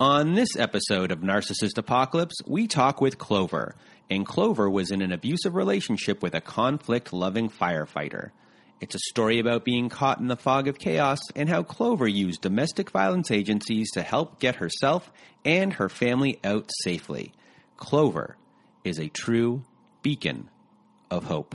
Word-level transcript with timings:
On 0.00 0.34
this 0.34 0.56
episode 0.58 1.12
of 1.12 1.20
Narcissist 1.20 1.78
Apocalypse, 1.78 2.34
we 2.48 2.66
talk 2.66 3.00
with 3.00 3.16
Clover. 3.16 3.76
And 4.10 4.26
Clover 4.26 4.68
was 4.68 4.90
in 4.90 5.00
an 5.02 5.12
abusive 5.12 5.54
relationship 5.54 6.20
with 6.20 6.34
a 6.34 6.40
conflict 6.40 7.12
loving 7.12 7.48
firefighter. 7.48 8.30
It's 8.80 8.96
a 8.96 9.10
story 9.10 9.38
about 9.38 9.64
being 9.64 9.88
caught 9.88 10.18
in 10.18 10.26
the 10.26 10.36
fog 10.36 10.66
of 10.66 10.80
chaos 10.80 11.20
and 11.36 11.48
how 11.48 11.62
Clover 11.62 12.08
used 12.08 12.40
domestic 12.40 12.90
violence 12.90 13.30
agencies 13.30 13.88
to 13.92 14.02
help 14.02 14.40
get 14.40 14.56
herself 14.56 15.12
and 15.44 15.74
her 15.74 15.88
family 15.88 16.40
out 16.42 16.72
safely. 16.82 17.32
Clover 17.76 18.36
is 18.82 18.98
a 18.98 19.08
true 19.08 19.62
beacon 20.02 20.50
of 21.08 21.22
hope. 21.22 21.54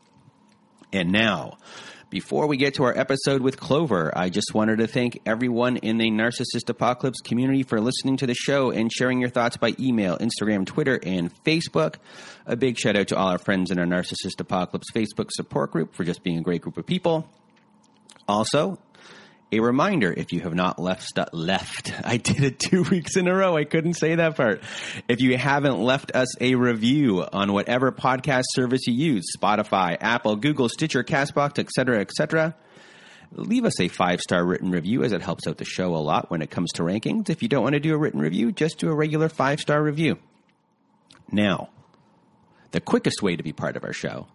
And 0.93 1.11
now, 1.11 1.57
before 2.09 2.47
we 2.47 2.57
get 2.57 2.73
to 2.73 2.83
our 2.83 2.97
episode 2.97 3.41
with 3.41 3.57
Clover, 3.57 4.11
I 4.13 4.29
just 4.29 4.53
wanted 4.53 4.79
to 4.79 4.87
thank 4.87 5.21
everyone 5.25 5.77
in 5.77 5.97
the 5.97 6.11
Narcissist 6.11 6.67
Apocalypse 6.67 7.21
community 7.21 7.63
for 7.63 7.79
listening 7.79 8.17
to 8.17 8.27
the 8.27 8.33
show 8.33 8.69
and 8.71 8.91
sharing 8.91 9.21
your 9.21 9.29
thoughts 9.29 9.55
by 9.55 9.73
email, 9.79 10.17
Instagram, 10.17 10.65
Twitter, 10.65 10.99
and 11.01 11.33
Facebook. 11.45 11.95
A 12.45 12.57
big 12.57 12.77
shout 12.77 12.97
out 12.97 13.07
to 13.07 13.15
all 13.15 13.29
our 13.29 13.37
friends 13.37 13.71
in 13.71 13.79
our 13.79 13.85
Narcissist 13.85 14.39
Apocalypse 14.39 14.91
Facebook 14.93 15.29
support 15.31 15.71
group 15.71 15.95
for 15.95 16.03
just 16.03 16.21
being 16.23 16.37
a 16.37 16.41
great 16.41 16.61
group 16.61 16.77
of 16.77 16.85
people. 16.85 17.29
Also, 18.27 18.77
a 19.51 19.59
reminder 19.59 20.13
if 20.15 20.31
you 20.31 20.41
have 20.41 20.53
not 20.53 20.79
left 20.79 21.03
stu- 21.03 21.25
left. 21.33 21.93
I 22.05 22.17
did 22.17 22.43
it 22.43 22.59
two 22.59 22.83
weeks 22.91 23.15
in 23.17 23.27
a 23.27 23.35
row. 23.35 23.57
I 23.57 23.65
couldn't 23.65 23.95
say 23.95 24.15
that 24.15 24.37
part. 24.37 24.61
If 25.07 25.21
you 25.21 25.37
haven't 25.37 25.79
left 25.79 26.15
us 26.15 26.27
a 26.39 26.55
review 26.55 27.25
on 27.31 27.53
whatever 27.53 27.91
podcast 27.91 28.43
service 28.53 28.87
you 28.87 28.93
use 28.93 29.25
spotify 29.37 29.97
apple 29.99 30.35
google 30.35 30.69
stitcher 30.69 31.03
castbox 31.03 31.59
etc 31.59 31.99
etc 31.99 32.55
leave 33.33 33.65
us 33.65 33.79
a 33.79 33.87
five 33.87 34.21
star 34.21 34.45
written 34.45 34.71
review 34.71 35.03
as 35.03 35.11
it 35.11 35.21
helps 35.21 35.47
out 35.47 35.57
the 35.57 35.65
show 35.65 35.95
a 35.95 35.97
lot 35.97 36.29
when 36.29 36.41
it 36.41 36.49
comes 36.51 36.71
to 36.73 36.83
rankings. 36.83 37.29
If 37.29 37.41
you 37.41 37.47
don't 37.47 37.63
want 37.63 37.73
to 37.73 37.79
do 37.79 37.93
a 37.93 37.97
written 37.97 38.19
review 38.19 38.51
just 38.51 38.79
do 38.79 38.89
a 38.89 38.95
regular 38.95 39.29
five 39.29 39.59
star 39.59 39.81
review. 39.81 40.17
Now 41.31 41.69
the 42.71 42.81
quickest 42.81 43.21
way 43.21 43.35
to 43.35 43.43
be 43.43 43.53
part 43.53 43.75
of 43.75 43.83
our 43.83 43.93
show 43.93 44.27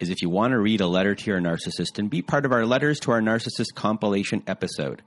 is 0.00 0.10
if 0.10 0.22
you 0.22 0.28
want 0.28 0.52
to 0.52 0.58
read 0.58 0.80
a 0.80 0.86
letter 0.86 1.14
to 1.14 1.30
your 1.30 1.40
narcissist 1.40 1.98
and 1.98 2.10
be 2.10 2.22
part 2.22 2.44
of 2.44 2.52
our 2.52 2.66
Letters 2.66 3.00
to 3.00 3.12
Our 3.12 3.20
Narcissist 3.20 3.74
compilation 3.74 4.42
episode. 4.46 5.02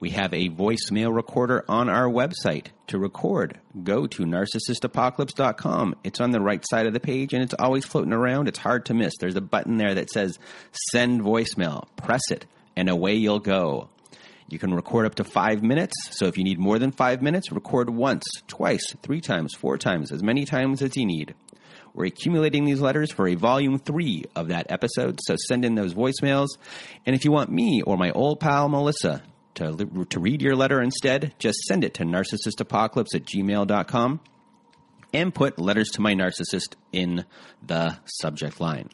We 0.00 0.10
have 0.10 0.32
a 0.32 0.48
voicemail 0.48 1.14
recorder 1.14 1.64
on 1.68 1.90
our 1.90 2.06
website 2.06 2.68
to 2.86 2.98
record. 2.98 3.60
Go 3.84 4.06
to 4.06 4.24
narcissistapocalypse.com. 4.24 5.94
It's 6.04 6.20
on 6.20 6.30
the 6.30 6.40
right 6.40 6.64
side 6.70 6.86
of 6.86 6.94
the 6.94 7.00
page 7.00 7.34
and 7.34 7.42
it's 7.42 7.54
always 7.58 7.84
floating 7.84 8.14
around. 8.14 8.48
It's 8.48 8.58
hard 8.58 8.86
to 8.86 8.94
miss. 8.94 9.12
There's 9.20 9.36
a 9.36 9.42
button 9.42 9.76
there 9.76 9.94
that 9.94 10.10
says 10.10 10.38
send 10.90 11.20
voicemail. 11.20 11.86
Press 11.96 12.22
it 12.30 12.46
and 12.76 12.88
away 12.88 13.14
you'll 13.14 13.40
go. 13.40 13.90
You 14.48 14.58
can 14.58 14.74
record 14.74 15.06
up 15.06 15.14
to 15.16 15.24
five 15.24 15.62
minutes. 15.62 15.94
So 16.10 16.26
if 16.26 16.36
you 16.36 16.44
need 16.44 16.58
more 16.58 16.78
than 16.78 16.90
five 16.90 17.22
minutes, 17.22 17.52
record 17.52 17.90
once, 17.90 18.24
twice, 18.48 18.94
three 19.02 19.20
times, 19.20 19.54
four 19.54 19.78
times, 19.78 20.10
as 20.10 20.22
many 20.22 20.44
times 20.44 20.82
as 20.82 20.96
you 20.96 21.06
need. 21.06 21.34
We're 21.94 22.06
accumulating 22.06 22.64
these 22.64 22.80
letters 22.80 23.10
for 23.10 23.28
a 23.28 23.34
volume 23.34 23.78
three 23.78 24.24
of 24.36 24.48
that 24.48 24.70
episode, 24.70 25.20
so 25.22 25.36
send 25.48 25.64
in 25.64 25.74
those 25.74 25.94
voicemails. 25.94 26.48
And 27.06 27.16
if 27.16 27.24
you 27.24 27.32
want 27.32 27.50
me 27.50 27.82
or 27.82 27.96
my 27.96 28.10
old 28.12 28.40
pal 28.40 28.68
Melissa 28.68 29.22
to, 29.54 30.06
to 30.08 30.20
read 30.20 30.42
your 30.42 30.56
letter 30.56 30.80
instead, 30.80 31.34
just 31.38 31.58
send 31.64 31.84
it 31.84 31.94
to 31.94 32.04
narcissistapocalypse 32.04 33.14
at 33.14 33.24
gmail.com 33.24 34.20
and 35.12 35.34
put 35.34 35.58
letters 35.58 35.88
to 35.90 36.00
my 36.00 36.14
narcissist 36.14 36.74
in 36.92 37.24
the 37.66 37.98
subject 38.04 38.60
line. 38.60 38.88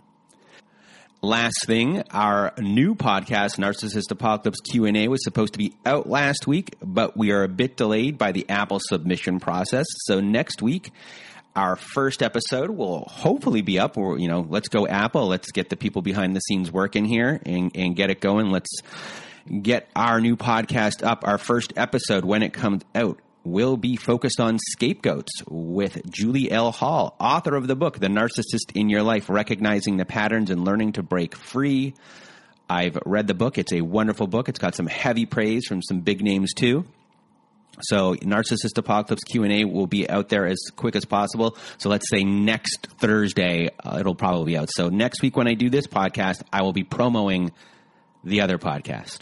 Last 1.23 1.65
thing, 1.67 2.03
our 2.11 2.53
new 2.59 2.95
podcast, 2.95 3.59
Narcissist 3.59 4.11
Apocalypse 4.11 4.61
Q&A, 4.61 5.09
was 5.09 5.25
supposed 5.25 5.55
to 5.55 5.59
be 5.59 5.75
out 5.85 6.09
last 6.09 6.47
week, 6.47 6.77
but 6.83 7.17
we 7.17 7.33
are 7.33 7.43
a 7.43 7.49
bit 7.49 7.77
delayed 7.77 8.19
by 8.19 8.33
the 8.33 8.49
Apple 8.49 8.79
submission 8.81 9.41
process. 9.41 9.87
So 10.05 10.21
next 10.21 10.61
week, 10.61 10.93
our 11.56 11.77
first 11.77 12.22
episode 12.22 12.71
will 12.71 13.05
hopefully 13.09 13.62
be 13.62 13.78
up. 13.78 13.97
Or 13.97 14.19
you 14.19 14.28
know, 14.28 14.47
let's 14.49 14.69
go 14.69 14.87
Apple. 14.87 15.27
Let's 15.27 15.50
get 15.50 15.71
the 15.71 15.77
people 15.77 16.03
behind 16.03 16.37
the 16.37 16.41
scenes 16.41 16.71
working 16.71 17.05
here 17.05 17.41
and, 17.44 17.72
and 17.75 17.97
get 17.97 18.11
it 18.11 18.21
going. 18.21 18.50
Let's 18.50 18.81
get 19.62 19.89
our 19.97 20.21
new 20.21 20.37
podcast 20.37 21.05
up. 21.05 21.27
Our 21.27 21.39
first 21.39 21.72
episode 21.77 22.25
when 22.25 22.43
it 22.43 22.53
comes 22.53 22.83
out 22.94 23.19
will 23.44 23.77
be 23.77 23.97
focused 23.97 24.41
on 24.41 24.59
scapegoats 24.59 25.31
with 25.49 26.03
Julie 26.11 26.50
L. 26.50 26.72
Hall, 26.72 27.17
author 27.21 27.55
of 27.55 27.69
the 27.69 27.77
book 27.77 27.99
The 27.99 28.09
Narcissist 28.09 28.75
in 28.75 28.91
Your 28.91 29.03
Life: 29.03 29.31
Recognizing 29.31 29.97
the 29.97 30.05
Patterns 30.05 30.50
and 30.50 30.65
Learning 30.65 30.93
to 30.93 31.03
Break 31.03 31.34
Free. 31.34 31.94
I've 32.69 32.99
read 33.06 33.28
the 33.28 33.34
book. 33.34 33.59
It's 33.59 33.73
a 33.73 33.81
wonderful 33.81 34.27
book. 34.27 34.49
It's 34.49 34.59
got 34.59 34.75
some 34.75 34.88
heavy 34.88 35.25
praise 35.25 35.67
from 35.67 35.83
some 35.83 36.00
big 36.00 36.23
names 36.23 36.53
too. 36.53 36.84
So 37.82 38.14
Narcissist 38.14 38.78
Apocalypse 38.78 39.22
Q&A 39.25 39.64
will 39.64 39.87
be 39.87 40.09
out 40.09 40.28
there 40.28 40.47
as 40.47 40.59
quick 40.75 40.97
as 40.97 41.04
possible. 41.04 41.56
So 41.78 41.88
let's 41.88 42.09
say 42.10 42.25
next 42.25 42.87
Thursday, 42.98 43.70
uh, 43.84 43.98
it'll 44.00 44.14
probably 44.14 44.53
be 44.53 44.59
out. 44.59 44.70
So 44.72 44.88
next 44.88 45.22
week 45.22 45.37
when 45.37 45.48
I 45.48 45.54
do 45.54 45.70
this 45.70 45.87
podcast, 45.87 46.42
I 46.53 46.62
will 46.62 46.72
be 46.72 46.84
promoting 46.84 47.53
the 48.25 48.41
other 48.41 48.59
podcast. 48.59 49.20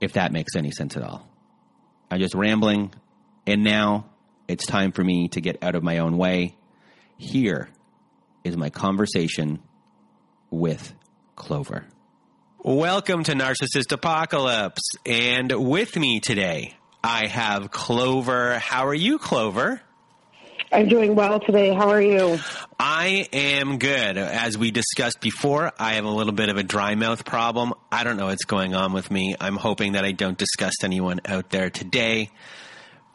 If 0.00 0.14
that 0.14 0.32
makes 0.32 0.56
any 0.56 0.70
sense 0.70 0.96
at 0.96 1.02
all. 1.02 1.26
I'm 2.10 2.20
just 2.20 2.34
rambling. 2.34 2.92
And 3.46 3.62
now 3.64 4.06
it's 4.48 4.66
time 4.66 4.92
for 4.92 5.02
me 5.02 5.28
to 5.28 5.40
get 5.40 5.62
out 5.62 5.74
of 5.74 5.82
my 5.82 5.98
own 5.98 6.16
way. 6.16 6.56
Here 7.16 7.68
is 8.42 8.56
my 8.56 8.70
conversation 8.70 9.62
with 10.50 10.92
Clover. 11.36 11.86
Welcome 12.66 13.24
to 13.24 13.32
Narcissist 13.32 13.92
Apocalypse. 13.92 14.92
And 15.04 15.52
with 15.52 15.98
me 15.98 16.20
today, 16.20 16.72
I 17.02 17.26
have 17.26 17.70
Clover. 17.70 18.58
How 18.58 18.86
are 18.86 18.94
you, 18.94 19.18
Clover? 19.18 19.82
I'm 20.72 20.88
doing 20.88 21.14
well 21.14 21.40
today. 21.40 21.74
How 21.74 21.90
are 21.90 22.00
you? 22.00 22.38
I 22.80 23.28
am 23.34 23.76
good. 23.76 24.16
As 24.16 24.56
we 24.56 24.70
discussed 24.70 25.20
before, 25.20 25.72
I 25.78 25.96
have 25.96 26.06
a 26.06 26.10
little 26.10 26.32
bit 26.32 26.48
of 26.48 26.56
a 26.56 26.62
dry 26.62 26.94
mouth 26.94 27.26
problem. 27.26 27.74
I 27.92 28.02
don't 28.02 28.16
know 28.16 28.28
what's 28.28 28.46
going 28.46 28.74
on 28.74 28.94
with 28.94 29.10
me. 29.10 29.36
I'm 29.38 29.56
hoping 29.56 29.92
that 29.92 30.06
I 30.06 30.12
don't 30.12 30.38
disgust 30.38 30.84
anyone 30.84 31.20
out 31.26 31.50
there 31.50 31.68
today. 31.68 32.30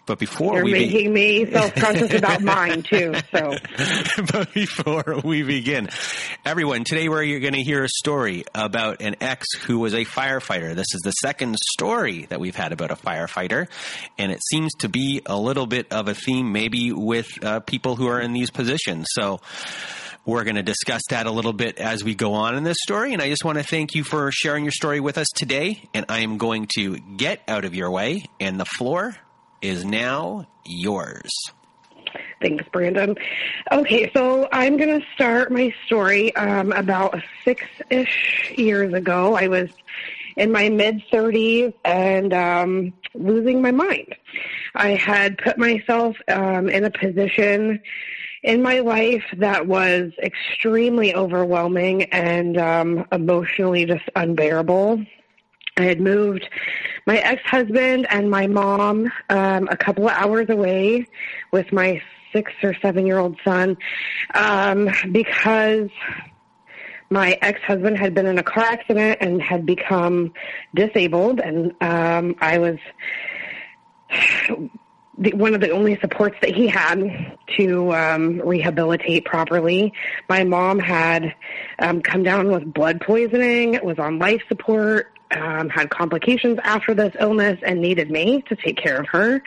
But 0.09 0.17
before 0.17 0.55
You're 0.55 0.63
we 0.63 0.71
making 0.71 1.13
be- 1.13 1.43
me 1.43 1.51
self-conscious 1.51 2.15
about 2.15 2.41
mine 2.41 2.81
too. 2.81 3.13
So, 3.31 3.53
but 4.33 4.51
before 4.55 5.21
we 5.23 5.43
begin, 5.43 5.87
everyone, 6.43 6.83
today 6.83 7.07
we're 7.07 7.39
going 7.39 7.53
to 7.53 7.61
hear 7.61 7.83
a 7.83 7.89
story 7.89 8.43
about 8.55 9.03
an 9.03 9.17
ex 9.21 9.45
who 9.67 9.77
was 9.77 9.93
a 9.93 10.05
firefighter. 10.05 10.73
This 10.73 10.95
is 10.95 11.01
the 11.03 11.11
second 11.11 11.57
story 11.59 12.25
that 12.29 12.39
we've 12.39 12.55
had 12.55 12.71
about 12.71 12.89
a 12.89 12.95
firefighter, 12.95 13.67
and 14.17 14.31
it 14.31 14.39
seems 14.49 14.73
to 14.79 14.89
be 14.89 15.21
a 15.27 15.39
little 15.39 15.67
bit 15.67 15.93
of 15.93 16.07
a 16.07 16.15
theme, 16.15 16.51
maybe 16.51 16.91
with 16.91 17.27
uh, 17.45 17.59
people 17.59 17.95
who 17.95 18.07
are 18.07 18.19
in 18.19 18.33
these 18.33 18.49
positions. 18.49 19.05
So. 19.11 19.41
We're 20.25 20.43
going 20.43 20.57
to 20.57 20.63
discuss 20.63 21.01
that 21.09 21.25
a 21.25 21.31
little 21.31 21.53
bit 21.53 21.79
as 21.79 22.03
we 22.03 22.13
go 22.13 22.33
on 22.33 22.55
in 22.55 22.63
this 22.63 22.77
story. 22.83 23.13
And 23.13 23.21
I 23.21 23.29
just 23.29 23.43
want 23.43 23.57
to 23.57 23.63
thank 23.63 23.95
you 23.95 24.03
for 24.03 24.29
sharing 24.31 24.63
your 24.63 24.73
story 24.73 24.99
with 24.99 25.17
us 25.17 25.25
today. 25.33 25.81
And 25.93 26.05
I 26.09 26.19
am 26.19 26.37
going 26.37 26.67
to 26.75 26.97
get 26.97 27.41
out 27.47 27.65
of 27.65 27.73
your 27.73 27.89
way, 27.89 28.25
and 28.39 28.59
the 28.59 28.65
floor 28.65 29.15
is 29.61 29.85
now 29.85 30.47
yours. 30.65 31.31
thanks, 32.41 32.65
Brandon. 32.71 33.15
Okay, 33.71 34.11
so 34.13 34.47
I'm 34.51 34.77
going 34.77 34.99
to 34.99 35.05
start 35.13 35.51
my 35.51 35.73
story 35.85 36.35
um, 36.35 36.71
about 36.71 37.21
six-ish 37.43 38.53
years 38.55 38.93
ago. 38.93 39.35
I 39.35 39.47
was 39.47 39.69
in 40.37 40.51
my 40.51 40.69
mid 40.69 41.03
30s 41.11 41.73
and 41.83 42.33
um, 42.33 42.93
losing 43.13 43.61
my 43.61 43.71
mind. 43.71 44.15
I 44.75 44.89
had 44.95 45.37
put 45.37 45.57
myself 45.57 46.15
um, 46.29 46.69
in 46.69 46.85
a 46.85 46.91
position 46.91 47.81
in 48.43 48.61
my 48.61 48.79
life 48.79 49.25
that 49.37 49.67
was 49.67 50.11
extremely 50.23 51.13
overwhelming 51.13 52.03
and 52.03 52.57
um, 52.57 53.05
emotionally 53.11 53.85
just 53.85 54.09
unbearable. 54.15 55.03
I 55.79 55.83
had 55.83 56.01
moved 56.01 56.47
my 57.05 57.17
ex-husband 57.19 58.05
and 58.09 58.29
my 58.29 58.47
mom 58.47 59.09
um, 59.29 59.69
a 59.71 59.77
couple 59.77 60.09
of 60.09 60.11
hours 60.11 60.49
away 60.49 61.07
with 61.53 61.71
my 61.71 62.01
six 62.33 62.51
or 62.61 62.75
seven 62.81 63.07
year 63.07 63.17
old 63.17 63.37
son 63.45 63.77
um, 64.35 64.89
because 65.13 65.89
my 67.09 67.39
ex-husband 67.41 67.97
had 67.97 68.13
been 68.13 68.25
in 68.25 68.37
a 68.37 68.43
car 68.43 68.65
accident 68.65 69.19
and 69.21 69.41
had 69.41 69.65
become 69.65 70.33
disabled 70.75 71.39
and 71.39 71.71
um, 71.81 72.35
I 72.41 72.57
was 72.57 72.77
the, 75.17 75.33
one 75.33 75.53
of 75.53 75.61
the 75.61 75.71
only 75.71 75.97
supports 76.01 76.35
that 76.41 76.53
he 76.53 76.67
had 76.67 77.37
to 77.57 77.93
um, 77.93 78.41
rehabilitate 78.41 79.23
properly. 79.25 79.93
My 80.27 80.43
mom 80.43 80.79
had 80.79 81.33
um, 81.79 82.01
come 82.01 82.23
down 82.23 82.51
with 82.51 82.73
blood 82.73 83.01
poisoning, 83.01 83.79
was 83.83 83.97
on 83.97 84.19
life 84.19 84.41
support, 84.47 85.18
um, 85.31 85.69
had 85.69 85.89
complications 85.89 86.59
after 86.63 86.93
this 86.93 87.15
illness, 87.19 87.59
and 87.65 87.81
needed 87.81 88.09
me 88.09 88.41
to 88.43 88.55
take 88.55 88.77
care 88.77 88.99
of 88.99 89.07
her. 89.07 89.41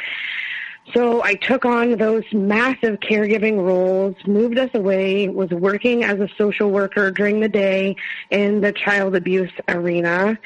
So 0.92 1.22
I 1.22 1.34
took 1.34 1.64
on 1.64 1.92
those 1.96 2.24
massive 2.32 2.98
caregiving 3.00 3.64
roles, 3.64 4.16
moved 4.26 4.58
us 4.58 4.70
away, 4.74 5.28
was 5.28 5.50
working 5.50 6.02
as 6.02 6.18
a 6.18 6.28
social 6.36 6.70
worker 6.70 7.10
during 7.10 7.40
the 7.40 7.48
day 7.48 7.96
in 8.30 8.60
the 8.60 8.72
child 8.72 9.14
abuse 9.14 9.52
arena. 9.68 10.38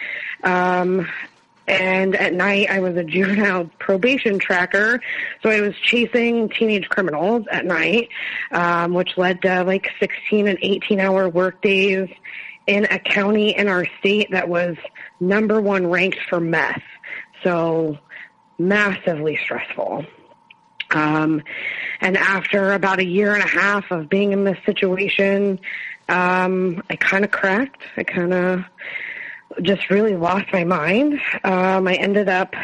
Um, 0.45 1.09
and 1.67 2.15
at 2.15 2.35
night 2.35 2.71
I 2.71 2.81
was 2.81 2.97
a 2.97 3.03
juvenile 3.03 3.65
probation 3.79 4.39
tracker, 4.39 5.01
so 5.43 5.51
I 5.51 5.61
was 5.63 5.75
chasing 5.83 6.49
teenage 6.49 6.89
criminals 6.91 7.47
at 7.51 7.65
night, 7.65 8.11
um, 8.53 8.95
which 8.95 9.17
led 9.17 9.43
to 9.43 9.65
like 9.65 9.91
16 9.99 10.47
and 10.47 10.59
18 10.63 11.01
hour 11.01 11.29
work 11.29 11.61
days 11.63 12.09
in 12.67 12.85
a 12.87 12.99
county 12.99 13.57
in 13.57 13.69
our 13.69 13.87
state 13.99 14.31
that 14.33 14.49
was 14.49 14.77
number 15.21 15.61
one 15.61 15.87
ranked 15.87 16.19
for 16.29 16.41
meth. 16.41 16.83
So 17.43 17.99
massively 18.59 19.37
stressful. 19.37 20.05
Um, 20.91 21.43
and 22.01 22.17
after 22.17 22.73
about 22.73 22.99
a 22.99 23.05
year 23.05 23.35
and 23.35 23.43
a 23.43 23.49
half 23.49 23.91
of 23.91 24.09
being 24.09 24.33
in 24.33 24.45
this 24.45 24.59
situation, 24.65 25.59
um, 26.09 26.83
I 26.91 26.97
kind 26.97 27.25
of 27.25 27.31
cracked. 27.31 27.83
I 27.97 28.05
kind 28.05 28.33
of 28.33 28.65
just 29.63 29.91
really 29.91 30.17
lost 30.17 30.47
my 30.53 30.65
mind. 30.65 31.21
Um, 31.45 31.89
I 31.89 31.95
ended 31.95 32.29
up 32.29 32.55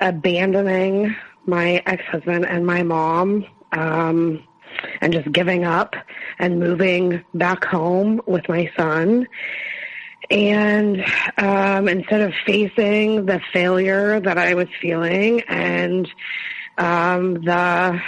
abandoning 0.00 1.14
my 1.46 1.82
ex-husband 1.86 2.46
and 2.46 2.66
my 2.66 2.82
mom, 2.82 3.46
um, 3.72 4.44
and 5.00 5.12
just 5.12 5.30
giving 5.32 5.64
up 5.64 5.94
and 6.38 6.58
moving 6.58 7.24
back 7.34 7.64
home 7.64 8.20
with 8.26 8.48
my 8.48 8.70
son. 8.76 9.26
And 10.30 11.04
um, 11.38 11.88
instead 11.88 12.20
of 12.20 12.34
facing 12.44 13.26
the 13.26 13.40
failure 13.52 14.20
that 14.20 14.36
I 14.36 14.54
was 14.54 14.68
feeling 14.80 15.40
and 15.48 16.08
um, 16.76 17.34
the 17.44 18.00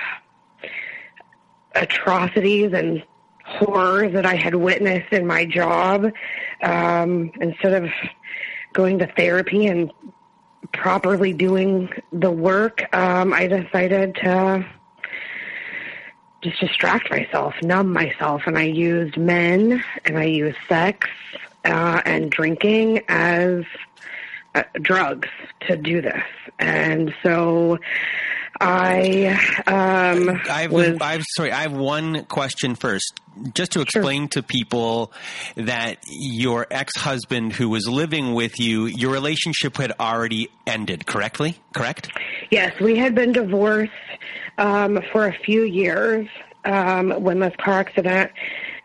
atrocities 1.75 2.73
and 2.73 3.03
horror 3.45 4.09
that 4.09 4.27
I 4.27 4.35
had 4.35 4.55
witnessed 4.55 5.13
in 5.13 5.27
my 5.27 5.45
job, 5.45 6.13
um, 6.63 7.33
instead 7.41 7.85
of 7.85 7.91
going 8.73 8.99
to 8.99 9.07
therapy 9.07 9.67
and 9.67 9.91
properly 10.73 11.33
doing 11.33 11.89
the 12.13 12.31
work, 12.31 12.95
um, 12.95 13.33
I 13.33 13.47
decided 13.47 14.15
to 14.17 14.67
just 16.43 16.61
distract 16.61 17.11
myself, 17.11 17.55
numb 17.63 17.93
myself, 17.93 18.43
and 18.47 18.59
I 18.59 18.65
used 18.65 19.17
men 19.17 19.85
and 20.05 20.19
I 20.19 20.25
used 20.25 20.57
sex 20.69 21.09
uh, 21.65 22.01
and 22.05 22.31
drinking 22.31 23.03
as 23.09 23.65
uh, 24.55 24.63
drugs 24.81 25.29
to 25.61 25.77
do 25.77 26.01
this. 26.01 26.25
And 26.59 27.15
so 27.23 27.79
I 28.59 29.39
um, 29.67 30.41
I 30.49 30.63
have, 30.63 30.73
was, 30.73 30.99
I 31.01 31.13
have, 31.13 31.23
sorry. 31.37 31.53
I 31.53 31.63
have 31.63 31.73
one 31.73 32.25
question 32.25 32.75
first, 32.75 33.21
just 33.55 33.73
to 33.73 33.81
explain 33.81 34.23
sure. 34.23 34.43
to 34.43 34.43
people 34.43 35.13
that 35.57 35.99
your 36.09 36.67
ex-husband, 36.71 37.53
who 37.53 37.69
was 37.69 37.89
living 37.89 38.35
with 38.35 38.59
you, 38.59 38.87
your 38.87 39.13
relationship 39.13 39.77
had 39.77 39.93
already 40.01 40.51
ended. 40.67 41.07
Correctly, 41.07 41.57
correct? 41.73 42.11
Yes, 42.51 42.79
we 42.81 42.97
had 42.97 43.15
been 43.15 43.33
divorced 43.33 43.93
um, 44.59 45.01
for 45.13 45.27
a 45.27 45.33
few 45.45 45.63
years 45.63 46.29
um, 46.65 47.11
when 47.23 47.41
this 47.41 47.55
car 47.57 47.81
accident 47.81 48.31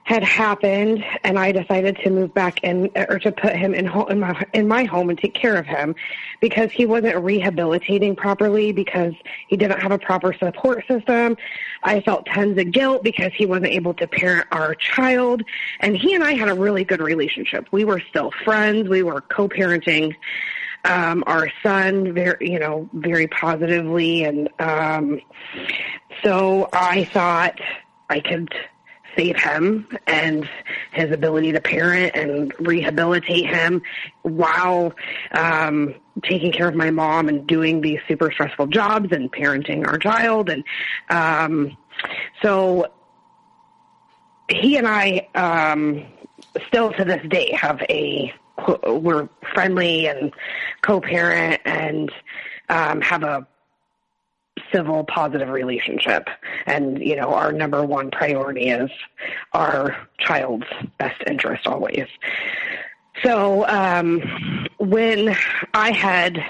had 0.05 0.23
happened 0.23 1.03
and 1.23 1.37
I 1.37 1.51
decided 1.51 1.97
to 2.03 2.11
move 2.11 2.31
back 2.31 2.63
in 2.63 2.91
or 2.95 3.17
to 3.19 3.31
put 3.31 3.55
him 3.55 3.73
in 3.73 3.87
home 3.87 4.11
in 4.11 4.19
my 4.19 4.45
in 4.53 4.67
my 4.67 4.83
home 4.83 5.09
and 5.09 5.17
take 5.17 5.33
care 5.33 5.55
of 5.55 5.65
him 5.65 5.95
because 6.39 6.71
he 6.71 6.85
wasn't 6.85 7.17
rehabilitating 7.23 8.15
properly 8.15 8.71
because 8.71 9.15
he 9.47 9.57
didn't 9.57 9.79
have 9.79 9.91
a 9.91 9.97
proper 9.97 10.31
support 10.33 10.85
system. 10.87 11.35
I 11.81 12.01
felt 12.01 12.27
tons 12.27 12.59
of 12.59 12.71
guilt 12.71 13.03
because 13.03 13.31
he 13.35 13.47
wasn't 13.47 13.71
able 13.73 13.95
to 13.95 14.05
parent 14.05 14.47
our 14.51 14.75
child 14.75 15.41
and 15.79 15.97
he 15.97 16.13
and 16.13 16.23
I 16.23 16.33
had 16.33 16.49
a 16.49 16.53
really 16.53 16.83
good 16.83 17.01
relationship. 17.01 17.67
We 17.71 17.83
were 17.83 17.99
still 17.99 18.31
friends, 18.43 18.87
we 18.87 19.01
were 19.01 19.21
co-parenting 19.21 20.15
um 20.83 21.23
our 21.25 21.49
son 21.63 22.13
very 22.13 22.51
you 22.51 22.59
know 22.59 22.87
very 22.93 23.25
positively 23.25 24.23
and 24.23 24.49
um 24.59 25.19
so 26.23 26.69
I 26.71 27.05
thought 27.05 27.59
I 28.07 28.19
could 28.19 28.53
save 29.15 29.37
him 29.37 29.87
and 30.07 30.47
his 30.91 31.11
ability 31.11 31.51
to 31.51 31.61
parent 31.61 32.15
and 32.15 32.53
rehabilitate 32.59 33.45
him 33.45 33.81
while 34.23 34.93
um, 35.31 35.95
taking 36.23 36.51
care 36.51 36.67
of 36.67 36.75
my 36.75 36.91
mom 36.91 37.27
and 37.29 37.45
doing 37.47 37.81
these 37.81 37.99
super 38.07 38.31
stressful 38.31 38.67
jobs 38.67 39.11
and 39.11 39.31
parenting 39.31 39.87
our 39.87 39.97
child. 39.97 40.49
And 40.49 40.63
um, 41.09 41.77
so 42.41 42.91
he 44.49 44.77
and 44.77 44.87
I 44.87 45.27
um, 45.35 46.05
still 46.67 46.91
to 46.93 47.05
this 47.05 47.25
day 47.27 47.51
have 47.53 47.81
a 47.89 48.33
we're 48.87 49.27
friendly 49.53 50.07
and 50.07 50.33
co-parent 50.81 51.61
and 51.65 52.11
um, 52.69 53.01
have 53.01 53.23
a 53.23 53.47
civil, 54.75 55.05
positive 55.05 55.49
relationship. 55.49 56.27
And, 56.65 56.99
you 57.01 57.15
know, 57.15 57.33
our 57.33 57.51
number 57.51 57.85
one 57.85 58.11
priority 58.11 58.69
is 58.69 58.91
our 59.53 59.95
child's 60.19 60.65
best 60.97 61.21
interest 61.25 61.65
always. 61.65 62.07
So, 63.23 63.65
um, 63.67 64.67
when 64.77 65.35
I 65.73 65.91
had 65.91 66.43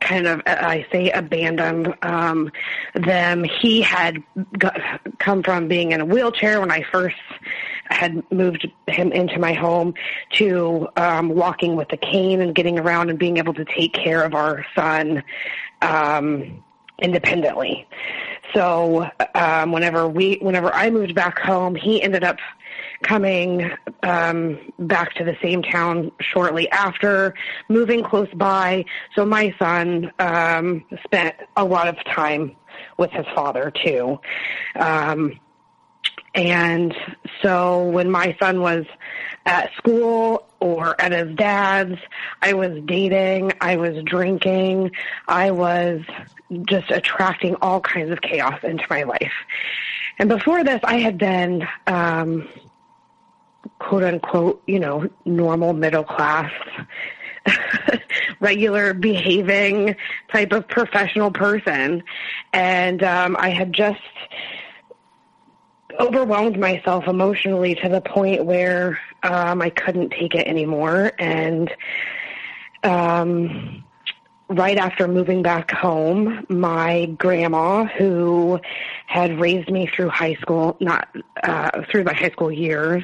kind 0.00 0.26
of, 0.26 0.42
I 0.46 0.86
say 0.92 1.10
abandoned 1.10 1.94
um, 2.02 2.50
them, 2.94 3.44
he 3.44 3.80
had 3.82 4.22
got, 4.58 4.80
come 5.18 5.42
from 5.42 5.68
being 5.68 5.92
in 5.92 6.00
a 6.00 6.04
wheelchair 6.04 6.60
when 6.60 6.70
I 6.70 6.84
first 6.92 7.16
had 7.84 8.22
moved 8.32 8.66
him 8.86 9.12
into 9.12 9.38
my 9.38 9.52
home 9.52 9.94
to 10.30 10.88
um, 10.96 11.28
walking 11.30 11.76
with 11.76 11.92
a 11.92 11.96
cane 11.96 12.40
and 12.40 12.54
getting 12.54 12.78
around 12.78 13.10
and 13.10 13.18
being 13.18 13.36
able 13.36 13.54
to 13.54 13.64
take 13.64 13.92
care 13.92 14.22
of 14.22 14.34
our 14.34 14.64
son 14.74 15.22
um, 15.82 16.62
independently. 16.98 17.86
So 18.54 19.08
um, 19.34 19.72
whenever 19.72 20.08
we, 20.08 20.38
whenever 20.40 20.72
I 20.72 20.90
moved 20.90 21.14
back 21.14 21.38
home, 21.38 21.74
he 21.74 22.02
ended 22.02 22.24
up 22.24 22.38
coming 23.02 23.70
um, 24.02 24.58
back 24.78 25.14
to 25.14 25.24
the 25.24 25.36
same 25.42 25.62
town 25.62 26.12
shortly 26.20 26.70
after, 26.70 27.34
moving 27.68 28.02
close 28.02 28.28
by. 28.34 28.84
So 29.14 29.24
my 29.24 29.54
son 29.58 30.12
um, 30.18 30.84
spent 31.04 31.34
a 31.56 31.64
lot 31.64 31.88
of 31.88 31.96
time 32.04 32.56
with 32.98 33.10
his 33.10 33.26
father 33.34 33.70
too. 33.70 34.18
Um, 34.76 35.38
and 36.34 36.94
so 37.42 37.84
when 37.88 38.10
my 38.10 38.36
son 38.40 38.60
was 38.60 38.86
at 39.44 39.72
school 39.74 40.46
or 40.60 40.98
at 41.00 41.12
his 41.12 41.34
dad's, 41.36 41.98
I 42.40 42.54
was 42.54 42.80
dating, 42.84 43.52
I 43.60 43.76
was 43.76 44.02
drinking, 44.04 44.92
I 45.28 45.50
was 45.50 46.00
just 46.66 46.90
attracting 46.90 47.56
all 47.56 47.80
kinds 47.80 48.10
of 48.10 48.22
chaos 48.22 48.60
into 48.62 48.84
my 48.88 49.02
life. 49.02 49.32
And 50.18 50.28
before 50.28 50.64
this, 50.64 50.80
I 50.84 50.98
had 50.98 51.18
been, 51.18 51.66
um, 51.86 52.48
quote 53.78 54.04
unquote, 54.04 54.62
you 54.66 54.78
know, 54.78 55.08
normal 55.24 55.72
middle 55.72 56.04
class, 56.04 56.52
regular 58.40 58.94
behaving 58.94 59.96
type 60.30 60.52
of 60.52 60.68
professional 60.68 61.30
person. 61.30 62.02
And 62.52 63.02
um, 63.02 63.36
I 63.38 63.50
had 63.50 63.72
just 63.72 64.00
overwhelmed 66.00 66.58
myself 66.58 67.06
emotionally 67.06 67.74
to 67.76 67.88
the 67.88 68.00
point 68.00 68.44
where 68.44 68.98
um, 69.22 69.62
I 69.62 69.70
couldn't 69.70 70.10
take 70.10 70.34
it 70.34 70.46
anymore, 70.46 71.12
and 71.18 71.70
um, 72.82 73.84
right 74.48 74.76
after 74.76 75.08
moving 75.08 75.42
back 75.42 75.70
home, 75.70 76.46
my 76.48 77.06
grandma, 77.18 77.84
who 77.84 78.60
had 79.06 79.38
raised 79.40 79.70
me 79.70 79.88
through 79.94 80.08
high 80.10 80.34
school, 80.34 80.76
not 80.80 81.08
uh, 81.42 81.82
through 81.90 82.04
my 82.04 82.14
high 82.14 82.30
school 82.30 82.52
years, 82.52 83.02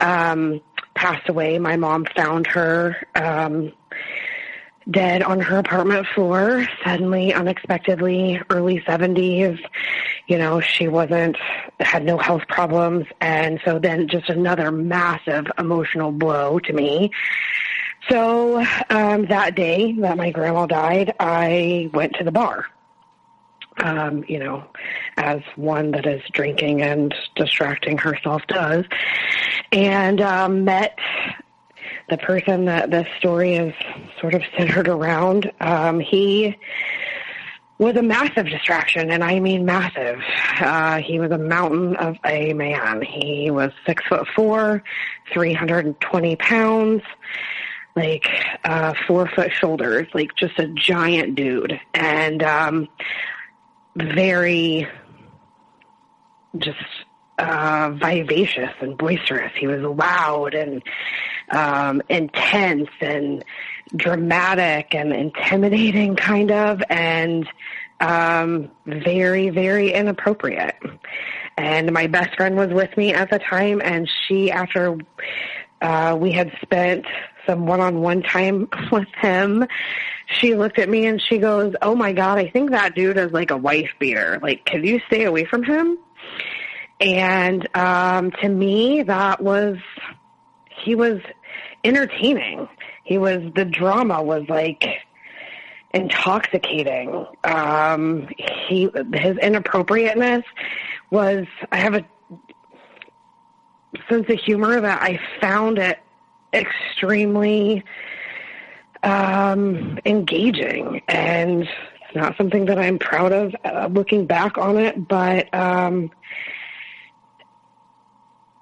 um, 0.00 0.60
passed 0.94 1.28
away. 1.28 1.58
My 1.58 1.76
mom 1.76 2.06
found 2.16 2.46
her 2.48 2.96
um, 3.14 3.72
dead 4.90 5.22
on 5.22 5.40
her 5.40 5.58
apartment 5.58 6.06
floor, 6.14 6.66
suddenly, 6.84 7.32
unexpectedly, 7.32 8.40
early 8.50 8.80
70s. 8.80 9.58
You 10.26 10.38
know, 10.38 10.60
she 10.60 10.88
wasn't, 10.88 11.36
had 11.78 12.04
no 12.04 12.18
health 12.18 12.42
problems. 12.48 13.06
And 13.20 13.60
so 13.64 13.78
then 13.78 14.08
just 14.08 14.28
another 14.28 14.70
massive 14.70 15.46
emotional 15.58 16.12
blow 16.12 16.58
to 16.60 16.72
me. 16.72 17.10
So 18.08 18.64
um, 18.88 19.26
that 19.26 19.54
day 19.54 19.92
that 20.00 20.16
my 20.16 20.30
grandma 20.30 20.66
died, 20.66 21.14
I 21.20 21.90
went 21.92 22.14
to 22.14 22.24
the 22.24 22.32
bar. 22.32 22.66
Um, 23.76 24.24
you 24.28 24.38
know, 24.38 24.64
as 25.16 25.40
one 25.56 25.92
that 25.92 26.04
is 26.04 26.20
drinking 26.32 26.82
and 26.82 27.14
distracting 27.34 27.96
herself 27.96 28.42
does, 28.46 28.84
and 29.72 30.20
um, 30.20 30.64
met 30.64 30.98
the 32.10 32.18
person 32.18 32.66
that 32.66 32.90
this 32.90 33.06
story 33.18 33.54
is 33.54 33.72
sort 34.20 34.34
of 34.34 34.42
centered 34.56 34.88
around. 34.88 35.50
Um, 35.60 36.00
he 36.00 36.58
was 37.78 37.96
a 37.96 38.02
massive 38.02 38.46
distraction, 38.46 39.10
and 39.10 39.24
I 39.24 39.40
mean 39.40 39.64
massive. 39.64 40.20
Uh, 40.60 40.98
he 40.98 41.18
was 41.18 41.30
a 41.30 41.38
mountain 41.38 41.96
of 41.96 42.16
a 42.26 42.52
man. 42.52 43.00
He 43.00 43.50
was 43.50 43.72
six 43.86 44.04
foot 44.06 44.26
four, 44.36 44.82
320 45.32 46.36
pounds, 46.36 47.02
like 47.96 48.28
uh, 48.64 48.92
four 49.06 49.28
foot 49.28 49.50
shoulders, 49.52 50.08
like 50.12 50.34
just 50.34 50.58
a 50.58 50.68
giant 50.68 51.36
dude, 51.36 51.80
and 51.94 52.42
um, 52.42 52.88
very 53.96 54.86
just 56.58 56.78
uh, 57.40 57.90
vivacious 57.92 58.70
and 58.80 58.96
boisterous. 58.98 59.52
He 59.58 59.66
was 59.66 59.80
loud 59.82 60.54
and 60.54 60.82
um, 61.50 62.02
intense 62.08 62.90
and 63.00 63.44
dramatic 63.96 64.94
and 64.94 65.12
intimidating, 65.12 66.16
kind 66.16 66.50
of, 66.50 66.82
and 66.90 67.48
um, 68.00 68.70
very, 68.86 69.48
very 69.50 69.92
inappropriate. 69.92 70.76
And 71.56 71.92
my 71.92 72.06
best 72.06 72.36
friend 72.36 72.56
was 72.56 72.68
with 72.68 72.96
me 72.96 73.12
at 73.14 73.30
the 73.30 73.38
time, 73.38 73.80
and 73.82 74.08
she, 74.26 74.50
after 74.50 74.98
uh, 75.80 76.16
we 76.18 76.32
had 76.32 76.52
spent 76.62 77.06
some 77.46 77.66
one-on-one 77.66 78.22
time 78.22 78.68
with 78.92 79.08
him, 79.20 79.66
she 80.26 80.54
looked 80.54 80.78
at 80.78 80.88
me 80.88 81.06
and 81.06 81.20
she 81.20 81.38
goes, 81.38 81.74
"Oh 81.82 81.96
my 81.96 82.12
god, 82.12 82.38
I 82.38 82.48
think 82.48 82.70
that 82.70 82.94
dude 82.94 83.16
is 83.16 83.32
like 83.32 83.50
a 83.50 83.56
wife 83.56 83.90
beater. 83.98 84.38
Like, 84.40 84.64
can 84.64 84.84
you 84.84 85.00
stay 85.08 85.24
away 85.24 85.44
from 85.44 85.64
him?" 85.64 85.98
And 87.00 87.66
um, 87.74 88.30
to 88.42 88.48
me, 88.48 89.02
that 89.02 89.40
was 89.40 89.78
he 90.70 90.94
was 90.94 91.20
entertaining. 91.82 92.68
He 93.04 93.18
was 93.18 93.40
the 93.54 93.64
drama 93.64 94.22
was 94.22 94.44
like 94.48 94.86
intoxicating. 95.92 97.26
Um, 97.44 98.28
he 98.36 98.90
his 99.14 99.38
inappropriateness 99.38 100.44
was. 101.10 101.46
I 101.72 101.78
have 101.78 101.94
a 101.94 102.04
sense 104.08 104.28
of 104.28 104.38
humor 104.38 104.80
that 104.80 105.02
I 105.02 105.18
found 105.40 105.78
it 105.78 105.98
extremely 106.52 107.84
um, 109.02 109.98
engaging 110.04 111.00
and 111.08 111.62
it's 111.62 112.16
not 112.16 112.36
something 112.36 112.66
that 112.66 112.78
I'm 112.78 112.98
proud 112.98 113.32
of 113.32 113.54
uh, 113.64 113.88
looking 113.90 114.26
back 114.26 114.58
on 114.58 114.76
it, 114.76 115.06
but 115.08 115.52
um, 115.54 116.10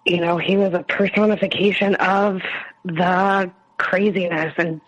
you 0.09 0.21
know, 0.21 0.39
he 0.39 0.57
was 0.57 0.73
a 0.75 0.83
personification 0.83 1.95
of 1.97 2.41
the 2.85 3.51
craziness 3.77 4.55
and 4.57 4.81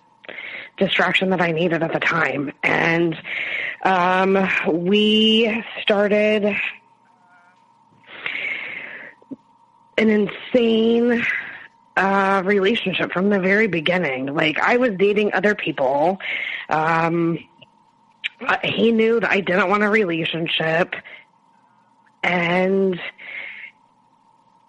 distraction 0.76 1.30
that 1.30 1.40
I 1.40 1.52
needed 1.52 1.82
at 1.82 1.92
the 1.92 2.00
time. 2.00 2.52
And 2.62 3.16
um, 3.84 4.48
we 4.66 5.64
started 5.82 6.56
an 9.98 10.08
insane 10.08 11.24
uh, 11.96 12.42
relationship 12.44 13.12
from 13.12 13.28
the 13.28 13.38
very 13.38 13.66
beginning. 13.66 14.26
Like 14.34 14.58
I 14.58 14.78
was 14.78 14.92
dating 14.96 15.34
other 15.34 15.54
people. 15.54 16.18
Um, 16.70 17.38
he 18.64 18.90
knew 18.90 19.20
that 19.20 19.30
I 19.30 19.40
didn't 19.40 19.68
want 19.68 19.82
a 19.82 19.90
relationship, 19.90 20.94
and 22.22 22.98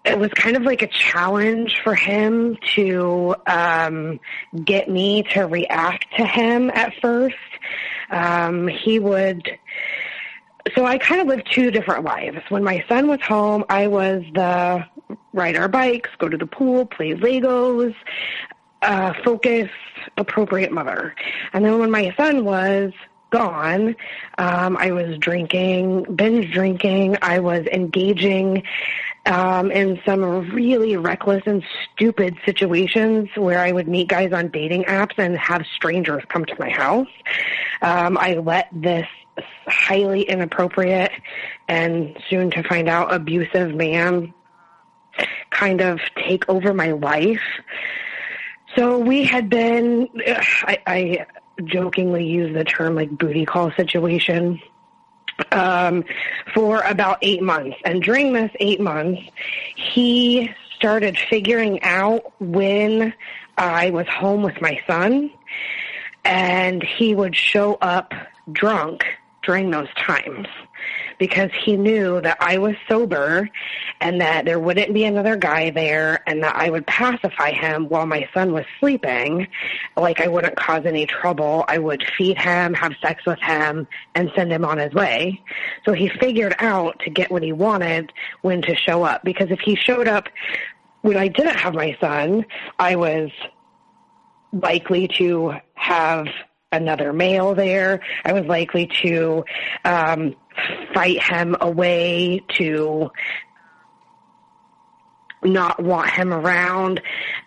it 0.04 0.18
was 0.18 0.30
kind 0.34 0.56
of 0.56 0.62
like 0.62 0.82
a 0.82 0.88
challenge 0.88 1.80
for 1.82 1.94
him 1.94 2.56
to 2.74 3.36
um, 3.46 4.18
get 4.64 4.88
me 4.88 5.22
to 5.34 5.42
react 5.42 6.06
to 6.16 6.26
him 6.26 6.70
at 6.70 6.92
first. 7.00 7.36
Um, 8.10 8.66
he 8.68 8.98
would. 8.98 9.48
So 10.74 10.84
I 10.84 10.98
kind 10.98 11.20
of 11.20 11.28
lived 11.28 11.48
two 11.50 11.70
different 11.70 12.04
lives. 12.04 12.38
When 12.48 12.64
my 12.64 12.84
son 12.88 13.08
was 13.08 13.20
home, 13.22 13.64
I 13.68 13.86
was 13.86 14.22
the 14.34 14.84
ride 15.32 15.56
our 15.56 15.68
bikes, 15.68 16.10
go 16.18 16.28
to 16.28 16.36
the 16.36 16.46
pool, 16.46 16.86
play 16.86 17.14
Legos, 17.14 17.94
uh, 18.82 19.12
focus, 19.24 19.70
appropriate 20.16 20.72
mother. 20.72 21.14
And 21.52 21.64
then 21.64 21.78
when 21.78 21.90
my 21.90 22.12
son 22.16 22.44
was 22.44 22.92
gone, 23.30 23.96
um, 24.38 24.76
I 24.76 24.92
was 24.92 25.16
drinking, 25.18 26.04
binge 26.14 26.52
drinking. 26.52 27.16
I 27.22 27.40
was 27.40 27.66
engaging 27.66 28.62
um, 29.26 29.70
in 29.70 30.00
some 30.04 30.50
really 30.50 30.96
reckless 30.96 31.42
and 31.46 31.62
stupid 31.94 32.36
situations 32.44 33.28
where 33.36 33.60
I 33.60 33.72
would 33.72 33.88
meet 33.88 34.08
guys 34.08 34.32
on 34.32 34.48
dating 34.48 34.84
apps 34.84 35.14
and 35.16 35.36
have 35.36 35.64
strangers 35.74 36.24
come 36.28 36.44
to 36.44 36.56
my 36.58 36.70
house. 36.70 37.08
Um, 37.82 38.18
I 38.18 38.34
let 38.34 38.68
this 38.72 39.06
highly 39.66 40.22
inappropriate 40.22 41.12
and 41.68 42.16
soon 42.28 42.50
to 42.50 42.62
find 42.62 42.88
out 42.88 43.14
abusive 43.14 43.74
man 43.74 44.34
kind 45.50 45.80
of 45.80 46.00
take 46.16 46.48
over 46.48 46.74
my 46.74 46.92
life. 46.92 47.42
So 48.76 48.98
we 48.98 49.24
had 49.24 49.48
been, 49.50 50.08
I, 50.26 50.78
I 50.86 51.26
jokingly 51.64 52.26
use 52.26 52.54
the 52.54 52.64
term 52.64 52.94
like 52.94 53.10
booty 53.10 53.44
call 53.44 53.70
situation 53.72 54.60
um, 55.52 56.04
for 56.54 56.80
about 56.82 57.18
eight 57.22 57.42
months. 57.42 57.76
And 57.84 58.02
during 58.02 58.32
this 58.32 58.50
eight 58.60 58.80
months, 58.80 59.22
he 59.76 60.50
started 60.76 61.18
figuring 61.18 61.82
out 61.82 62.32
when 62.40 63.14
I 63.56 63.90
was 63.90 64.06
home 64.08 64.42
with 64.42 64.60
my 64.60 64.80
son, 64.86 65.30
and 66.24 66.82
he 66.82 67.14
would 67.14 67.36
show 67.36 67.74
up 67.80 68.12
drunk 68.52 69.04
during 69.42 69.70
those 69.70 69.88
times 69.96 70.46
because 71.22 71.52
he 71.64 71.76
knew 71.76 72.20
that 72.20 72.36
I 72.40 72.58
was 72.58 72.74
sober 72.88 73.48
and 74.00 74.20
that 74.20 74.44
there 74.44 74.58
wouldn't 74.58 74.92
be 74.92 75.04
another 75.04 75.36
guy 75.36 75.70
there 75.70 76.20
and 76.26 76.42
that 76.42 76.56
I 76.56 76.68
would 76.68 76.84
pacify 76.84 77.52
him 77.52 77.88
while 77.88 78.06
my 78.06 78.28
son 78.34 78.52
was 78.52 78.64
sleeping. 78.80 79.46
Like 79.96 80.20
I 80.20 80.26
wouldn't 80.26 80.56
cause 80.56 80.84
any 80.84 81.06
trouble. 81.06 81.64
I 81.68 81.78
would 81.78 82.02
feed 82.18 82.38
him, 82.38 82.74
have 82.74 82.94
sex 83.00 83.24
with 83.24 83.38
him, 83.38 83.86
and 84.16 84.32
send 84.34 84.50
him 84.50 84.64
on 84.64 84.78
his 84.78 84.92
way. 84.94 85.40
So 85.84 85.92
he 85.92 86.08
figured 86.08 86.56
out 86.58 86.98
to 87.04 87.10
get 87.10 87.30
what 87.30 87.44
he 87.44 87.52
wanted 87.52 88.12
when 88.40 88.60
to 88.62 88.74
show 88.74 89.04
up 89.04 89.22
because 89.22 89.52
if 89.52 89.60
he 89.60 89.76
showed 89.76 90.08
up 90.08 90.28
when 91.02 91.16
I 91.16 91.28
didn't 91.28 91.54
have 91.54 91.74
my 91.74 91.96
son, 92.00 92.46
I 92.80 92.96
was 92.96 93.30
likely 94.52 95.06
to 95.18 95.54
have 95.74 96.26
another 96.72 97.12
male 97.12 97.54
there. 97.54 98.00
I 98.24 98.32
was 98.32 98.46
likely 98.46 98.90
to 99.02 99.44
um, 99.84 100.34
fight 100.94 101.22
him 101.22 101.56
away, 101.60 102.42
to 102.56 103.10
not 105.44 105.82
want 105.82 106.10
him 106.10 106.32
around. 106.32 107.00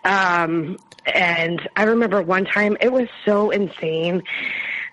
Um, 0.04 0.78
and 1.06 1.68
I 1.76 1.84
remember 1.84 2.22
one 2.22 2.44
time 2.44 2.76
it 2.80 2.92
was 2.92 3.08
so 3.24 3.50
insane 3.50 4.22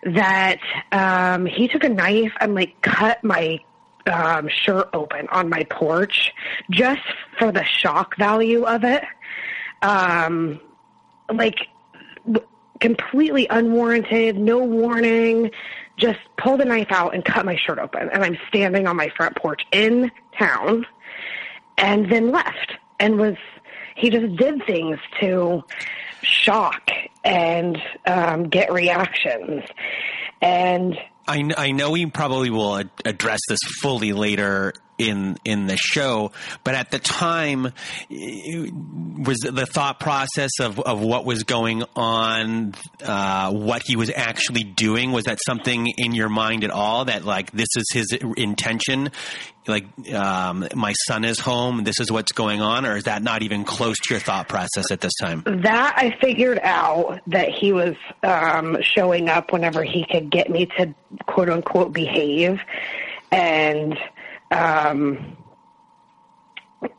that 0.04 0.60
um, 0.92 1.46
he 1.46 1.68
took 1.68 1.84
a 1.84 1.90
knife 1.90 2.34
and 2.40 2.56
like 2.56 2.82
cut 2.82 3.24
my 3.24 3.60
um, 4.06 4.50
shirt 4.50 4.90
open 4.94 5.28
on 5.30 5.50
my 5.50 5.64
porch 5.70 6.34
just 6.70 7.02
for 7.40 7.52
the 7.52 7.64
shock 7.64 8.18
value 8.18 8.64
of 8.64 8.84
it. 8.84 9.04
Um, 9.82 10.60
like 11.34 11.68
completely 12.84 13.48
unwarranted, 13.50 14.38
no 14.38 14.60
warning, 14.60 15.50
just 15.96 16.20
pulled 16.38 16.60
a 16.60 16.66
knife 16.66 16.92
out 16.92 17.16
and 17.16 17.24
cut 17.24 17.46
my 17.46 17.56
shirt 17.56 17.80
open. 17.80 18.10
And 18.10 18.22
I'm 18.22 18.38
standing 18.50 18.88
on 18.88 18.98
my 18.98 19.10
front 19.16 19.38
porch 19.38 19.62
in 19.72 20.12
town 20.38 20.86
and 21.78 22.12
then 22.12 22.32
left 22.32 22.74
and 23.00 23.18
was, 23.18 23.38
he 23.96 24.10
just 24.10 24.36
did 24.36 24.66
things 24.66 25.00
to 25.22 25.64
shock 26.24 26.92
and 27.24 27.82
um, 28.06 28.50
get 28.50 28.74
reactions. 28.74 29.64
And 30.42 30.98
I, 31.26 31.50
I 31.58 31.72
know 31.72 31.92
we 31.92 32.06
probably 32.08 32.50
will 32.50 32.80
ad- 32.80 32.90
address 33.06 33.40
this 33.48 33.60
fully 33.82 34.12
later 34.12 34.74
in 34.98 35.38
in 35.44 35.68
the 35.68 35.78
show, 35.78 36.32
but 36.64 36.76
at 36.76 36.92
the 36.92 37.00
time, 37.00 37.64
was 38.10 39.40
the 39.40 39.66
thought 39.66 40.00
process 40.00 40.52
of, 40.60 40.80
of 40.80 41.02
what 41.02 41.26
was 41.26 41.44
going 41.44 41.84
on, 41.96 42.74
uh, 43.04 43.52
what 43.52 43.82
he 43.86 43.96
was 43.96 44.12
actually 44.14 44.64
doing? 44.64 45.12
Was 45.12 45.26
that 45.26 45.40
something 45.46 45.88
in 45.98 46.14
your 46.14 46.30
mind 46.30 46.64
at 46.64 46.72
all? 46.72 47.06
That 47.06 47.26
like 47.26 47.52
this 47.52 47.70
is 47.76 47.86
his 47.94 48.18
intention? 48.38 49.12
Like 49.66 49.86
um, 50.14 50.68
my 50.76 50.94
son 51.08 51.24
is 51.24 51.40
home. 51.40 51.84
This 51.84 52.00
is 52.00 52.12
what's 52.12 52.34
going 52.34 52.62
on, 52.62 52.86
or 52.86 52.98
is 52.98 53.06
that 53.06 53.24
not 53.24 53.44
even 53.44 53.64
close 53.64 53.98
to 54.00 54.14
your 54.14 54.20
thought 54.20 54.50
process 54.50 54.92
at 54.92 55.00
this 55.02 55.14
time? 55.22 55.44
that 55.46 55.94
I 55.98 56.16
figured 56.20 56.60
out 56.62 57.22
that 57.28 57.50
he 57.50 57.72
was 57.72 57.96
um, 58.24 58.78
showing 58.82 59.30
up 59.30 59.54
whenever 59.54 59.84
he 59.84 60.06
could 60.10 60.30
get 60.30 60.50
me 60.50 60.66
to 60.78 60.94
quote 61.26 61.50
unquote 61.50 61.94
behave, 61.94 62.60
and 63.32 63.98
um, 64.54 65.38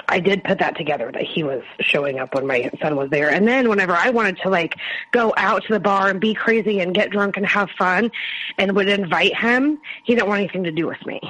I 0.09 0.21
did 0.21 0.45
put 0.45 0.59
that 0.59 0.77
together 0.77 1.11
that 1.13 1.23
he 1.23 1.43
was 1.43 1.63
showing 1.81 2.19
up 2.19 2.35
when 2.35 2.47
my 2.47 2.71
son 2.81 2.97
was 2.97 3.11
there. 3.11 3.31
And 3.31 3.47
then 3.47 3.69
whenever 3.69 3.93
I 3.93 4.11
wanted 4.11 4.39
to 4.39 4.49
like 4.49 4.77
go 5.13 5.33
out 5.37 5.65
to 5.65 5.73
the 5.73 5.81
bar 5.81 6.09
and 6.09 6.21
be 6.21 6.35
crazy 6.35 6.81
and 6.81 6.95
get 6.95 7.11
drunk 7.11 7.37
and 7.37 7.47
have 7.47 7.71
fun 7.71 8.11
and 8.59 8.75
would 8.77 8.89
invite 8.89 9.37
him, 9.37 9.79
he 10.05 10.15
didn't 10.15 10.29
want 10.29 10.41
anything 10.41 10.65
to 10.65 10.73
do 10.73 10.87
with 10.87 11.05
me. 11.07 11.21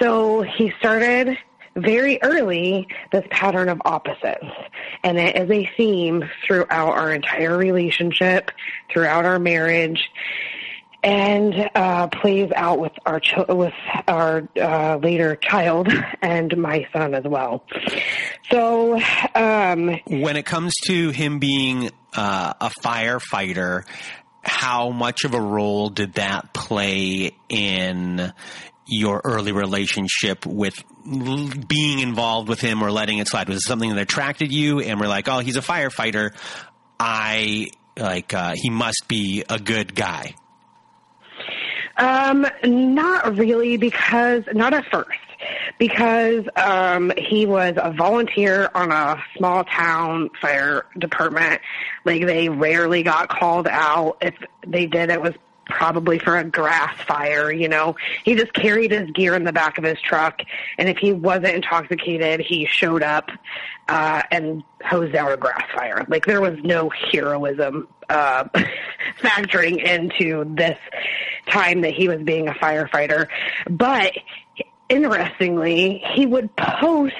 So 0.00 0.42
he 0.42 0.72
started 0.78 1.38
very 1.76 2.20
early 2.22 2.86
this 3.12 3.24
pattern 3.30 3.68
of 3.68 3.80
opposites. 3.84 4.44
And 5.02 5.18
it 5.18 5.36
is 5.36 5.50
a 5.50 5.70
theme 5.76 6.28
throughout 6.46 6.92
our 6.92 7.12
entire 7.12 7.56
relationship, 7.56 8.50
throughout 8.90 9.24
our 9.24 9.38
marriage 9.38 10.10
and 11.02 11.70
uh, 11.74 12.06
plays 12.08 12.50
out 12.54 12.78
with 12.78 12.92
our 13.04 13.20
ch- 13.20 13.34
with 13.48 13.74
our 14.06 14.48
uh, 14.60 14.96
later 15.02 15.36
child 15.36 15.88
and 16.22 16.56
my 16.56 16.86
son 16.92 17.14
as 17.14 17.24
well. 17.24 17.64
So 18.50 19.00
um, 19.34 19.98
when 20.06 20.36
it 20.36 20.46
comes 20.46 20.74
to 20.86 21.10
him 21.10 21.38
being 21.38 21.90
uh, 22.14 22.54
a 22.60 22.70
firefighter, 22.82 23.84
how 24.42 24.90
much 24.90 25.24
of 25.24 25.34
a 25.34 25.40
role 25.40 25.88
did 25.88 26.14
that 26.14 26.52
play 26.52 27.36
in 27.48 28.32
your 28.86 29.20
early 29.24 29.52
relationship 29.52 30.44
with 30.44 30.74
being 31.04 32.00
involved 32.00 32.48
with 32.48 32.60
him 32.60 32.82
or 32.82 32.90
letting 32.90 33.18
it 33.18 33.28
slide? 33.28 33.48
Was 33.48 33.58
it 33.58 33.66
something 33.66 33.90
that 33.90 33.98
attracted 33.98 34.52
you 34.52 34.80
and 34.80 35.00
we're 35.00 35.08
like, 35.08 35.28
oh, 35.28 35.38
he's 35.38 35.56
a 35.56 35.62
firefighter. 35.62 36.34
I 36.98 37.68
like, 37.96 38.34
uh, 38.34 38.54
he 38.56 38.70
must 38.70 39.04
be 39.08 39.44
a 39.48 39.58
good 39.58 39.94
guy. 39.94 40.34
Um, 42.02 42.44
not 42.64 43.36
really 43.36 43.76
because 43.76 44.42
not 44.52 44.74
at 44.74 44.84
first 44.90 45.20
because 45.78 46.44
um 46.56 47.12
he 47.16 47.46
was 47.46 47.74
a 47.76 47.92
volunteer 47.92 48.70
on 48.74 48.90
a 48.90 49.22
small 49.36 49.62
town 49.62 50.30
fire 50.40 50.86
department. 50.98 51.60
Like 52.04 52.26
they 52.26 52.48
rarely 52.48 53.04
got 53.04 53.28
called 53.28 53.68
out. 53.68 54.16
If 54.20 54.34
they 54.66 54.86
did 54.86 55.10
it 55.10 55.22
was 55.22 55.34
probably 55.66 56.18
for 56.18 56.36
a 56.36 56.44
grass 56.44 57.00
fire, 57.02 57.52
you 57.52 57.68
know. 57.68 57.96
He 58.24 58.34
just 58.34 58.52
carried 58.52 58.90
his 58.90 59.10
gear 59.10 59.34
in 59.34 59.44
the 59.44 59.52
back 59.52 59.78
of 59.78 59.84
his 59.84 60.00
truck 60.00 60.40
and 60.78 60.88
if 60.88 60.98
he 60.98 61.12
wasn't 61.12 61.54
intoxicated, 61.54 62.40
he 62.40 62.66
showed 62.66 63.02
up 63.02 63.30
uh 63.88 64.22
and 64.30 64.62
hosed 64.84 65.14
out 65.14 65.32
a 65.32 65.36
grass 65.36 65.64
fire. 65.74 66.04
Like 66.08 66.26
there 66.26 66.40
was 66.40 66.58
no 66.62 66.90
heroism 66.90 67.88
uh 68.08 68.44
factoring 69.20 69.82
into 69.82 70.44
this 70.54 70.78
time 71.48 71.80
that 71.82 71.92
he 71.92 72.08
was 72.08 72.22
being 72.22 72.48
a 72.48 72.52
firefighter. 72.52 73.28
But 73.68 74.12
interestingly, 74.92 76.04
he 76.14 76.26
would 76.26 76.54
post 76.54 77.14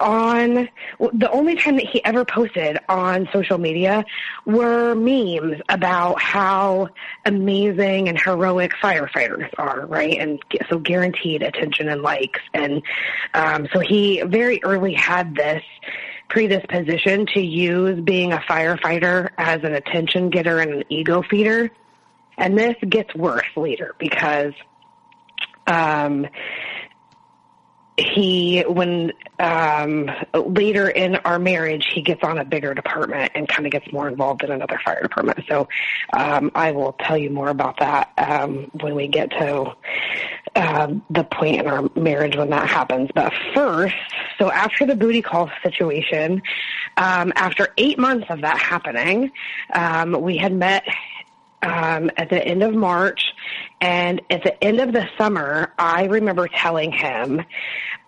on 0.00 0.68
the 1.12 1.30
only 1.30 1.54
time 1.54 1.76
that 1.76 1.86
he 1.86 2.02
ever 2.02 2.24
posted 2.24 2.78
on 2.88 3.28
social 3.30 3.58
media 3.58 4.06
were 4.46 4.94
memes 4.94 5.60
about 5.68 6.20
how 6.20 6.88
amazing 7.26 8.08
and 8.08 8.18
heroic 8.18 8.72
firefighters 8.82 9.50
are, 9.58 9.86
right? 9.86 10.16
And 10.18 10.40
so 10.70 10.78
guaranteed 10.78 11.42
attention 11.42 11.90
and 11.90 12.00
likes. 12.00 12.40
And 12.54 12.82
um, 13.34 13.68
so 13.74 13.80
he 13.80 14.22
very 14.22 14.64
early 14.64 14.94
had 14.94 15.34
this 15.34 15.62
predisposition 16.30 17.26
to 17.34 17.40
use 17.40 18.00
being 18.00 18.32
a 18.32 18.38
firefighter 18.38 19.28
as 19.36 19.62
an 19.62 19.74
attention 19.74 20.30
getter 20.30 20.58
and 20.58 20.72
an 20.72 20.84
ego 20.88 21.22
feeder. 21.22 21.70
And 22.38 22.58
this 22.58 22.76
gets 22.88 23.14
worse 23.14 23.46
later 23.56 23.94
because 23.98 24.54
um, 25.66 26.26
he 27.96 28.62
when 28.62 29.12
um 29.38 30.10
later 30.34 30.88
in 30.88 31.14
our 31.16 31.38
marriage 31.38 31.86
he 31.94 32.02
gets 32.02 32.24
on 32.24 32.38
a 32.38 32.44
bigger 32.44 32.74
department 32.74 33.30
and 33.34 33.48
kind 33.48 33.66
of 33.66 33.72
gets 33.72 33.90
more 33.92 34.08
involved 34.08 34.42
in 34.42 34.50
another 34.50 34.80
fire 34.84 35.00
department. 35.00 35.44
So 35.48 35.68
um 36.12 36.50
i 36.54 36.72
will 36.72 36.94
tell 36.94 37.16
you 37.16 37.30
more 37.30 37.48
about 37.48 37.78
that 37.78 38.10
um 38.16 38.70
when 38.80 38.94
we 38.96 39.06
get 39.06 39.30
to 39.30 39.74
um 40.56 41.04
the 41.10 41.24
point 41.24 41.60
in 41.60 41.66
our 41.68 41.88
marriage 41.94 42.36
when 42.36 42.50
that 42.50 42.68
happens. 42.68 43.10
But 43.14 43.32
first 43.54 43.94
so 44.38 44.50
after 44.50 44.86
the 44.86 44.96
booty 44.96 45.22
call 45.22 45.50
situation 45.62 46.42
um 46.96 47.32
after 47.36 47.68
eight 47.76 47.98
months 47.98 48.26
of 48.28 48.40
that 48.40 48.58
happening 48.58 49.30
um 49.72 50.20
we 50.20 50.36
had 50.36 50.52
met 50.52 50.84
um, 51.64 52.10
at 52.16 52.30
the 52.30 52.44
end 52.44 52.62
of 52.62 52.74
March. 52.74 53.32
And 53.80 54.20
at 54.30 54.44
the 54.44 54.62
end 54.62 54.80
of 54.80 54.92
the 54.92 55.08
summer, 55.18 55.72
I 55.78 56.04
remember 56.04 56.48
telling 56.48 56.92
him, 56.92 57.42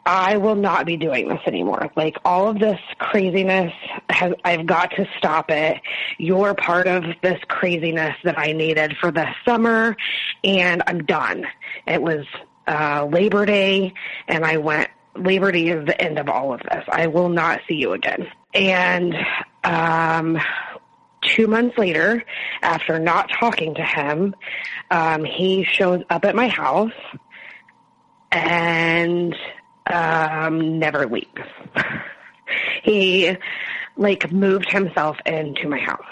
I 0.04 0.36
will 0.36 0.54
not 0.54 0.86
be 0.86 0.96
doing 0.96 1.28
this 1.28 1.40
anymore. 1.46 1.90
Like 1.96 2.16
all 2.24 2.48
of 2.48 2.60
this 2.60 2.78
craziness 2.98 3.72
has, 4.08 4.32
I've 4.44 4.64
got 4.64 4.92
to 4.92 5.08
stop 5.18 5.50
it. 5.50 5.80
You're 6.16 6.54
part 6.54 6.86
of 6.86 7.02
this 7.22 7.40
craziness 7.48 8.14
that 8.22 8.38
I 8.38 8.52
needed 8.52 8.96
for 9.00 9.10
the 9.10 9.26
summer 9.44 9.96
and 10.44 10.82
I'm 10.86 11.04
done. 11.04 11.46
It 11.88 12.00
was, 12.00 12.24
uh, 12.68 13.08
Labor 13.10 13.46
Day 13.46 13.94
and 14.28 14.44
I 14.44 14.58
went, 14.58 14.90
Labor 15.16 15.50
Day 15.50 15.68
is 15.68 15.84
the 15.86 16.00
end 16.00 16.18
of 16.20 16.28
all 16.28 16.52
of 16.52 16.60
this. 16.60 16.84
I 16.88 17.08
will 17.08 17.28
not 17.28 17.62
see 17.66 17.74
you 17.74 17.92
again. 17.92 18.28
And, 18.54 19.16
um, 19.64 20.38
two 21.26 21.46
months 21.46 21.76
later, 21.78 22.24
after 22.62 22.98
not 22.98 23.30
talking 23.30 23.74
to 23.74 23.82
him, 23.82 24.34
um, 24.90 25.24
he 25.24 25.64
shows 25.64 26.02
up 26.10 26.24
at 26.24 26.34
my 26.34 26.48
house 26.48 26.92
and 28.32 29.34
um, 29.86 30.78
never 30.78 31.06
leaves. 31.06 31.28
he 32.82 33.36
like 33.96 34.30
moved 34.30 34.70
himself 34.70 35.16
into 35.26 35.68
my 35.68 35.78
house. 35.78 36.02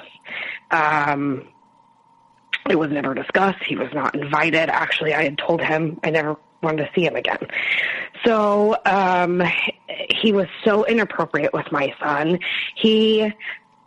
Um, 0.71 1.49
it 2.69 2.79
was 2.79 2.91
never 2.91 3.15
discussed. 3.15 3.63
He 3.65 3.77
was 3.77 3.93
not 3.93 4.15
invited. 4.15 4.71
Actually, 4.71 5.15
I 5.15 5.25
had 5.25 5.39
told 5.39 5.61
him 5.61 6.01
I 6.03 6.11
never 6.11 6.37
wanted 6.63 6.85
to 6.85 6.91
see 6.95 7.05
him 7.05 7.15
again. 7.15 7.47
So 8.25 8.77
um, 8.87 9.43
he 10.09 10.33
was 10.33 10.47
so 10.65 10.85
inappropriate 10.87 11.53
with 11.53 11.71
my 11.71 11.95
son. 12.03 12.39
He 12.75 13.31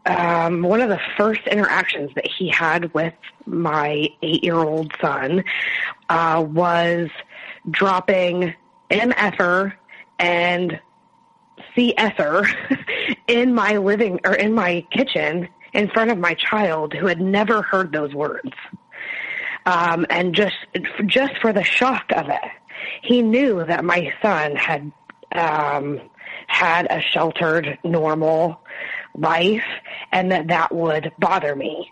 um, 0.07 0.63
one 0.63 0.81
of 0.81 0.89
the 0.89 0.99
first 1.17 1.41
interactions 1.47 2.11
that 2.15 2.27
he 2.27 2.49
had 2.49 2.93
with 2.93 3.13
my 3.45 4.07
eight-year-old 4.21 4.93
son 5.01 5.43
uh, 6.09 6.43
was 6.47 7.09
dropping 7.69 8.53
MFer 8.89 9.73
and 10.17 10.79
CSer 11.75 12.47
in 13.27 13.53
my 13.53 13.77
living 13.77 14.19
or 14.25 14.33
in 14.33 14.53
my 14.53 14.85
kitchen 14.91 15.47
in 15.73 15.89
front 15.89 16.11
of 16.11 16.17
my 16.17 16.33
child 16.33 16.93
who 16.93 17.07
had 17.07 17.21
never 17.21 17.61
heard 17.61 17.91
those 17.91 18.13
words. 18.13 18.51
Um, 19.65 20.05
and 20.09 20.33
just 20.33 20.55
just 21.05 21.33
for 21.41 21.51
the 21.51 21.63
shock 21.63 22.05
of 22.15 22.29
it, 22.29 22.51
he 23.01 23.21
knew 23.21 23.65
that 23.65 23.83
my 23.83 24.13
son 24.21 24.55
had 24.55 24.91
um, 25.33 25.99
had 26.47 26.87
a 26.89 27.01
sheltered, 27.01 27.77
normal 27.83 28.61
life, 29.17 29.65
and 30.11 30.31
that 30.31 30.47
that 30.47 30.73
would 30.73 31.11
bother 31.19 31.55
me 31.55 31.91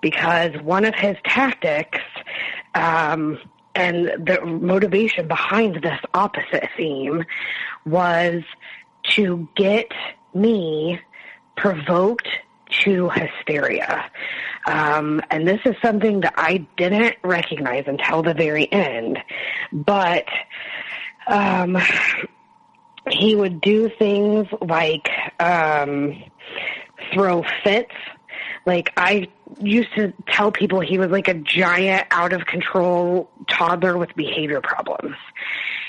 because 0.00 0.52
one 0.62 0.84
of 0.84 0.94
his 0.94 1.16
tactics 1.24 1.98
um, 2.74 3.38
and 3.74 4.06
the 4.26 4.40
motivation 4.44 5.26
behind 5.26 5.76
this 5.82 5.98
opposite 6.12 6.68
theme 6.76 7.24
was 7.86 8.42
to 9.02 9.48
get 9.56 9.90
me 10.34 11.00
provoked 11.56 12.28
to 12.82 13.08
hysteria. 13.10 14.10
Um, 14.66 15.20
and 15.30 15.46
this 15.46 15.60
is 15.64 15.74
something 15.82 16.20
that 16.20 16.34
I 16.36 16.66
didn't 16.76 17.16
recognize 17.22 17.84
until 17.86 18.22
the 18.22 18.34
very 18.34 18.70
end. 18.72 19.18
But 19.72 20.24
um, 21.26 21.78
he 23.10 23.34
would 23.34 23.60
do 23.60 23.90
things 23.98 24.46
like 24.60 25.08
um, 25.40 26.22
throw 27.12 27.44
fits 27.62 27.92
Like 28.66 28.92
I 28.96 29.28
used 29.60 29.94
to 29.96 30.12
tell 30.28 30.50
people 30.50 30.80
he 30.80 30.98
was 30.98 31.10
like 31.10 31.28
a 31.28 31.34
giant 31.34 32.06
out 32.10 32.32
of 32.32 32.46
control 32.46 33.30
toddler 33.48 33.96
with 33.98 34.14
behavior 34.16 34.60
problems. 34.60 35.16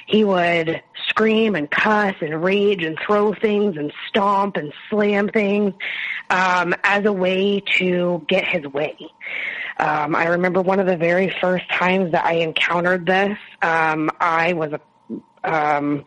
He 0.07 0.23
would 0.23 0.83
scream 1.07 1.55
and 1.55 1.69
cuss 1.69 2.15
and 2.21 2.43
rage 2.43 2.83
and 2.83 2.97
throw 3.05 3.33
things 3.33 3.75
and 3.77 3.91
stomp 4.07 4.55
and 4.57 4.71
slam 4.89 5.29
things 5.29 5.73
um, 6.29 6.75
as 6.83 7.05
a 7.05 7.13
way 7.13 7.61
to 7.77 8.23
get 8.27 8.47
his 8.47 8.65
way. 8.65 8.95
Um, 9.77 10.15
I 10.15 10.27
remember 10.27 10.61
one 10.61 10.79
of 10.79 10.85
the 10.85 10.95
very 10.97 11.33
first 11.41 11.69
times 11.71 12.11
that 12.11 12.25
I 12.25 12.33
encountered 12.35 13.05
this. 13.05 13.37
Um, 13.61 14.09
I 14.19 14.53
was 14.53 14.73
a 14.73 14.79
um, 15.45 16.03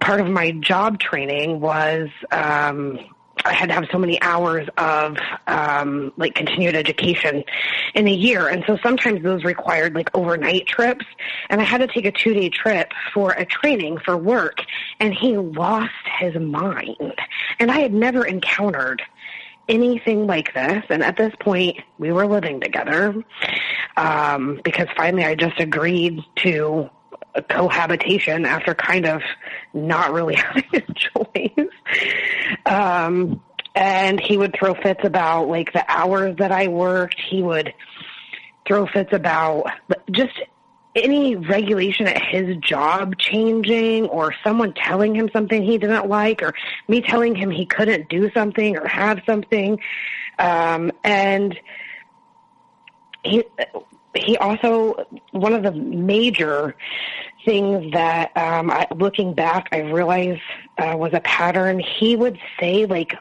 part 0.00 0.20
of 0.20 0.28
my 0.28 0.52
job 0.52 0.98
training 0.98 1.60
was 1.60 2.08
um, 2.30 2.98
I 3.44 3.52
had 3.52 3.68
to 3.68 3.74
have 3.74 3.86
so 3.90 3.98
many 3.98 4.20
hours 4.20 4.68
of 4.76 5.16
um, 5.46 6.12
like 6.16 6.34
continued 6.34 6.74
education 6.74 7.44
in 7.94 8.08
a 8.08 8.12
year, 8.12 8.48
and 8.48 8.64
so 8.66 8.78
sometimes 8.82 9.22
those 9.22 9.44
required 9.44 9.94
like 9.94 10.10
overnight 10.14 10.66
trips. 10.66 11.04
And 11.50 11.60
I 11.60 11.64
had 11.64 11.78
to 11.78 11.86
take 11.86 12.04
a 12.04 12.12
two 12.12 12.34
day 12.34 12.48
trip 12.48 12.92
for 13.12 13.32
a 13.32 13.44
training 13.44 13.98
for 13.98 14.16
work, 14.16 14.64
and 15.00 15.14
he 15.14 15.36
lost 15.36 15.92
his 16.18 16.34
mind. 16.36 17.14
And 17.58 17.70
I 17.70 17.80
had 17.80 17.92
never 17.92 18.26
encountered 18.26 19.02
anything 19.68 20.26
like 20.26 20.54
this. 20.54 20.84
And 20.88 21.02
at 21.02 21.16
this 21.16 21.34
point, 21.40 21.78
we 21.98 22.10
were 22.10 22.26
living 22.26 22.60
together 22.60 23.14
um, 23.96 24.60
because 24.64 24.88
finally 24.96 25.24
I 25.24 25.34
just 25.34 25.60
agreed 25.60 26.22
to 26.36 26.88
cohabitation 27.42 28.44
after 28.44 28.74
kind 28.74 29.06
of 29.06 29.22
not 29.72 30.12
really 30.12 30.34
having 30.36 30.64
a 30.72 30.92
choice. 30.94 31.68
Um, 32.66 33.40
and 33.74 34.20
he 34.20 34.36
would 34.36 34.54
throw 34.58 34.74
fits 34.74 35.00
about 35.04 35.48
like 35.48 35.72
the 35.72 35.84
hours 35.88 36.36
that 36.38 36.52
I 36.52 36.68
worked. 36.68 37.20
He 37.20 37.42
would 37.42 37.72
throw 38.66 38.86
fits 38.86 39.12
about 39.12 39.70
just 40.10 40.40
any 40.94 41.36
regulation 41.36 42.06
at 42.06 42.20
his 42.20 42.56
job 42.56 43.16
changing 43.18 44.06
or 44.06 44.34
someone 44.42 44.72
telling 44.74 45.14
him 45.14 45.30
something 45.32 45.62
he 45.62 45.78
didn't 45.78 46.08
like 46.08 46.42
or 46.42 46.54
me 46.88 47.00
telling 47.00 47.34
him 47.34 47.50
he 47.50 47.66
couldn't 47.66 48.08
do 48.08 48.30
something 48.32 48.76
or 48.76 48.86
have 48.86 49.20
something. 49.26 49.78
Um, 50.38 50.90
and 51.04 51.58
he, 53.22 53.44
he 54.14 54.36
also, 54.38 55.06
one 55.32 55.52
of 55.52 55.62
the 55.62 55.72
major 55.72 56.74
things 57.44 57.92
that, 57.92 58.36
um, 58.36 58.70
I, 58.70 58.86
looking 58.94 59.34
back, 59.34 59.68
I 59.72 59.80
realized 59.80 60.40
uh, 60.78 60.96
was 60.96 61.12
a 61.12 61.20
pattern. 61.20 61.78
He 61.78 62.16
would 62.16 62.38
say 62.58 62.86
like 62.86 63.14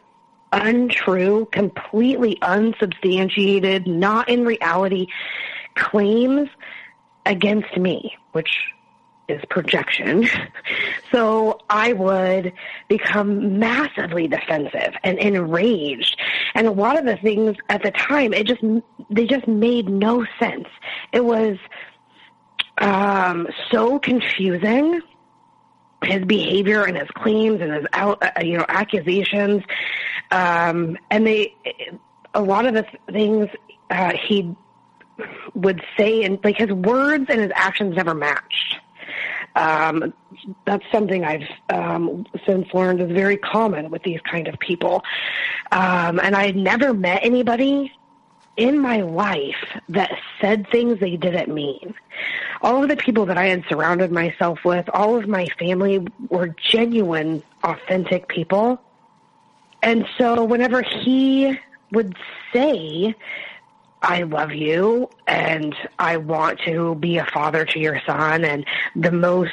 untrue, 0.52 1.48
completely 1.52 2.38
unsubstantiated, 2.42 3.88
not 3.88 4.30
in 4.30 4.46
reality 4.46 5.08
claims 5.76 6.50
against 7.26 7.78
me, 7.78 8.16
which 8.32 8.74
is 9.28 9.42
projection. 9.50 10.28
So 11.12 11.60
I 11.70 11.94
would 11.94 12.54
become 12.90 13.60
massively 13.60 14.28
defensive 14.28 14.94
and 15.04 15.18
enraged. 15.18 16.20
And 16.54 16.68
a 16.68 16.72
lot 16.72 17.00
of 17.00 17.06
the 17.06 17.16
things 17.18 17.56
at 17.70 17.82
the 17.82 17.92
time, 17.92 18.34
it 18.34 18.46
just, 18.46 18.62
they 19.10 19.26
just 19.26 19.48
made 19.48 19.88
no 19.90 20.26
sense. 20.38 20.68
It 21.14 21.24
was, 21.24 21.58
um, 22.80 23.48
so 23.72 24.00
confusing 24.00 25.02
his 26.04 26.26
behavior 26.26 26.84
and 26.84 26.98
his 26.98 27.10
claims 27.16 27.62
and 27.62 27.72
his 27.72 27.86
out, 27.94 28.22
uh, 28.22 28.32
you 28.42 28.58
know 28.58 28.66
accusations 28.68 29.64
um 30.30 30.98
and 31.10 31.26
they 31.26 31.56
a 32.36 32.42
lot 32.42 32.66
of 32.68 32.76
the 32.76 32.86
things 33.12 33.48
uh 33.90 34.14
he 34.28 34.56
would 35.56 35.82
say 35.98 36.24
and 36.24 36.40
like 36.44 36.58
his 36.58 36.72
words 36.72 37.26
and 37.30 37.42
his 37.42 37.52
actions 37.56 37.96
never 37.96 38.14
matched 38.14 38.78
um, 39.58 40.14
that's 40.66 40.86
something 40.92 41.26
I've 41.26 41.48
um, 41.70 42.26
since 42.46 42.72
learned 42.74 43.02
is 43.02 43.12
very 43.12 43.38
common 43.38 43.90
with 43.90 44.04
these 44.04 44.22
kind 44.22 44.48
of 44.48 44.60
people. 44.60 45.04
Um, 45.72 46.20
and 46.20 46.36
I 46.36 46.46
had 46.46 46.56
never 46.56 46.94
met 46.94 47.22
anybody 47.24 47.92
in 48.56 48.80
my 48.80 49.02
life 49.02 49.80
that 49.90 50.12
said 50.40 50.68
things 50.70 51.00
they 51.00 51.18
didn't 51.18 51.54
mean. 51.54 51.94
All 52.62 52.84
of 52.84 52.90
the 52.90 52.96
people 52.96 53.26
that 53.28 53.38
I 53.38 53.46
had 53.46 53.64
surrounded 53.70 54.12
myself 54.12 54.60
with, 54.64 54.90
all 54.94 55.16
of 55.16 55.28
my 55.28 55.48
family 55.60 56.06
were 56.30 56.48
genuine, 56.48 57.44
authentic 57.64 58.28
people. 58.28 58.80
And 59.84 60.08
so 60.18 60.44
whenever 60.44 60.82
he 60.82 61.58
would 61.92 62.16
say 62.54 63.16
I 64.02 64.24
love 64.24 64.54
you 64.54 65.10
and 65.26 65.76
I 65.98 66.18
want 66.18 66.60
to 66.66 66.96
be 66.96 67.18
a 67.18 67.26
father 67.26 67.66
to 67.66 67.80
your 67.80 68.00
son. 68.06 68.46
And 68.46 68.66
the 68.96 69.12
most 69.12 69.52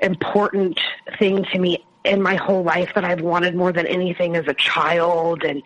important 0.00 0.80
thing 1.18 1.44
to 1.52 1.58
me 1.58 1.84
in 2.04 2.22
my 2.22 2.36
whole 2.36 2.62
life 2.62 2.92
that 2.94 3.04
I've 3.04 3.20
wanted 3.20 3.54
more 3.54 3.72
than 3.72 3.86
anything 3.86 4.36
as 4.36 4.46
a 4.46 4.54
child 4.54 5.42
and 5.42 5.62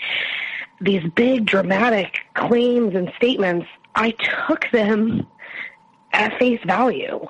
these 0.80 1.02
big 1.14 1.44
dramatic 1.44 2.20
claims 2.34 2.94
and 2.94 3.12
statements, 3.16 3.66
I 3.94 4.12
took 4.46 4.70
them 4.72 5.26
at 6.12 6.38
face 6.38 6.60
value. 6.64 7.26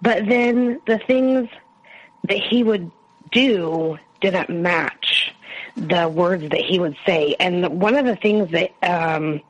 But 0.00 0.26
then 0.26 0.80
the 0.86 0.98
things 0.98 1.48
that 2.28 2.38
he 2.38 2.62
would 2.62 2.90
do 3.32 3.98
didn't 4.20 4.50
match 4.50 5.34
the 5.76 6.08
words 6.08 6.48
that 6.50 6.60
he 6.60 6.78
would 6.78 6.96
say. 7.04 7.34
And 7.40 7.80
one 7.80 7.96
of 7.96 8.06
the 8.06 8.16
things 8.16 8.50
that 8.52 8.70
um, 8.82 9.40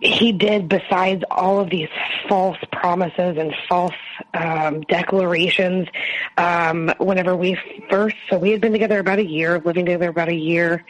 he 0.00 0.30
did 0.30 0.68
besides 0.68 1.24
all 1.30 1.58
of 1.58 1.70
these 1.70 1.88
false 2.28 2.58
promises 2.70 3.38
and 3.38 3.54
false 3.68 3.94
um, 4.34 4.82
declarations 4.82 5.88
um, 6.36 6.92
whenever 6.98 7.34
we 7.34 7.58
first 7.88 8.16
so 8.28 8.38
we 8.38 8.50
had 8.50 8.60
been 8.60 8.72
together 8.72 8.98
about 8.98 9.18
a 9.18 9.24
year 9.24 9.58
living 9.60 9.86
together 9.86 10.08
about 10.08 10.28
a 10.28 10.34
year. 10.34 10.84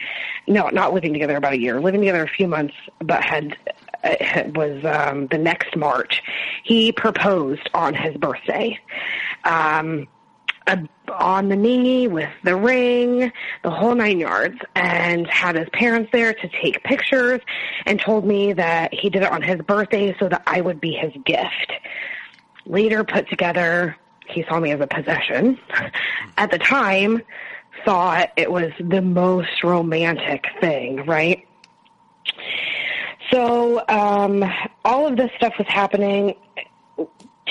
No 0.47 0.69
not 0.69 0.93
living 0.93 1.13
together 1.13 1.37
about 1.37 1.53
a 1.53 1.59
year 1.59 1.79
living 1.79 2.01
together 2.01 2.23
a 2.23 2.27
few 2.27 2.47
months 2.47 2.73
but 2.99 3.23
had 3.23 3.57
it 4.03 4.55
was 4.55 4.83
um, 4.85 5.27
the 5.27 5.37
next 5.37 5.75
march. 5.75 6.21
He 6.63 6.91
proposed 6.91 7.69
on 7.73 7.93
his 7.93 8.15
birthday 8.17 8.79
um, 9.43 10.07
on 11.09 11.49
the 11.49 11.55
knee 11.55 12.07
with 12.07 12.29
the 12.43 12.55
ring, 12.55 13.31
the 13.63 13.69
whole 13.69 13.95
nine 13.95 14.19
yards, 14.19 14.57
and 14.75 15.27
had 15.27 15.55
his 15.55 15.67
parents 15.73 16.09
there 16.11 16.33
to 16.33 16.49
take 16.49 16.83
pictures 16.83 17.41
and 17.85 17.99
told 17.99 18.25
me 18.25 18.53
that 18.53 18.93
he 18.93 19.09
did 19.09 19.23
it 19.23 19.31
on 19.31 19.41
his 19.41 19.61
birthday 19.61 20.15
so 20.19 20.29
that 20.29 20.43
I 20.47 20.61
would 20.61 20.81
be 20.81 20.93
his 20.93 21.13
gift. 21.25 21.71
Later 22.65 23.03
put 23.03 23.29
together, 23.29 23.95
he 24.27 24.43
saw 24.47 24.59
me 24.59 24.71
as 24.71 24.81
a 24.81 24.87
possession. 24.87 25.57
At 26.37 26.51
the 26.51 26.59
time, 26.59 27.21
thought 27.85 28.31
it 28.35 28.51
was 28.51 28.71
the 28.79 29.01
most 29.01 29.63
romantic 29.63 30.45
thing, 30.59 31.05
right? 31.05 31.47
So 33.31 33.83
um, 33.87 34.43
all 34.85 35.07
of 35.07 35.17
this 35.17 35.31
stuff 35.37 35.53
was 35.57 35.67
happening 35.67 36.35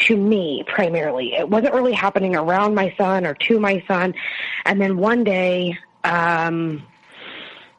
to 0.02 0.16
me 0.16 0.64
primarily. 0.66 1.34
It 1.34 1.48
wasn't 1.48 1.74
really 1.74 1.92
happening 1.92 2.36
around 2.36 2.74
my 2.74 2.94
son 2.96 3.26
or 3.26 3.34
to 3.34 3.58
my 3.60 3.82
son. 3.88 4.14
And 4.64 4.80
then 4.80 4.96
one 4.96 5.24
day, 5.24 5.78
um, 6.04 6.82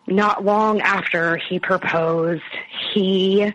not 0.08 0.44
long 0.44 0.82
after 0.82 1.38
he 1.38 1.60
proposed, 1.60 2.44
he 2.92 3.54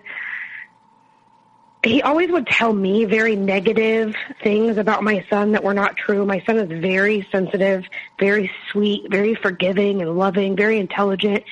he 1.85 2.01
always 2.01 2.31
would 2.31 2.47
tell 2.47 2.73
me 2.73 3.05
very 3.07 3.35
negative 3.35 4.15
things 4.43 4.79
about 4.79 5.03
my 5.03 5.25
son 5.29 5.51
that 5.53 5.65
were 5.65 5.75
not 5.75 5.97
true. 5.97 6.25
My 6.25 6.41
son 6.47 6.59
is 6.59 6.81
very 6.81 7.27
sensitive, 7.33 7.85
very 8.21 8.53
sweet, 8.71 9.11
very 9.11 9.35
forgiving 9.35 10.01
and 10.01 10.17
loving, 10.17 10.55
very 10.55 10.79
intelligent. 10.79 11.43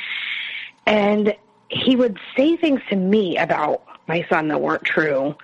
And 0.86 1.34
he 1.68 1.96
would 1.96 2.18
say 2.36 2.56
things 2.56 2.80
to 2.90 2.96
me 2.96 3.38
about 3.38 3.82
my 4.06 4.24
son 4.28 4.48
that 4.48 4.60
weren't 4.60 4.84
true 4.84 5.34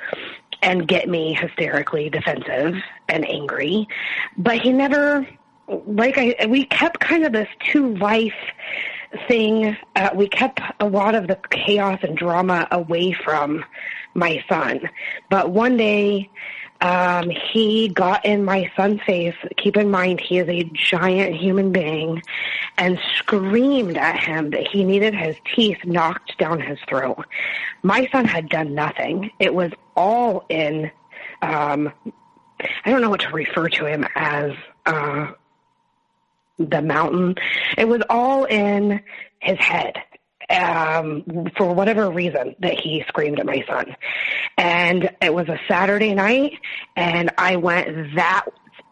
and 0.62 0.86
get 0.86 1.08
me 1.08 1.34
hysterically 1.34 2.10
defensive 2.10 2.74
and 3.08 3.28
angry. 3.28 3.88
But 4.36 4.58
he 4.58 4.72
never, 4.72 5.26
like 5.68 6.18
I, 6.18 6.46
we 6.46 6.64
kept 6.66 7.00
kind 7.00 7.24
of 7.24 7.32
this 7.32 7.48
two 7.70 7.94
life 7.96 8.34
thing. 9.28 9.76
Uh, 9.94 10.10
we 10.14 10.28
kept 10.28 10.60
a 10.80 10.86
lot 10.86 11.14
of 11.14 11.28
the 11.28 11.38
chaos 11.50 12.00
and 12.02 12.16
drama 12.16 12.66
away 12.70 13.12
from 13.12 13.64
my 14.14 14.42
son. 14.48 14.88
But 15.30 15.50
one 15.50 15.76
day, 15.76 16.30
um, 16.80 17.30
he 17.30 17.88
got 17.88 18.24
in 18.24 18.44
my 18.44 18.70
son's 18.76 19.00
face. 19.02 19.34
Keep 19.56 19.76
in 19.76 19.90
mind, 19.90 20.20
he 20.20 20.38
is 20.38 20.48
a 20.48 20.64
giant 20.64 21.36
human 21.36 21.72
being, 21.72 22.22
and 22.78 22.98
screamed 23.16 23.96
at 23.96 24.18
him 24.18 24.50
that 24.50 24.66
he 24.66 24.84
needed 24.84 25.14
his 25.14 25.36
teeth 25.54 25.78
knocked 25.84 26.36
down 26.38 26.60
his 26.60 26.78
throat. 26.88 27.24
My 27.82 28.08
son 28.12 28.24
had 28.24 28.48
done 28.48 28.74
nothing. 28.74 29.30
It 29.38 29.54
was 29.54 29.72
all 29.96 30.44
in. 30.48 30.90
Um, 31.42 31.92
I 32.84 32.90
don't 32.90 33.00
know 33.02 33.10
what 33.10 33.20
to 33.20 33.30
refer 33.30 33.68
to 33.68 33.86
him 33.86 34.06
as. 34.14 34.52
Uh, 34.84 35.32
the 36.58 36.82
mountain. 36.82 37.34
It 37.76 37.86
was 37.86 38.02
all 38.08 38.44
in 38.44 39.02
his 39.40 39.58
head 39.58 40.02
um, 40.50 41.24
for 41.56 41.72
whatever 41.74 42.10
reason 42.10 42.54
that 42.60 42.78
he 42.78 43.04
screamed 43.08 43.40
at 43.40 43.46
my 43.46 43.64
son. 43.68 43.96
And 44.56 45.10
it 45.20 45.34
was 45.34 45.48
a 45.48 45.58
Saturday 45.68 46.14
night, 46.14 46.52
and 46.96 47.30
I 47.38 47.56
went, 47.56 48.14
that 48.16 48.46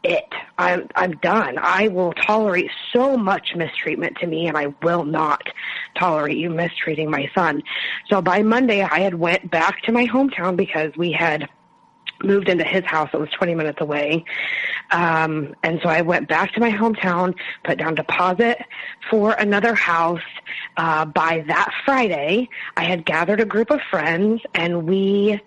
it. 0.05 0.25
I'm 0.59 0.89
I'm 0.95 1.13
done. 1.19 1.59
I 1.59 1.89
will 1.89 2.13
tolerate 2.13 2.71
so 2.93 3.17
much 3.17 3.57
mistreatment 3.57 4.19
to 4.19 4.27
me 4.27 4.47
and 4.47 4.57
I 4.57 4.67
will 4.83 5.05
not 5.05 5.43
tolerate 5.99 6.37
you 6.37 6.51
mistreating 6.51 7.11
my 7.11 7.29
son. 7.35 7.63
So 8.11 8.21
by 8.21 8.43
Monday 8.43 8.83
I 8.83 9.01
had 9.01 9.15
went 9.15 9.51
back 9.51 9.83
to 9.83 9.93
my 9.93 10.07
hometown 10.07 10.57
because 10.57 10.93
we 10.97 11.11
had 11.11 11.49
moved 12.23 12.49
into 12.49 12.65
his 12.65 12.85
house 12.85 13.11
that 13.13 13.21
was 13.21 13.31
20 13.31 13.55
minutes 13.55 13.81
away. 13.81 14.25
Um, 14.91 15.55
and 15.63 15.81
so 15.83 15.89
I 15.89 16.03
went 16.03 16.29
back 16.29 16.53
to 16.55 16.61
my 16.61 16.71
hometown, 16.71 17.35
put 17.65 17.79
down 17.79 17.95
deposit 17.95 18.63
for 19.11 19.33
another 19.33 19.75
house. 19.75 20.21
Uh, 20.77 21.05
by 21.05 21.45
that 21.47 21.73
Friday, 21.85 22.49
I 22.77 22.85
had 22.85 23.05
gathered 23.05 23.41
a 23.41 23.45
group 23.45 23.71
of 23.71 23.81
friends 23.91 24.43
and 24.55 24.87
we, 24.87 25.41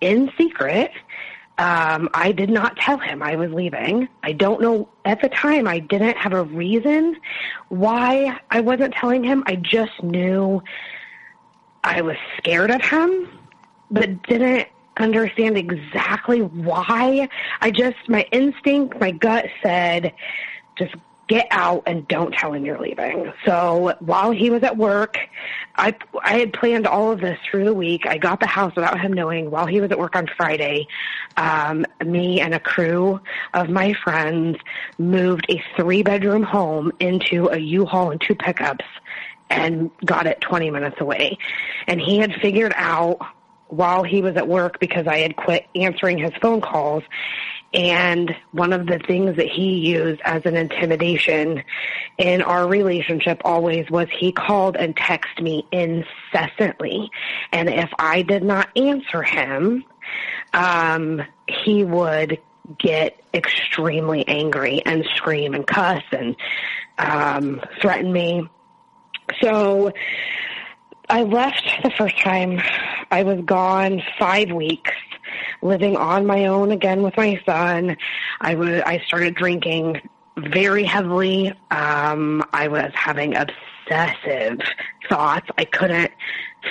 in 0.00 0.30
secret, 0.38 0.92
um, 1.58 2.08
I 2.14 2.30
did 2.30 2.50
not 2.50 2.76
tell 2.76 2.98
him 2.98 3.20
I 3.20 3.34
was 3.34 3.50
leaving. 3.50 4.08
I 4.22 4.32
don't 4.32 4.60
know 4.60 4.88
at 5.04 5.20
the 5.20 5.28
time. 5.28 5.66
I 5.66 5.80
didn't 5.80 6.16
have 6.16 6.32
a 6.32 6.44
reason 6.44 7.16
why 7.68 8.38
I 8.50 8.60
wasn't 8.60 8.94
telling 8.94 9.24
him. 9.24 9.42
I 9.44 9.56
just 9.56 10.00
knew 10.02 10.62
I 11.82 12.02
was 12.02 12.16
scared 12.36 12.70
of 12.70 12.80
him, 12.82 13.28
but 13.90 14.22
didn't 14.22 14.68
understand 14.98 15.56
exactly 15.56 16.42
why. 16.42 17.28
I 17.60 17.70
just, 17.70 17.96
my 18.08 18.22
instinct, 18.32 19.00
my 19.00 19.10
gut 19.10 19.46
said, 19.62 20.12
just 20.76 20.94
get 21.28 21.46
out 21.50 21.82
and 21.86 22.08
don't 22.08 22.32
tell 22.32 22.52
him 22.52 22.64
you're 22.64 22.80
leaving. 22.80 23.32
So 23.44 23.94
while 24.00 24.30
he 24.30 24.48
was 24.48 24.62
at 24.62 24.76
work, 24.76 25.18
I, 25.76 25.94
I 26.22 26.38
had 26.38 26.54
planned 26.54 26.86
all 26.86 27.12
of 27.12 27.20
this 27.20 27.38
through 27.48 27.66
the 27.66 27.74
week. 27.74 28.06
I 28.06 28.16
got 28.16 28.40
the 28.40 28.46
house 28.46 28.74
without 28.74 28.98
him 28.98 29.12
knowing 29.12 29.50
while 29.50 29.66
he 29.66 29.80
was 29.80 29.90
at 29.90 29.98
work 29.98 30.16
on 30.16 30.26
Friday. 30.36 30.88
Um, 31.36 31.84
me 32.04 32.40
and 32.40 32.54
a 32.54 32.60
crew 32.60 33.20
of 33.52 33.68
my 33.68 33.92
friends 33.92 34.56
moved 34.96 35.46
a 35.50 35.62
three 35.76 36.02
bedroom 36.02 36.42
home 36.42 36.92
into 36.98 37.48
a 37.48 37.58
U-Haul 37.58 38.10
and 38.10 38.20
two 38.20 38.34
pickups 38.34 38.86
and 39.50 39.90
got 40.04 40.26
it 40.26 40.40
20 40.40 40.70
minutes 40.70 41.00
away. 41.00 41.38
And 41.86 42.00
he 42.00 42.18
had 42.18 42.32
figured 42.40 42.72
out 42.74 43.18
while 43.68 44.02
he 44.02 44.22
was 44.22 44.36
at 44.36 44.48
work 44.48 44.80
because 44.80 45.06
I 45.06 45.18
had 45.18 45.36
quit 45.36 45.66
answering 45.74 46.18
his 46.18 46.32
phone 46.40 46.60
calls. 46.60 47.02
And 47.74 48.34
one 48.52 48.72
of 48.72 48.86
the 48.86 48.98
things 48.98 49.36
that 49.36 49.46
he 49.46 49.74
used 49.74 50.22
as 50.24 50.46
an 50.46 50.56
intimidation 50.56 51.62
in 52.16 52.40
our 52.40 52.66
relationship 52.66 53.42
always 53.44 53.90
was 53.90 54.08
he 54.18 54.32
called 54.32 54.76
and 54.76 54.96
texted 54.96 55.42
me 55.42 55.66
incessantly. 55.70 57.10
And 57.52 57.68
if 57.68 57.90
I 57.98 58.22
did 58.22 58.42
not 58.42 58.70
answer 58.74 59.22
him, 59.22 59.84
um, 60.54 61.22
he 61.46 61.84
would 61.84 62.38
get 62.78 63.20
extremely 63.34 64.26
angry 64.26 64.82
and 64.84 65.06
scream 65.14 65.54
and 65.54 65.66
cuss 65.66 66.02
and 66.10 66.36
um, 66.98 67.60
threaten 67.80 68.12
me. 68.12 68.48
So 69.42 69.92
I 71.10 71.22
left 71.22 71.64
the 71.82 71.90
first 71.90 72.18
time. 72.18 72.60
I 73.10 73.22
was 73.22 73.40
gone 73.44 74.02
five 74.18 74.50
weeks, 74.50 74.92
living 75.62 75.96
on 75.96 76.26
my 76.26 76.46
own 76.46 76.70
again 76.70 77.02
with 77.02 77.16
my 77.16 77.40
son. 77.46 77.96
I 78.40 78.54
was 78.54 78.82
I 78.84 78.98
started 79.06 79.34
drinking 79.34 80.02
very 80.36 80.84
heavily. 80.84 81.48
Um, 81.70 82.44
I 82.52 82.68
was 82.68 82.92
having 82.94 83.34
obsessive 83.34 84.60
thoughts. 85.08 85.48
I 85.56 85.64
couldn't 85.64 86.12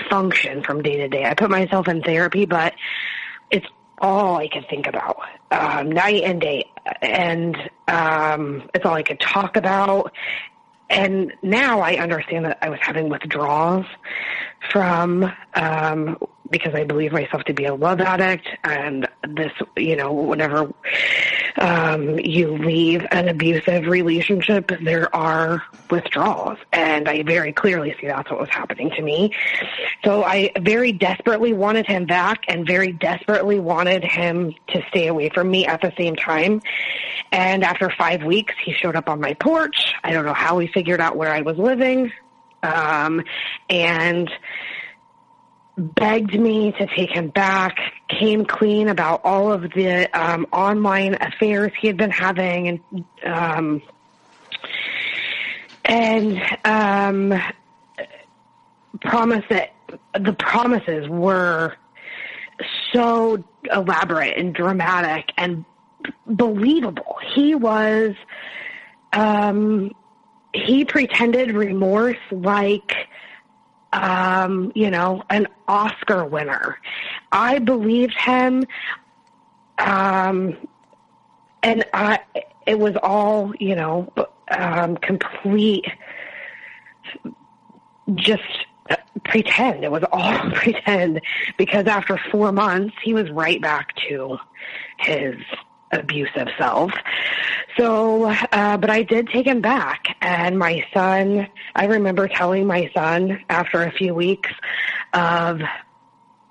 function 0.10 0.62
from 0.64 0.84
day 0.84 0.98
to 0.98 1.08
day. 1.08 1.26
I 1.26 1.34
put 1.34 1.50
myself 1.50 1.88
in 1.88 2.04
therapy, 2.04 2.46
but 2.46 2.76
it's 3.50 3.68
all 4.00 4.38
I 4.38 4.48
could 4.48 4.68
think 4.70 4.86
about 4.86 5.18
um, 5.50 5.92
night 5.92 6.24
and 6.24 6.40
day, 6.40 6.70
and 7.02 7.58
um, 7.88 8.70
it's 8.76 8.86
all 8.86 8.94
I 8.94 9.04
could 9.04 9.20
talk 9.20 9.58
about 9.58 10.14
and 10.90 11.34
now 11.42 11.82
I 11.82 11.96
understand 11.96 12.46
that 12.46 12.58
I 12.62 12.70
was 12.70 12.80
having 12.82 13.10
withdrawals 13.10 13.86
from 14.72 15.32
um, 15.54 16.18
because 16.50 16.74
I 16.74 16.84
believe 16.84 17.12
myself 17.12 17.44
to 17.46 17.54
be 17.54 17.66
a 17.66 17.76
love 17.76 18.00
addict, 18.00 18.48
and 18.64 19.07
this, 19.36 19.52
you 19.76 19.96
know, 19.96 20.12
whenever 20.12 20.74
um, 21.58 22.20
you 22.20 22.58
leave 22.58 23.06
an 23.12 23.28
abusive 23.28 23.86
relationship, 23.86 24.72
there 24.82 25.14
are 25.16 25.64
withdrawals, 25.90 26.58
and 26.72 27.08
I 27.08 27.24
very 27.24 27.52
clearly 27.52 27.96
see 28.00 28.08
that's 28.08 28.30
what 28.30 28.40
was 28.40 28.50
happening 28.50 28.92
to 28.92 29.02
me. 29.02 29.34
So 30.04 30.24
I 30.24 30.52
very 30.60 30.92
desperately 30.92 31.54
wanted 31.54 31.86
him 31.88 32.06
back, 32.06 32.44
and 32.48 32.66
very 32.66 32.92
desperately 32.92 33.60
wanted 33.60 34.04
him 34.04 34.54
to 34.70 34.84
stay 34.90 35.08
away 35.08 35.30
from 35.30 35.50
me 35.50 35.66
at 35.66 35.82
the 35.82 35.94
same 35.98 36.16
time. 36.16 36.62
And 37.32 37.64
after 37.64 37.90
five 37.90 38.24
weeks, 38.24 38.54
he 38.64 38.74
showed 38.74 38.96
up 38.96 39.10
on 39.10 39.20
my 39.20 39.34
porch. 39.34 39.94
I 40.04 40.12
don't 40.12 40.26
know 40.26 40.34
how 40.34 40.60
he 40.60 40.68
figured 40.68 41.02
out 41.02 41.18
where 41.18 41.32
I 41.32 41.42
was 41.42 41.58
living. 41.58 42.12
Um, 42.64 43.24
and 43.70 44.30
begged 45.78 46.40
me 46.40 46.72
to 46.74 46.88
take 46.88 47.10
him 47.10 47.30
back, 47.30 47.78
came 48.10 48.46
clean 48.46 48.88
about 48.88 49.22
all 49.24 49.52
of 49.52 49.62
the 49.62 50.10
um, 50.20 50.48
online 50.52 51.16
affairs 51.22 51.72
he 51.80 51.88
had 51.88 51.98
been 51.98 52.12
having, 52.12 52.68
and 52.68 53.06
um, 53.24 53.82
and 55.86 56.42
um, 56.66 57.40
promised 59.02 59.50
that 59.50 59.74
the 60.20 60.34
promises 60.34 61.08
were 61.08 61.76
so 62.92 63.44
elaborate 63.72 64.38
and 64.38 64.54
dramatic 64.54 65.32
and 65.38 65.64
believable. 66.26 67.18
He 67.36 67.56
was, 67.56 68.16
um, 69.14 69.92
he 70.54 70.86
pretended 70.86 71.54
remorse 71.56 72.18
like, 72.32 72.96
um, 73.94 74.72
you 74.76 74.90
know, 74.90 75.24
an 75.30 75.48
Oscar 75.68 76.26
winner. 76.26 76.78
I 77.32 77.60
believed 77.60 78.16
him, 78.18 78.66
um, 79.78 80.58
and 81.64 81.86
I, 81.94 82.20
it 82.66 82.80
was 82.80 82.96
all, 83.02 83.54
you 83.60 83.76
know, 83.76 84.12
um, 84.50 84.98
complete, 84.98 85.86
just 88.16 88.44
pretend. 89.24 89.84
It 89.84 89.92
was 89.92 90.04
all 90.12 90.52
pretend 90.54 91.22
because 91.58 91.88
after 91.88 92.18
four 92.32 92.52
months, 92.52 92.96
he 93.04 93.14
was 93.14 93.30
right 93.32 93.62
back 93.62 93.96
to 94.10 94.38
his 94.98 95.36
abusive 95.92 96.48
self. 96.58 96.92
So, 97.78 98.26
uh, 98.26 98.78
but 98.78 98.90
I 98.90 99.04
did 99.04 99.30
take 99.30 99.46
him 99.46 99.62
back 99.62 100.16
and 100.22 100.58
my 100.58 100.84
son, 100.94 101.48
I 101.76 101.86
remember 101.86 102.28
telling 102.28 102.66
my 102.66 102.90
son 102.94 103.40
after 103.50 103.84
a 103.84 103.92
few 103.92 104.14
weeks 104.14 104.50
of, 105.14 105.62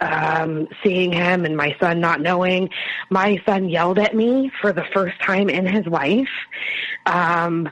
um, 0.01 0.69
seeing 0.85 1.13
him 1.13 1.45
and 1.45 1.57
my 1.57 1.75
son 1.81 2.01
not 2.01 2.21
knowing, 2.21 2.71
my 3.11 3.43
son 3.47 3.69
yelled 3.69 3.99
at 3.99 4.15
me 4.15 4.53
for 4.61 4.73
the 4.73 4.85
first 4.95 5.21
time 5.21 5.49
in 5.49 5.67
his 5.67 5.87
life. 5.87 6.29
Um, 7.07 7.69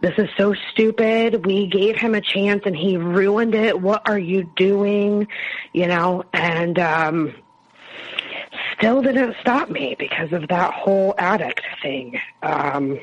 this 0.00 0.14
is 0.18 0.28
so 0.36 0.54
stupid. 0.72 1.44
We 1.44 1.66
gave 1.66 1.96
him 1.96 2.14
a 2.14 2.20
chance 2.20 2.62
and 2.64 2.76
he 2.76 2.96
ruined 2.96 3.54
it. 3.54 3.80
What 3.80 4.08
are 4.08 4.18
you 4.18 4.50
doing? 4.56 5.28
You 5.72 5.86
know, 5.86 6.24
and, 6.32 6.78
um, 6.78 7.34
still 8.80 9.02
didn't 9.02 9.36
stop 9.40 9.68
me 9.68 9.94
because 9.98 10.32
of 10.32 10.48
that 10.48 10.72
whole 10.72 11.14
addict 11.18 11.60
thing. 11.82 12.18
Um, 12.42 12.98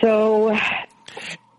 so 0.00 0.56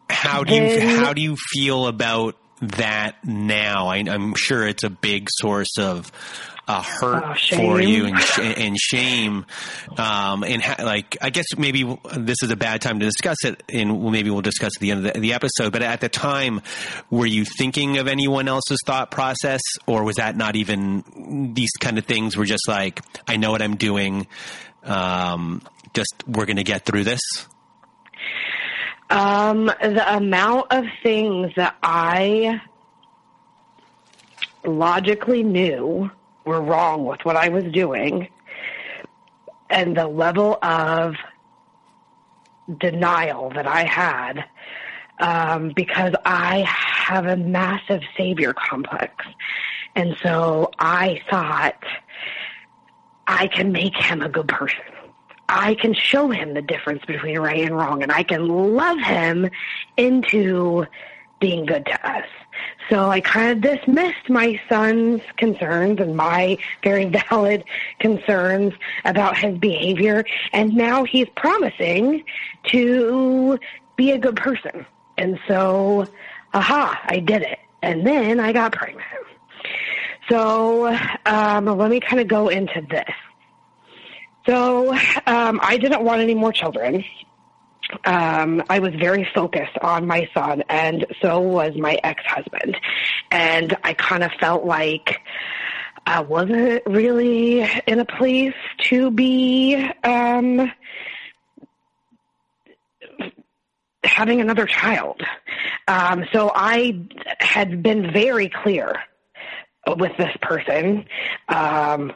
how 0.10 0.44
do 0.44 0.54
you 0.54 0.98
how 0.98 1.14
do 1.14 1.22
you 1.22 1.38
feel 1.54 1.88
about 1.88 2.36
that 2.62 3.26
now? 3.26 3.88
I, 3.88 3.98
am 3.98 4.36
sure 4.36 4.68
it's 4.68 4.84
a 4.84 4.90
big 4.90 5.28
source 5.30 5.78
of 5.80 6.12
uh, 6.72 6.82
hurt 6.82 7.24
oh, 7.26 7.56
for 7.56 7.82
you 7.82 8.06
and, 8.06 8.20
sh- 8.20 8.40
and 8.40 8.78
shame. 8.80 9.46
Um, 9.98 10.44
and 10.44 10.62
ha- 10.62 10.84
like, 10.84 11.18
I 11.20 11.30
guess 11.30 11.46
maybe 11.58 11.84
this 12.16 12.42
is 12.44 12.50
a 12.50 12.56
bad 12.56 12.82
time 12.82 13.00
to 13.00 13.06
discuss 13.06 13.44
it, 13.44 13.62
and 13.74 14.02
maybe 14.12 14.30
we'll 14.30 14.42
discuss 14.42 14.78
at 14.78 14.80
the 14.80 14.92
end 14.92 15.06
of 15.06 15.14
the, 15.14 15.20
the, 15.20 15.34
episode. 15.34 15.74
But 15.74 15.82
at 15.82 16.00
the 16.00 16.08
time, 16.08 16.62
were 17.10 17.26
you 17.26 17.44
thinking 17.44 17.98
of 17.98 18.08
anyone 18.08 18.48
else's 18.48 18.80
thought 18.86 19.12
process, 19.12 19.62
or 19.86 20.04
was 20.04 20.16
that 20.16 20.38
not 20.38 20.56
even 20.56 21.54
these 21.54 21.72
kind 21.80 21.98
of 21.98 22.06
things? 22.06 22.38
Were 22.38 22.46
just 22.46 22.68
like, 22.70 23.02
I 23.28 23.36
know 23.36 23.52
what 23.52 23.62
I'm 23.62 23.76
doing. 23.76 24.28
Um, 24.84 25.62
just 25.94 26.24
we're 26.26 26.46
going 26.46 26.56
to 26.56 26.64
get 26.64 26.86
through 26.86 27.04
this. 27.04 27.22
Um, 29.10 29.66
the 29.66 30.16
amount 30.16 30.72
of 30.72 30.86
things 31.04 31.52
that 31.58 31.76
I 31.84 32.62
logically 34.64 35.44
knew 35.44 36.10
were 36.46 36.62
wrong 36.62 37.06
with 37.06 37.24
what 37.24 37.36
I 37.36 37.50
was 37.50 37.64
doing 37.66 38.30
and 39.70 39.96
the 39.96 40.08
level 40.08 40.58
of 40.62 41.16
denial 42.80 43.50
that 43.52 43.68
I 43.68 43.84
had 43.84 44.44
um, 45.20 45.72
because 45.76 46.14
I 46.26 46.66
have 46.68 47.26
a 47.26 47.38
massive 47.38 48.02
savior 48.18 48.54
complex. 48.54 49.26
And 49.96 50.16
so 50.22 50.72
I 50.80 51.22
thought 51.30 51.84
I 53.28 53.48
can 53.48 53.72
make 53.72 53.96
him 53.96 54.22
a 54.22 54.30
good 54.30 54.48
person. 54.48 54.82
I 55.48 55.76
can 55.76 55.94
show 55.94 56.30
him 56.30 56.54
the 56.54 56.62
difference 56.62 57.04
between 57.06 57.38
right 57.38 57.60
and 57.60 57.76
wrong 57.76 58.04
and 58.04 58.12
I 58.12 58.24
can 58.24 58.48
love 58.48 59.00
him 59.00 59.50
into 59.98 60.86
being 61.40 61.66
good 61.66 61.86
to 61.86 62.10
us. 62.10 62.26
So 62.89 63.10
I 63.10 63.21
kind 63.21 63.52
of 63.52 63.62
dismissed 63.62 64.30
my 64.30 64.60
son's 64.67 65.21
concerns 65.38 66.00
and 66.00 66.15
my 66.15 66.58
very 66.84 67.06
valid 67.30 67.63
concerns 68.00 68.74
about 69.06 69.38
his 69.38 69.58
behavior. 69.58 70.26
And 70.54 70.76
now 70.76 71.04
he's 71.04 71.28
promising 71.36 72.24
to 72.67 73.60
be 73.95 74.12
a 74.12 74.17
good 74.17 74.36
person. 74.36 74.86
And 75.17 75.39
so, 75.47 76.08
aha, 76.54 77.02
I 77.06 77.19
did 77.19 77.43
it. 77.43 77.60
And 77.82 78.06
then 78.06 78.39
I 78.39 78.54
got 78.54 78.74
pregnant. 78.74 79.06
So 80.30 80.95
um, 81.26 81.65
let 81.65 81.89
me 81.89 82.00
kind 82.00 82.21
of 82.21 82.28
go 82.28 82.50
into 82.50 82.82
this. 82.89 83.13
So 84.45 84.93
um, 85.28 85.60
I 85.62 85.78
didn't 85.78 86.04
want 86.04 86.21
any 86.21 86.36
more 86.36 86.52
children. 86.52 87.04
Um, 88.06 88.64
I 88.70 88.80
was 88.80 88.94
very 88.96 89.28
focused 89.34 89.78
on 89.82 90.08
my 90.08 90.30
son, 90.34 90.64
and 90.70 91.06
so 91.22 91.40
was 91.40 91.76
my 91.76 92.00
ex-husband. 92.04 92.78
And 93.30 93.76
I 93.84 93.94
kind 93.94 94.24
of 94.24 94.32
felt 94.40 94.66
like 94.66 95.20
I 96.06 96.22
wasn't 96.22 96.84
really 96.86 97.62
in 97.88 98.00
a 98.00 98.06
place 98.06 98.54
to 98.90 99.12
be 99.12 99.76
um, 100.04 100.72
having 104.04 104.42
another 104.42 104.66
child. 104.66 105.22
Um, 105.88 106.26
so 106.34 106.52
I 106.54 107.06
had 107.40 107.84
been 107.84 108.12
very 108.12 108.50
clear 108.50 108.96
with 109.88 110.15
this 110.17 110.36
person. 110.41 111.06
Um, 111.50 112.13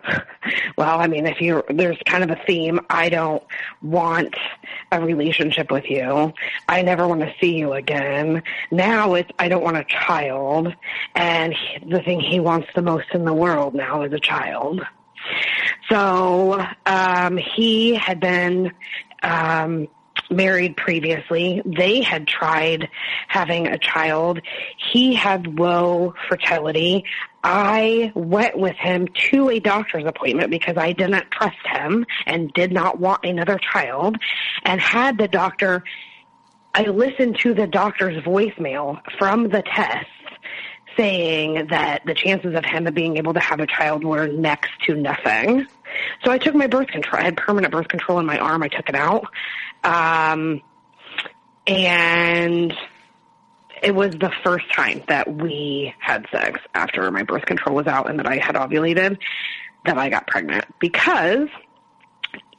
well, 0.78 0.99
I 0.99 1.08
mean, 1.08 1.25
if 1.25 1.41
you 1.41 1.63
there's 1.69 1.97
kind 2.06 2.23
of 2.23 2.30
a 2.30 2.41
theme. 2.45 2.80
I 2.89 3.10
don't 3.10 3.43
want 3.82 4.36
a 4.91 5.01
relationship 5.01 5.71
with 5.71 5.89
you. 5.89 6.34
I 6.67 6.82
never 6.84 7.08
want 7.08 7.21
to 7.21 7.34
see 7.41 7.58
you 7.58 7.73
again. 7.73 8.43
Now 8.71 9.15
it's 9.15 9.32
I 9.39 9.47
don't 9.47 9.63
want 9.63 9.78
a 9.78 9.86
child, 9.86 10.73
and 11.15 11.54
he, 11.54 11.89
the 11.89 12.01
thing 12.01 12.19
he 12.19 12.39
wants 12.39 12.67
the 12.75 12.82
most 12.82 13.08
in 13.13 13.25
the 13.25 13.34
world 13.34 13.73
now 13.73 14.04
is 14.04 14.13
a 14.13 14.19
child. 14.19 14.82
So 15.89 16.63
um, 16.86 17.38
he 17.38 17.95
had 17.95 18.19
been 18.19 18.71
um, 19.23 19.88
married 20.30 20.78
previously. 20.78 21.62
They 21.65 22.01
had 22.01 22.28
tried 22.28 22.89
having 23.28 23.67
a 23.67 23.78
child. 23.78 24.41
He 24.91 25.13
had 25.13 25.60
low 25.60 26.13
fertility. 26.30 27.06
I 27.47 28.12
went 28.15 28.58
with 28.58 28.75
him 28.75 29.08
to 29.29 29.49
a 29.51 29.60
doctor's 29.60 30.03
appointment 30.03 30.49
because 30.49 30.77
I 30.77 30.93
didn't 30.93 31.29
trust 31.29 31.63
him 31.63 32.08
and 32.25 32.51
did 32.53 32.71
not 32.71 32.99
want 32.99 33.23
another 33.23 33.60
child 33.60 34.17
and 34.63 34.81
had 34.81 35.19
the 35.19 35.27
doctor 35.27 35.84
I 36.73 36.86
listened 36.86 37.38
to 37.43 37.53
the 37.53 37.67
doctor's 37.67 38.21
voicemail 38.23 38.99
from 39.19 39.47
the 39.47 39.62
test 39.62 40.08
saying 40.97 41.67
that 41.67 42.01
the 42.05 42.15
chances 42.15 42.55
of 42.55 42.65
him 42.65 42.91
being 42.95 43.17
able 43.17 43.34
to 43.36 43.39
have 43.39 43.60
a 43.60 43.67
child 43.67 44.03
were 44.03 44.27
next 44.27 44.71
to 44.88 44.95
nothing. 44.95 45.67
So 46.23 46.31
I 46.31 46.39
took 46.39 46.55
my 46.55 46.65
birth 46.65 46.88
control. 46.88 47.21
I 47.21 47.25
had 47.25 47.38
permanent 47.38 47.71
birth 47.71 47.88
control 47.88 48.17
in 48.19 48.25
my 48.25 48.39
arm. 48.39 48.63
I 48.63 48.69
took 48.69 48.89
it 48.89 48.95
out. 48.95 49.27
Um, 49.84 50.62
and 51.67 52.73
it 53.82 53.94
was 53.94 54.12
the 54.12 54.32
first 54.44 54.72
time 54.74 55.04
that 55.08 55.34
we 55.34 55.94
had 56.00 56.26
sex 56.32 56.60
after 56.74 57.10
my 57.12 57.24
birth 57.24 57.46
control 57.46 57.76
was 57.76 57.88
out 57.88 58.10
and 58.10 58.20
that 58.20 58.28
I 58.28 58.38
had 58.38 58.56
ovulated 58.56 59.18
that 59.86 59.98
I 59.98 60.10
got 60.10 60.28
pregnant 60.28 60.66
because 60.80 61.50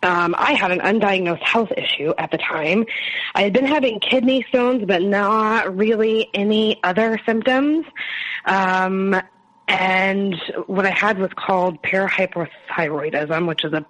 um, 0.02 0.34
I 0.38 0.52
had 0.52 0.70
an 0.70 0.80
undiagnosed 0.80 1.42
health 1.42 1.72
issue 1.76 2.12
at 2.18 2.30
the 2.30 2.38
time. 2.38 2.84
I 3.34 3.42
had 3.42 3.52
been 3.52 3.66
having 3.66 3.98
kidney 3.98 4.44
stones, 4.48 4.84
but 4.86 5.02
not 5.02 5.76
really 5.76 6.28
any 6.34 6.82
other 6.84 7.18
symptoms. 7.26 7.86
Um, 8.44 9.20
and 9.68 10.36
what 10.66 10.86
I 10.86 10.90
had 10.90 11.18
was 11.18 11.30
called 11.34 11.82
parahypothyroidism, 11.82 13.48
which 13.48 13.64
is 13.64 13.72
a 13.72 13.84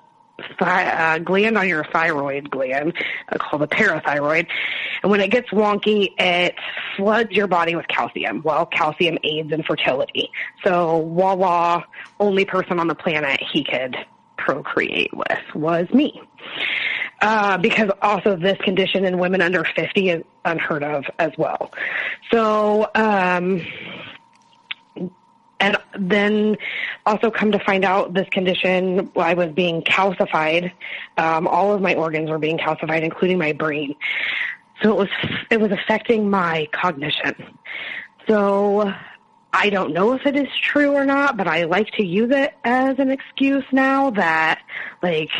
uh, 0.60 1.18
gland 1.18 1.56
on 1.56 1.68
your 1.68 1.84
thyroid 1.84 2.50
gland 2.50 2.94
uh, 3.28 3.38
called 3.38 3.62
the 3.62 3.68
parathyroid. 3.68 4.46
And 5.02 5.10
when 5.10 5.20
it 5.20 5.30
gets 5.30 5.50
wonky, 5.50 6.08
it 6.18 6.54
floods 6.96 7.32
your 7.32 7.46
body 7.46 7.74
with 7.74 7.88
calcium. 7.88 8.42
Well, 8.44 8.66
calcium 8.66 9.18
aids 9.22 9.52
in 9.52 9.62
fertility. 9.62 10.30
So, 10.64 11.08
voila, 11.14 11.84
only 12.20 12.44
person 12.44 12.78
on 12.78 12.88
the 12.88 12.94
planet 12.94 13.40
he 13.52 13.64
could 13.64 13.96
procreate 14.36 15.14
with 15.14 15.54
was 15.54 15.88
me. 15.90 16.20
Uh, 17.22 17.56
because 17.56 17.90
also 18.02 18.36
this 18.36 18.58
condition 18.58 19.04
in 19.06 19.18
women 19.18 19.40
under 19.40 19.64
50 19.64 20.10
is 20.10 20.24
unheard 20.44 20.82
of 20.82 21.04
as 21.18 21.32
well. 21.38 21.72
So, 22.30 22.90
um, 22.94 23.66
and 25.58 25.76
then 25.98 26.56
also 27.06 27.30
come 27.30 27.52
to 27.52 27.58
find 27.58 27.84
out 27.84 28.12
this 28.12 28.28
condition 28.28 29.10
i 29.16 29.34
was 29.34 29.50
being 29.52 29.82
calcified. 29.82 30.72
Um, 31.16 31.46
all 31.46 31.72
of 31.72 31.80
my 31.80 31.94
organs 31.94 32.30
were 32.30 32.38
being 32.38 32.58
calcified 32.58 33.02
including 33.02 33.38
my 33.38 33.52
brain. 33.52 33.94
So 34.82 34.90
it 34.90 34.96
was 34.96 35.08
it 35.50 35.60
was 35.60 35.72
affecting 35.72 36.28
my 36.28 36.68
cognition. 36.72 37.34
So 38.28 38.92
I 39.58 39.70
don't 39.70 39.94
know 39.94 40.12
if 40.12 40.26
it 40.26 40.36
is 40.36 40.48
true 40.60 40.92
or 40.92 41.06
not, 41.06 41.38
but 41.38 41.48
I 41.48 41.64
like 41.64 41.90
to 41.92 42.04
use 42.04 42.30
it 42.30 42.52
as 42.62 42.98
an 42.98 43.10
excuse 43.10 43.64
now 43.72 44.10
that, 44.10 44.60
like, 45.02 45.30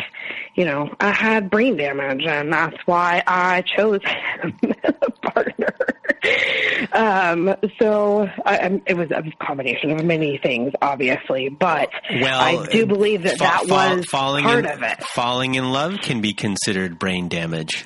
you 0.55 0.65
know, 0.65 0.95
I 0.99 1.11
had 1.11 1.51
brain 1.51 1.77
damage 1.77 2.25
and 2.25 2.51
that's 2.51 2.77
why 2.87 3.21
I 3.27 3.61
chose 3.61 4.01
him 4.03 4.57
as 4.83 4.95
a 5.03 5.11
partner. 5.11 5.75
um, 6.91 7.55
so 7.79 8.27
I, 8.45 8.81
it 8.85 8.95
was 8.95 9.09
a 9.11 9.23
combination 9.43 9.91
of 9.91 10.03
many 10.03 10.37
things, 10.37 10.73
obviously, 10.81 11.49
but 11.49 11.89
well, 12.21 12.39
I 12.39 12.65
do 12.67 12.85
believe 12.85 13.23
that 13.23 13.37
fa- 13.37 13.43
that 13.43 13.67
was 13.67 14.05
falling 14.05 14.43
part 14.43 14.65
in, 14.65 14.71
of 14.71 14.83
it. 14.83 15.03
Falling 15.03 15.55
in 15.55 15.71
love 15.71 15.99
can 16.01 16.21
be 16.21 16.33
considered 16.33 16.99
brain 16.99 17.27
damage. 17.27 17.85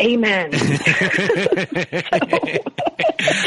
Amen. 0.00 0.50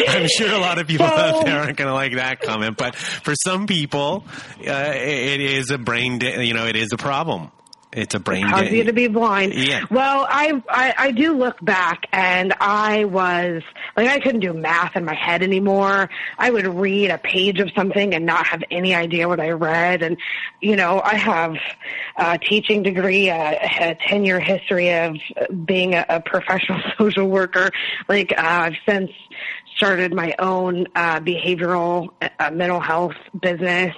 I'm 0.08 0.28
sure 0.28 0.52
a 0.52 0.60
lot 0.60 0.80
of 0.80 0.88
people 0.88 1.08
so, 1.08 1.14
out 1.14 1.46
there 1.46 1.60
aren't 1.60 1.78
going 1.78 1.88
to 1.88 1.94
like 1.94 2.16
that 2.16 2.40
comment, 2.40 2.78
but 2.78 2.96
for 2.96 3.34
some 3.44 3.68
people, 3.68 4.24
uh, 4.66 4.94
it 4.96 5.42
is 5.42 5.72
a 5.72 5.78
brain, 5.78 6.20
you 6.22 6.54
know, 6.54 6.66
it 6.66 6.76
is 6.76 6.90
a 6.94 6.98
problem. 6.98 7.52
It's 7.96 8.14
a 8.14 8.20
brain. 8.20 8.48
Cause 8.50 8.70
you 8.70 8.84
to 8.84 8.94
be 8.94 9.08
blind. 9.08 9.54
Yeah. 9.54 9.86
Well, 9.90 10.28
I, 10.30 10.62
I 10.70 10.94
I 10.98 11.12
do 11.12 11.38
look 11.38 11.64
back, 11.64 12.08
and 12.12 12.54
I 12.60 13.06
was 13.06 13.64
like 13.96 14.10
I 14.10 14.20
couldn't 14.20 14.42
do 14.42 14.54
math 14.54 14.98
in 14.98 15.06
my 15.06 15.16
head 15.16 15.42
anymore. 15.42 16.10
I 16.38 16.52
would 16.52 16.68
read 16.68 17.10
a 17.10 17.18
page 17.18 17.60
of 17.60 17.72
something 17.74 18.14
and 18.14 18.26
not 18.26 18.48
have 18.48 18.64
any 18.70 18.94
idea 18.94 19.30
what 19.30 19.40
I 19.40 19.52
read, 19.52 20.04
and 20.04 20.18
you 20.60 20.76
know 20.76 21.02
I 21.02 21.16
have 21.16 21.56
a 22.18 22.38
teaching 22.38 22.84
degree, 22.84 23.30
a, 23.30 23.60
a 23.62 23.98
ten 24.08 24.26
year 24.26 24.42
history 24.42 24.94
of 24.94 25.16
being 25.66 25.94
a, 25.94 26.06
a 26.10 26.20
professional 26.20 26.82
social 26.98 27.30
worker. 27.30 27.72
Like 28.10 28.34
uh, 28.38 28.42
I've 28.42 28.76
since 28.86 29.12
started 29.76 30.14
my 30.14 30.34
own 30.40 30.88
uh, 30.96 31.20
behavioral 31.20 32.10
uh, 32.40 32.52
mental 32.52 32.80
health 32.80 33.16
business. 33.42 33.96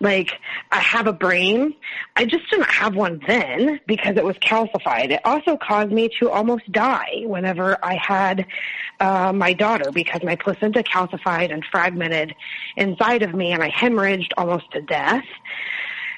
Like 0.00 0.32
I 0.70 0.78
have 0.80 1.06
a 1.06 1.12
brain. 1.12 1.74
I 2.16 2.24
just 2.24 2.50
didn't 2.50 2.70
have 2.70 2.94
one 2.94 3.20
then 3.26 3.80
because 3.86 4.16
it 4.16 4.24
was 4.24 4.36
calcified. 4.36 5.10
It 5.10 5.20
also 5.24 5.56
caused 5.56 5.92
me 5.92 6.10
to 6.20 6.30
almost 6.30 6.70
die 6.72 7.22
whenever 7.24 7.78
I 7.84 7.94
had 7.94 8.46
uh, 8.98 9.32
my 9.32 9.52
daughter 9.52 9.90
because 9.92 10.22
my 10.22 10.36
placenta 10.36 10.82
calcified 10.82 11.52
and 11.52 11.64
fragmented 11.70 12.34
inside 12.76 13.22
of 13.22 13.34
me 13.34 13.52
and 13.52 13.62
I 13.62 13.70
hemorrhaged 13.70 14.32
almost 14.36 14.70
to 14.72 14.80
death. 14.82 15.24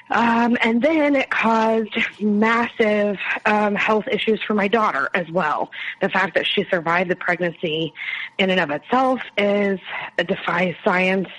Um, 0.09 0.57
and 0.61 0.81
then 0.81 1.15
it 1.15 1.29
caused 1.29 1.95
massive 2.21 3.17
um, 3.45 3.75
health 3.75 4.07
issues 4.11 4.41
for 4.45 4.53
my 4.53 4.67
daughter 4.67 5.09
as 5.13 5.29
well. 5.31 5.71
The 6.01 6.09
fact 6.09 6.35
that 6.35 6.45
she 6.45 6.65
survived 6.69 7.09
the 7.09 7.15
pregnancy 7.15 7.93
in 8.37 8.49
and 8.49 8.59
of 8.59 8.69
itself 8.69 9.21
is 9.37 9.79
it 10.17 10.27
defies 10.27 10.75
science. 10.83 11.29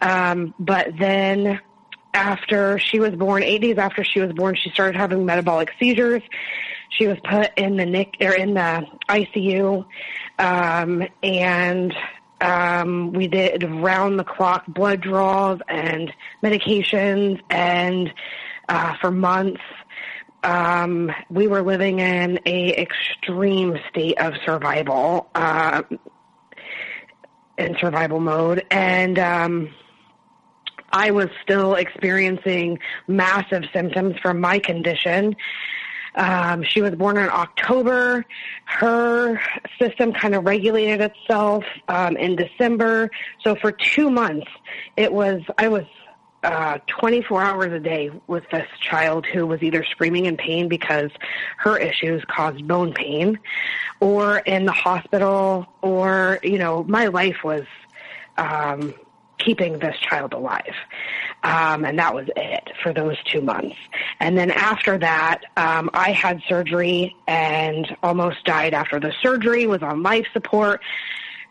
Um, 0.00 0.54
but 0.58 0.88
then 0.98 1.60
after 2.12 2.78
she 2.78 3.00
was 3.00 3.14
born, 3.14 3.42
eight 3.42 3.62
days 3.62 3.78
after 3.78 4.04
she 4.04 4.20
was 4.20 4.32
born, 4.32 4.56
she 4.56 4.70
started 4.70 4.96
having 4.96 5.24
metabolic 5.24 5.72
seizures. 5.78 6.22
She 6.90 7.06
was 7.06 7.18
put 7.24 7.50
in 7.56 7.76
the 7.76 7.86
NIC 7.86 8.16
or 8.20 8.34
in 8.34 8.54
the 8.54 8.86
ICU, 9.08 9.84
um, 10.38 11.02
and 11.22 11.92
um, 12.44 13.12
we 13.12 13.26
did 13.26 13.62
round 13.64 14.18
the 14.18 14.24
clock 14.24 14.66
blood 14.66 15.00
draws 15.00 15.58
and 15.68 16.12
medications, 16.42 17.40
and 17.50 18.12
uh, 18.68 18.94
for 19.00 19.10
months 19.10 19.62
um, 20.42 21.10
we 21.30 21.46
were 21.46 21.62
living 21.62 22.00
in 22.00 22.38
a 22.46 22.74
extreme 22.76 23.78
state 23.90 24.18
of 24.18 24.34
survival. 24.44 25.28
Uh, 25.34 25.82
in 27.56 27.76
survival 27.78 28.18
mode, 28.20 28.64
and 28.70 29.18
um, 29.18 29.72
I 30.92 31.10
was 31.10 31.28
still 31.42 31.74
experiencing 31.74 32.78
massive 33.06 33.64
symptoms 33.72 34.16
from 34.22 34.40
my 34.40 34.58
condition. 34.58 35.36
Um, 36.16 36.62
she 36.62 36.80
was 36.80 36.94
born 36.94 37.16
in 37.16 37.28
October. 37.28 38.24
Her 38.66 39.40
system 39.78 40.12
kind 40.12 40.34
of 40.34 40.44
regulated 40.44 41.00
itself 41.00 41.64
um, 41.88 42.16
in 42.16 42.36
December. 42.36 43.10
So 43.42 43.56
for 43.56 43.72
two 43.72 44.10
months, 44.10 44.46
it 44.96 45.12
was 45.12 45.42
I 45.58 45.68
was 45.68 45.84
uh, 46.44 46.78
24 46.86 47.42
hours 47.42 47.72
a 47.72 47.80
day 47.80 48.10
with 48.26 48.44
this 48.50 48.66
child 48.80 49.24
who 49.26 49.46
was 49.46 49.62
either 49.62 49.82
screaming 49.84 50.26
in 50.26 50.36
pain 50.36 50.68
because 50.68 51.10
her 51.56 51.78
issues 51.78 52.22
caused 52.26 52.66
bone 52.68 52.92
pain, 52.92 53.38
or 54.00 54.38
in 54.38 54.66
the 54.66 54.72
hospital, 54.72 55.66
or 55.80 56.38
you 56.42 56.58
know, 56.58 56.84
my 56.84 57.06
life 57.06 57.38
was 57.42 57.64
um, 58.36 58.94
keeping 59.44 59.78
this 59.78 59.96
child 59.98 60.32
alive. 60.32 60.74
Um, 61.42 61.84
and 61.84 61.98
that 61.98 62.14
was 62.14 62.28
it 62.36 62.70
for 62.82 62.92
those 62.92 63.16
two 63.24 63.40
months. 63.42 63.76
And 64.20 64.36
then 64.36 64.50
after 64.50 64.96
that, 64.98 65.42
um, 65.56 65.90
I 65.92 66.12
had 66.12 66.42
surgery 66.48 67.16
and 67.26 67.96
almost 68.02 68.44
died 68.44 68.72
after 68.72 68.98
the 68.98 69.12
surgery, 69.20 69.66
was 69.66 69.82
on 69.82 70.02
life 70.02 70.26
support. 70.32 70.80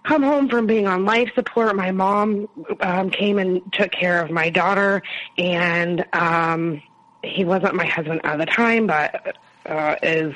Come 0.04 0.24
home 0.24 0.50
from 0.50 0.66
being 0.68 0.88
on 0.88 1.06
life 1.06 1.32
support. 1.36 1.76
My 1.76 1.92
mom 1.92 2.50
um, 2.82 3.10
came 3.10 3.38
and 3.38 3.62
took 3.72 3.92
care 3.92 4.22
of 4.22 4.32
my 4.32 4.50
daughter, 4.50 5.02
and 5.38 6.06
um, 6.12 6.82
he 7.24 7.46
wasn't 7.46 7.76
my 7.76 7.86
husband 7.86 8.20
at 8.26 8.38
the 8.38 8.46
time, 8.46 8.88
but 8.88 9.38
uh, 9.66 9.96
is 10.04 10.34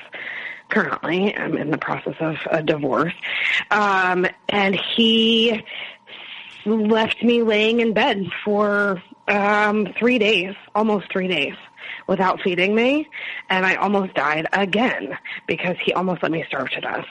currently. 0.70 1.36
I'm 1.36 1.58
in 1.58 1.72
the 1.72 1.78
process 1.78 2.16
of 2.20 2.38
a 2.50 2.64
divorce. 2.64 3.14
Um, 3.72 4.28
and 4.50 4.76
he 4.76 5.64
left 6.66 7.24
me 7.24 7.44
laying 7.44 7.80
in 7.80 7.94
bed 7.94 8.28
for 8.44 9.02
um, 9.28 9.94
three 9.98 10.20
days, 10.20 10.56
almost 10.76 11.12
three 11.12 11.28
days, 11.28 11.56
without 12.08 12.42
feeding 12.42 12.74
me, 12.74 13.08
and 13.50 13.66
I 13.66 13.76
almost 13.76 14.14
died 14.14 14.48
again 14.54 15.18
because 15.46 15.76
he 15.84 15.94
almost 15.94 16.24
let 16.24 16.32
me 16.32 16.44
starve 16.48 16.70
to 16.72 16.82
death. 16.82 17.06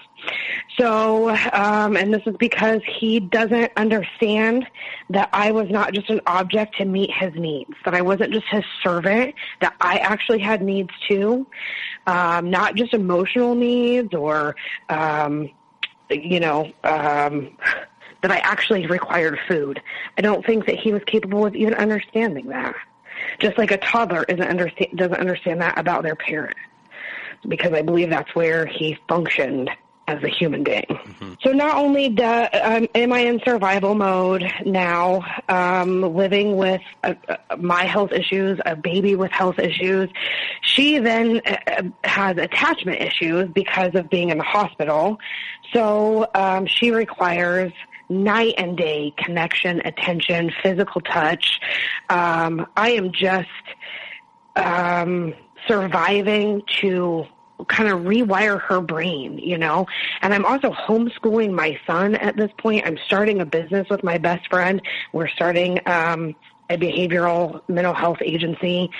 So, 0.78 1.30
um, 1.53 1.97
and 1.97 2.12
this 2.12 2.22
is 2.26 2.36
because 2.38 2.80
he 2.99 3.20
doesn't 3.20 3.72
understand 3.76 4.66
that 5.11 5.28
I 5.32 5.53
was 5.53 5.68
not 5.70 5.92
just 5.92 6.11
an 6.11 6.20
object 6.26 6.76
to 6.78 6.84
meet 6.84 7.11
his 7.12 7.34
needs, 7.34 7.72
that 7.84 7.94
I 7.94 8.03
wasn't 8.03 8.32
just 8.32 8.47
his 8.51 8.64
servant, 8.82 9.34
that 9.61 9.74
I 9.80 9.99
actually 9.99 10.40
had 10.40 10.62
needs 10.62 10.90
too, 11.09 11.47
um, 12.07 12.51
not 12.51 12.74
just 12.74 12.94
emotional 12.94 13.55
needs 13.55 14.14
or, 14.14 14.57
um, 14.88 15.51
you 16.11 16.40
know, 16.40 16.72
um, 16.84 17.57
that 18.26 18.34
I 18.34 18.38
actually 18.38 18.86
required 18.88 19.38
food. 19.46 19.80
I 20.18 20.20
don't 20.20 20.44
think 20.44 20.66
that 20.66 20.74
he 20.74 20.92
was 20.92 21.02
capable 21.04 21.46
of 21.46 21.54
even 21.54 21.74
understanding 21.74 22.48
that. 22.48 22.74
Just 23.38 23.56
like 23.56 23.70
a 23.70 23.76
toddler 23.76 24.24
isn't 24.28 24.42
understand, 24.42 24.90
doesn't 24.96 25.20
understand 25.20 25.60
that 25.60 25.78
about 25.78 26.02
their 26.02 26.16
parent, 26.16 26.56
because 27.46 27.72
I 27.72 27.82
believe 27.82 28.10
that's 28.10 28.34
where 28.34 28.66
he 28.66 28.98
functioned 29.08 29.70
as 30.08 30.22
a 30.24 30.28
human 30.28 30.64
being. 30.64 30.86
Mm-hmm. 30.88 31.34
So 31.42 31.52
not 31.52 31.76
only 31.76 32.08
do, 32.08 32.24
um, 32.24 32.88
am 32.94 33.12
I 33.12 33.20
in 33.20 33.40
survival 33.44 33.94
mode 33.94 34.44
now, 34.64 35.24
um, 35.48 36.02
living 36.02 36.56
with 36.56 36.82
a, 37.04 37.16
a, 37.50 37.56
my 37.56 37.84
health 37.84 38.12
issues, 38.12 38.58
a 38.66 38.74
baby 38.74 39.14
with 39.14 39.30
health 39.30 39.58
issues, 39.60 40.10
she 40.62 40.98
then 40.98 41.40
uh, 41.46 41.82
has 42.02 42.38
attachment 42.38 43.00
issues 43.02 43.48
because 43.52 43.94
of 43.94 44.10
being 44.10 44.30
in 44.30 44.38
the 44.38 44.44
hospital. 44.44 45.18
So 45.72 46.28
um, 46.34 46.66
she 46.66 46.90
requires 46.90 47.72
night 48.09 48.54
and 48.57 48.76
day 48.76 49.12
connection, 49.16 49.80
attention, 49.84 50.52
physical 50.62 51.00
touch. 51.00 51.61
Um, 52.09 52.66
I 52.76 52.90
am 52.90 53.12
just 53.12 53.48
um, 54.54 55.34
surviving 55.66 56.62
to 56.80 57.26
kind 57.68 57.88
of 57.88 58.00
rewire 58.00 58.61
her 58.61 58.80
brain, 58.80 59.38
you 59.38 59.59
know. 59.59 59.86
And 60.22 60.34
I'm 60.34 60.44
also 60.44 60.70
homeschooling 60.70 61.52
my 61.52 61.78
son 61.86 62.14
at 62.14 62.36
this 62.36 62.50
point. 62.59 62.86
I'm 62.86 62.98
starting 63.07 63.40
a 63.40 63.46
business 63.46 63.88
with 63.88 64.04
my 64.04 64.18
best 64.18 64.48
friend. 64.48 64.82
We're 65.12 65.28
starting 65.28 65.80
um, 65.86 66.34
a 66.68 66.76
behavioral 66.76 67.62
mental 67.68 67.94
health 67.94 68.18
agency. 68.20 68.90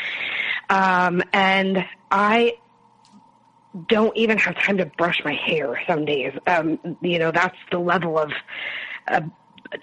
Um, 0.71 1.23
and 1.33 1.85
I 2.11 2.55
don't 3.89 4.17
even 4.17 4.39
have 4.39 4.57
time 4.57 4.79
to 4.79 4.87
brush 4.87 5.21
my 5.25 5.35
hair 5.35 5.81
some 5.87 6.05
days. 6.07 6.33
Um, 6.47 6.79
you 7.03 7.19
know, 7.19 7.31
that's 7.31 7.57
the 7.71 7.79
level 7.79 8.19
of 8.19 8.33
uh, 9.09 9.23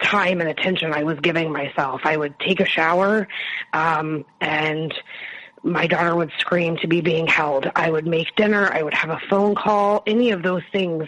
time 0.01 0.39
and 0.41 0.49
attention 0.49 0.93
I 0.93 1.03
was 1.03 1.19
giving 1.19 1.51
myself. 1.51 2.01
I 2.03 2.17
would 2.17 2.39
take 2.39 2.59
a 2.59 2.65
shower, 2.65 3.27
um, 3.73 4.25
and 4.41 4.93
my 5.63 5.87
daughter 5.87 6.15
would 6.15 6.31
scream 6.39 6.77
to 6.77 6.87
be 6.87 7.01
being 7.01 7.25
held. 7.25 7.71
I 7.75 7.89
would 7.89 8.05
make 8.05 8.35
dinner. 8.35 8.69
I 8.73 8.83
would 8.83 8.93
have 8.93 9.09
a 9.09 9.19
phone 9.29 9.55
call, 9.55 10.03
any 10.05 10.31
of 10.31 10.43
those 10.43 10.63
things. 10.71 11.07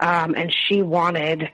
Um, 0.00 0.34
and 0.34 0.52
she 0.52 0.82
wanted 0.82 1.50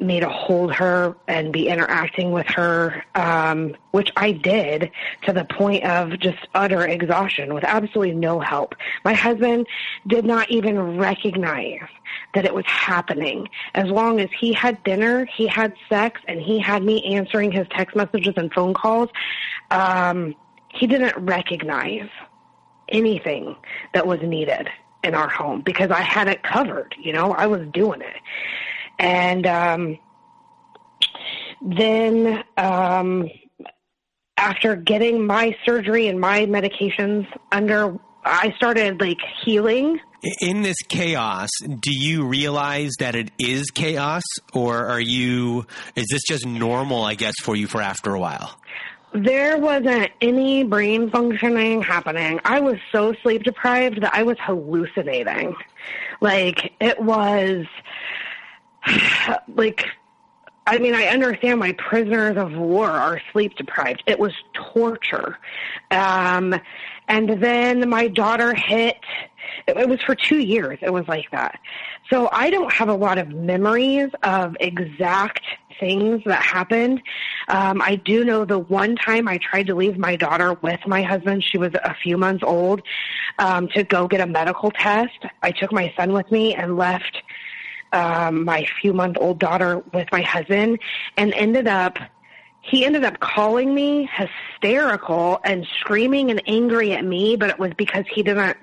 me 0.00 0.20
to 0.20 0.28
hold 0.28 0.74
her 0.74 1.16
and 1.28 1.52
be 1.52 1.68
interacting 1.68 2.32
with 2.32 2.46
her, 2.48 3.04
um, 3.14 3.76
which 3.92 4.10
I 4.16 4.32
did 4.32 4.90
to 5.22 5.32
the 5.32 5.44
point 5.44 5.84
of 5.84 6.18
just 6.18 6.38
utter 6.54 6.84
exhaustion 6.86 7.54
with 7.54 7.64
absolutely 7.64 8.14
no 8.14 8.40
help. 8.40 8.74
My 9.04 9.14
husband 9.14 9.66
did 10.06 10.24
not 10.24 10.50
even 10.50 10.98
recognize 10.98 11.88
that 12.34 12.44
it 12.44 12.54
was 12.54 12.64
happening. 12.66 13.48
As 13.74 13.88
long 13.88 14.20
as 14.20 14.28
he 14.38 14.52
had 14.52 14.82
dinner, 14.82 15.24
he 15.26 15.46
had 15.46 15.74
sex, 15.88 16.20
and 16.26 16.40
he 16.40 16.58
had 16.58 16.82
me 16.82 17.04
answering 17.14 17.52
his 17.52 17.66
text 17.70 17.94
messages 17.94 18.34
and 18.36 18.52
phone 18.52 18.74
calls, 18.74 19.10
um, 19.70 20.34
he 20.68 20.86
didn't 20.86 21.16
recognize 21.16 22.08
anything 22.88 23.56
that 23.94 24.06
was 24.06 24.20
needed 24.22 24.68
in 25.04 25.14
our 25.14 25.28
home 25.28 25.60
because 25.60 25.90
I 25.90 26.00
had 26.00 26.28
it 26.28 26.42
covered. 26.42 26.94
You 26.98 27.12
know, 27.12 27.32
I 27.32 27.46
was 27.46 27.66
doing 27.72 28.00
it. 28.00 28.16
And 28.98 29.46
um, 29.46 29.98
then 31.60 32.42
um, 32.56 33.28
after 34.36 34.76
getting 34.76 35.26
my 35.26 35.56
surgery 35.64 36.08
and 36.08 36.20
my 36.20 36.46
medications 36.46 37.26
under, 37.50 37.98
I 38.24 38.52
started 38.56 39.00
like 39.00 39.18
healing. 39.44 40.00
In 40.40 40.62
this 40.62 40.76
chaos, 40.88 41.48
do 41.80 41.90
you 41.92 42.26
realize 42.26 42.92
that 43.00 43.16
it 43.16 43.32
is 43.40 43.70
chaos, 43.72 44.22
or 44.52 44.86
are 44.86 45.00
you? 45.00 45.66
Is 45.96 46.06
this 46.10 46.22
just 46.22 46.46
normal? 46.46 47.02
I 47.02 47.14
guess 47.14 47.34
for 47.42 47.56
you 47.56 47.66
for 47.66 47.82
after 47.82 48.14
a 48.14 48.20
while. 48.20 48.56
There 49.14 49.58
wasn't 49.58 50.10
any 50.20 50.64
brain 50.64 51.10
functioning 51.10 51.82
happening. 51.82 52.40
I 52.44 52.60
was 52.60 52.76
so 52.92 53.14
sleep 53.22 53.42
deprived 53.42 54.02
that 54.02 54.14
I 54.14 54.22
was 54.22 54.38
hallucinating. 54.40 55.54
Like 56.20 56.72
it 56.80 57.00
was 57.00 57.66
like 59.54 59.86
I 60.66 60.78
mean, 60.78 60.94
I 60.94 61.06
understand 61.06 61.58
my 61.58 61.72
prisoners 61.72 62.36
of 62.36 62.52
war 62.52 62.88
are 62.88 63.20
sleep 63.32 63.56
deprived. 63.56 64.04
It 64.06 64.18
was 64.18 64.32
torture. 64.52 65.38
Um, 65.90 66.54
and 67.08 67.42
then 67.42 67.88
my 67.88 68.06
daughter 68.06 68.54
hit, 68.54 68.96
it, 69.66 69.76
it 69.76 69.88
was 69.88 70.00
for 70.02 70.14
two 70.14 70.38
years. 70.38 70.78
It 70.80 70.92
was 70.92 71.06
like 71.08 71.30
that. 71.32 71.58
So 72.10 72.28
I 72.30 72.50
don't 72.50 72.72
have 72.72 72.88
a 72.88 72.94
lot 72.94 73.18
of 73.18 73.30
memories 73.30 74.10
of 74.22 74.56
exact 74.60 75.42
things 75.80 76.22
that 76.26 76.42
happened. 76.42 77.02
Um, 77.48 77.82
I 77.82 77.96
do 77.96 78.24
know 78.24 78.44
the 78.44 78.60
one 78.60 78.94
time 78.94 79.26
I 79.26 79.38
tried 79.38 79.66
to 79.66 79.74
leave 79.74 79.98
my 79.98 80.14
daughter 80.14 80.54
with 80.62 80.80
my 80.86 81.02
husband, 81.02 81.42
she 81.42 81.58
was 81.58 81.72
a 81.74 81.94
few 82.02 82.16
months 82.16 82.44
old, 82.46 82.82
um, 83.40 83.66
to 83.68 83.82
go 83.82 84.06
get 84.06 84.20
a 84.20 84.26
medical 84.26 84.70
test. 84.70 85.18
I 85.42 85.50
took 85.50 85.72
my 85.72 85.92
son 85.96 86.12
with 86.12 86.30
me 86.30 86.54
and 86.54 86.76
left 86.76 87.22
um, 87.92 88.44
my 88.44 88.66
few 88.80 88.92
month 88.92 89.16
old 89.20 89.38
daughter 89.38 89.82
with 89.92 90.08
my 90.12 90.22
husband 90.22 90.78
and 91.16 91.32
ended 91.34 91.68
up 91.68 91.98
he 92.62 92.84
ended 92.84 93.04
up 93.04 93.18
calling 93.18 93.74
me 93.74 94.08
hysterical 94.12 95.40
and 95.44 95.66
screaming 95.80 96.30
and 96.30 96.40
angry 96.46 96.92
at 96.92 97.04
me, 97.04 97.34
but 97.36 97.50
it 97.50 97.58
was 97.58 97.72
because 97.76 98.04
he 98.08 98.22
didn't 98.22 98.56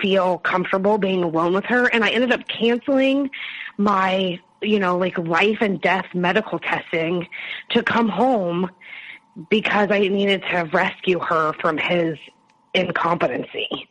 feel 0.00 0.38
comfortable 0.38 0.98
being 0.98 1.22
alone 1.22 1.54
with 1.54 1.64
her. 1.66 1.86
And 1.86 2.04
I 2.04 2.10
ended 2.10 2.32
up 2.32 2.48
canceling 2.48 3.30
my, 3.76 4.40
you 4.60 4.80
know, 4.80 4.98
like 4.98 5.16
life 5.18 5.58
and 5.60 5.80
death 5.80 6.06
medical 6.14 6.58
testing 6.58 7.28
to 7.70 7.82
come 7.84 8.08
home 8.08 8.70
because 9.50 9.88
I 9.92 10.00
needed 10.00 10.42
to 10.50 10.68
rescue 10.72 11.20
her 11.20 11.52
from 11.60 11.78
his 11.78 12.18
incompetency. 12.74 13.88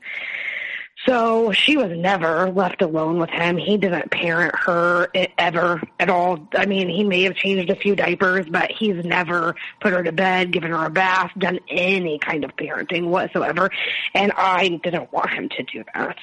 So 1.08 1.54
she 1.54 1.78
was 1.78 1.98
never 1.98 2.52
left 2.52 2.82
alone 2.82 3.18
with 3.18 3.30
him. 3.30 3.58
He 3.58 3.78
didn't 3.78 4.12
parent 4.12 4.54
her 4.56 5.08
ever 5.38 5.82
at 6.02 6.10
all. 6.10 6.46
I 6.54 6.66
mean, 6.66 6.90
he 6.90 7.06
may 7.06 7.22
have 7.24 7.36
changed 7.36 7.70
a 7.70 7.78
few 7.78 7.96
diapers, 7.96 8.46
but 8.50 8.72
he's 8.72 9.06
never 9.06 9.56
put 9.80 9.94
her 9.94 10.04
to 10.04 10.12
bed, 10.12 10.52
given 10.52 10.72
her 10.72 10.86
a 10.86 10.90
bath, 10.90 11.32
done 11.38 11.60
any 11.70 12.20
kind 12.20 12.44
of 12.44 12.54
parenting 12.58 13.08
whatsoever. 13.08 13.70
And 14.14 14.34
I 14.36 14.68
didn't 14.84 15.14
want 15.14 15.30
him 15.30 15.48
to 15.48 15.64
do 15.64 15.86
that. 15.96 16.18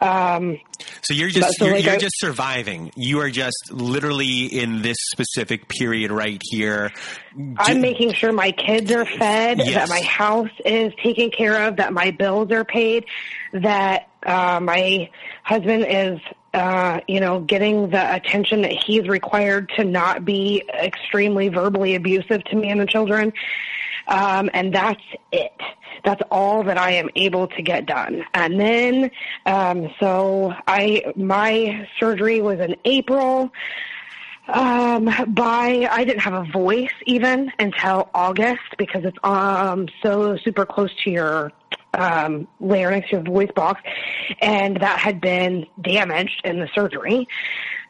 Um, 0.00 0.58
so 1.02 1.12
you're 1.12 1.28
just 1.28 1.58
so, 1.58 1.66
you're, 1.66 1.74
like, 1.74 1.84
you're 1.84 1.94
I- 1.94 1.98
just 1.98 2.18
surviving. 2.18 2.92
You 2.94 3.20
are 3.20 3.30
just 3.30 3.70
literally 3.72 4.46
in 4.46 4.82
this 4.82 4.96
specific 5.12 5.68
period 5.68 6.10
right 6.12 6.40
here. 6.44 6.92
I'm 7.56 7.80
making 7.80 8.12
sure 8.14 8.32
my 8.32 8.52
kids 8.52 8.92
are 8.92 9.04
fed, 9.04 9.58
Yes. 9.58 9.74
that 9.74 9.88
my 9.88 10.00
house 10.02 10.50
is 10.64 10.92
taken 11.02 11.30
care 11.30 11.66
of, 11.66 11.76
that 11.76 11.92
my 11.92 12.12
bills 12.12 12.50
are 12.52 12.64
paid, 12.64 13.06
that 13.52 14.08
uh, 14.24 14.60
my 14.62 15.10
husband 15.42 15.86
is, 15.88 16.20
uh, 16.54 17.00
you 17.08 17.20
know, 17.20 17.40
getting 17.40 17.90
the 17.90 18.14
attention 18.14 18.62
that 18.62 18.72
he's 18.72 19.08
required 19.08 19.70
to 19.76 19.84
not 19.84 20.24
be 20.24 20.62
extremely 20.80 21.48
verbally 21.48 21.94
abusive 21.96 22.44
to 22.44 22.56
me 22.56 22.68
and 22.70 22.80
the 22.80 22.86
children. 22.86 23.32
Um, 24.08 24.50
and 24.54 24.74
that's 24.74 25.02
it. 25.32 25.52
That's 26.04 26.22
all 26.30 26.62
that 26.64 26.78
I 26.78 26.92
am 26.92 27.10
able 27.14 27.48
to 27.48 27.62
get 27.62 27.86
done. 27.86 28.24
And 28.34 28.58
then, 28.58 29.10
um, 29.46 29.90
so 30.00 30.54
I, 30.66 31.12
my 31.16 31.88
surgery 32.00 32.40
was 32.40 32.60
in 32.60 32.76
April. 32.84 33.52
Um, 34.48 35.10
by 35.28 35.86
I 35.90 36.04
didn't 36.04 36.20
have 36.20 36.32
a 36.32 36.50
voice 36.50 36.92
even 37.04 37.52
until 37.58 38.08
August 38.14 38.62
because 38.78 39.04
it's 39.04 39.18
um 39.22 39.88
so 40.02 40.38
super 40.38 40.64
close 40.64 40.90
to 41.04 41.10
your 41.10 41.52
um 41.92 42.48
larynx, 42.58 43.12
your 43.12 43.20
voice 43.20 43.50
box, 43.54 43.82
and 44.40 44.78
that 44.78 44.98
had 44.98 45.20
been 45.20 45.66
damaged 45.82 46.40
in 46.44 46.60
the 46.60 46.68
surgery. 46.74 47.28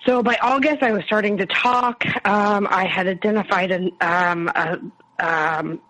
So 0.05 0.21
by 0.23 0.37
August, 0.43 0.83
I 0.83 0.91
was 0.91 1.05
starting 1.05 1.37
to 1.39 1.47
talk. 1.47 2.05
Um, 2.27 2.66
I 2.71 2.87
had 2.87 3.07
identified 3.07 3.71
an 3.71 3.93
um, 4.01 4.49
a, 4.49 4.79
um, 5.19 5.81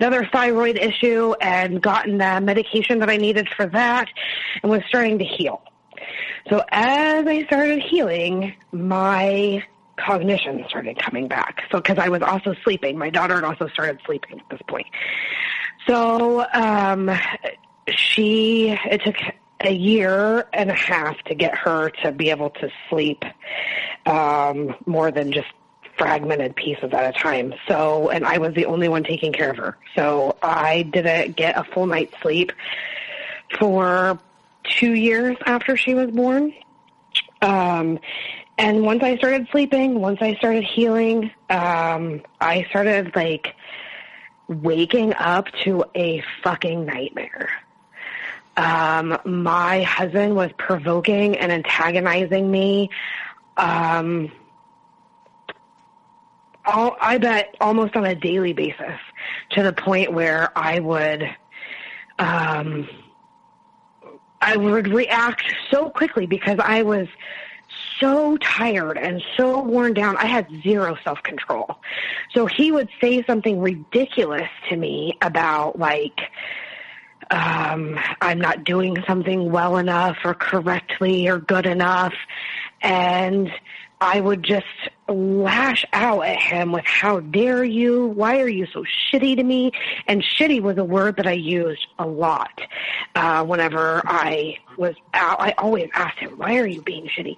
another 0.00 0.28
thyroid 0.32 0.76
issue 0.76 1.34
and 1.40 1.80
gotten 1.80 2.18
the 2.18 2.40
medication 2.40 2.98
that 3.00 3.10
I 3.10 3.16
needed 3.16 3.48
for 3.48 3.66
that, 3.66 4.08
and 4.62 4.70
was 4.70 4.82
starting 4.88 5.18
to 5.18 5.24
heal. 5.24 5.62
So 6.48 6.64
as 6.70 7.26
I 7.26 7.44
started 7.44 7.80
healing, 7.80 8.54
my 8.72 9.64
cognition 9.96 10.64
started 10.68 10.98
coming 10.98 11.28
back. 11.28 11.62
So 11.70 11.78
because 11.78 11.98
I 11.98 12.08
was 12.08 12.22
also 12.22 12.54
sleeping, 12.64 12.98
my 12.98 13.10
daughter 13.10 13.36
had 13.36 13.44
also 13.44 13.68
started 13.68 14.00
sleeping 14.04 14.40
at 14.40 14.48
this 14.50 14.60
point. 14.66 14.86
So 15.86 16.44
um, 16.52 17.10
she 17.88 18.70
it 18.70 19.02
took 19.04 19.16
a 19.60 19.72
year 19.72 20.48
and 20.52 20.70
a 20.70 20.74
half 20.74 21.16
to 21.24 21.34
get 21.34 21.56
her 21.56 21.90
to 22.02 22.12
be 22.12 22.30
able 22.30 22.50
to 22.50 22.68
sleep 22.90 23.24
um, 24.06 24.74
more 24.86 25.10
than 25.10 25.32
just 25.32 25.48
fragmented 26.02 26.56
pieces 26.56 26.92
at 26.92 27.14
a 27.14 27.16
time. 27.16 27.54
So, 27.68 28.10
and 28.10 28.26
I 28.26 28.38
was 28.38 28.54
the 28.54 28.66
only 28.66 28.88
one 28.88 29.04
taking 29.04 29.32
care 29.32 29.50
of 29.50 29.56
her. 29.58 29.78
So 29.94 30.36
I 30.42 30.82
didn't 30.82 31.36
get 31.36 31.56
a 31.56 31.62
full 31.62 31.86
night's 31.86 32.12
sleep 32.20 32.50
for 33.56 34.18
two 34.64 34.94
years 34.94 35.36
after 35.46 35.76
she 35.76 35.94
was 35.94 36.10
born. 36.10 36.52
Um, 37.40 38.00
and 38.58 38.82
once 38.82 39.04
I 39.04 39.16
started 39.16 39.46
sleeping, 39.52 40.00
once 40.00 40.18
I 40.20 40.34
started 40.34 40.64
healing, 40.64 41.30
um, 41.48 42.22
I 42.40 42.66
started 42.68 43.14
like 43.14 43.54
waking 44.48 45.14
up 45.14 45.46
to 45.62 45.84
a 45.94 46.24
fucking 46.42 46.84
nightmare. 46.84 47.48
Um, 48.56 49.18
my 49.24 49.82
husband 49.82 50.34
was 50.34 50.50
provoking 50.58 51.36
and 51.36 51.52
antagonizing 51.52 52.50
me. 52.50 52.90
Um, 53.56 54.32
all, 56.64 56.96
I 57.00 57.18
bet 57.18 57.54
almost 57.60 57.96
on 57.96 58.04
a 58.04 58.14
daily 58.14 58.52
basis 58.52 58.98
to 59.50 59.62
the 59.62 59.72
point 59.72 60.12
where 60.12 60.56
I 60.56 60.80
would, 60.80 61.22
um, 62.18 62.88
I 64.40 64.56
would 64.56 64.88
react 64.88 65.44
so 65.70 65.90
quickly 65.90 66.26
because 66.26 66.58
I 66.58 66.82
was 66.82 67.08
so 68.00 68.36
tired 68.38 68.98
and 68.98 69.22
so 69.36 69.62
worn 69.62 69.94
down. 69.94 70.16
I 70.16 70.26
had 70.26 70.48
zero 70.62 70.96
self 71.04 71.22
control. 71.22 71.78
So 72.34 72.46
he 72.46 72.72
would 72.72 72.88
say 73.00 73.22
something 73.24 73.60
ridiculous 73.60 74.48
to 74.68 74.76
me 74.76 75.16
about 75.22 75.78
like, 75.78 76.20
um, 77.30 77.98
I'm 78.20 78.40
not 78.40 78.64
doing 78.64 79.02
something 79.06 79.50
well 79.50 79.78
enough 79.78 80.18
or 80.24 80.34
correctly 80.34 81.28
or 81.28 81.38
good 81.38 81.66
enough. 81.66 82.14
And 82.82 83.50
I 84.02 84.18
would 84.18 84.42
just 84.42 84.66
lash 85.08 85.84
out 85.92 86.22
at 86.22 86.42
him 86.42 86.72
with, 86.72 86.84
how 86.84 87.20
dare 87.20 87.62
you? 87.62 88.06
Why 88.06 88.40
are 88.40 88.48
you 88.48 88.66
so 88.66 88.84
shitty 88.84 89.36
to 89.36 89.44
me? 89.44 89.70
And 90.08 90.22
shitty 90.22 90.60
was 90.60 90.76
a 90.76 90.84
word 90.84 91.16
that 91.18 91.26
I 91.28 91.32
used 91.32 91.86
a 92.00 92.06
lot. 92.06 92.62
Uh, 93.14 93.44
whenever 93.44 94.02
I 94.04 94.58
was 94.76 94.96
out, 95.14 95.40
I 95.40 95.54
always 95.56 95.88
asked 95.94 96.18
him, 96.18 96.30
why 96.36 96.58
are 96.58 96.66
you 96.66 96.82
being 96.82 97.06
shitty? 97.06 97.36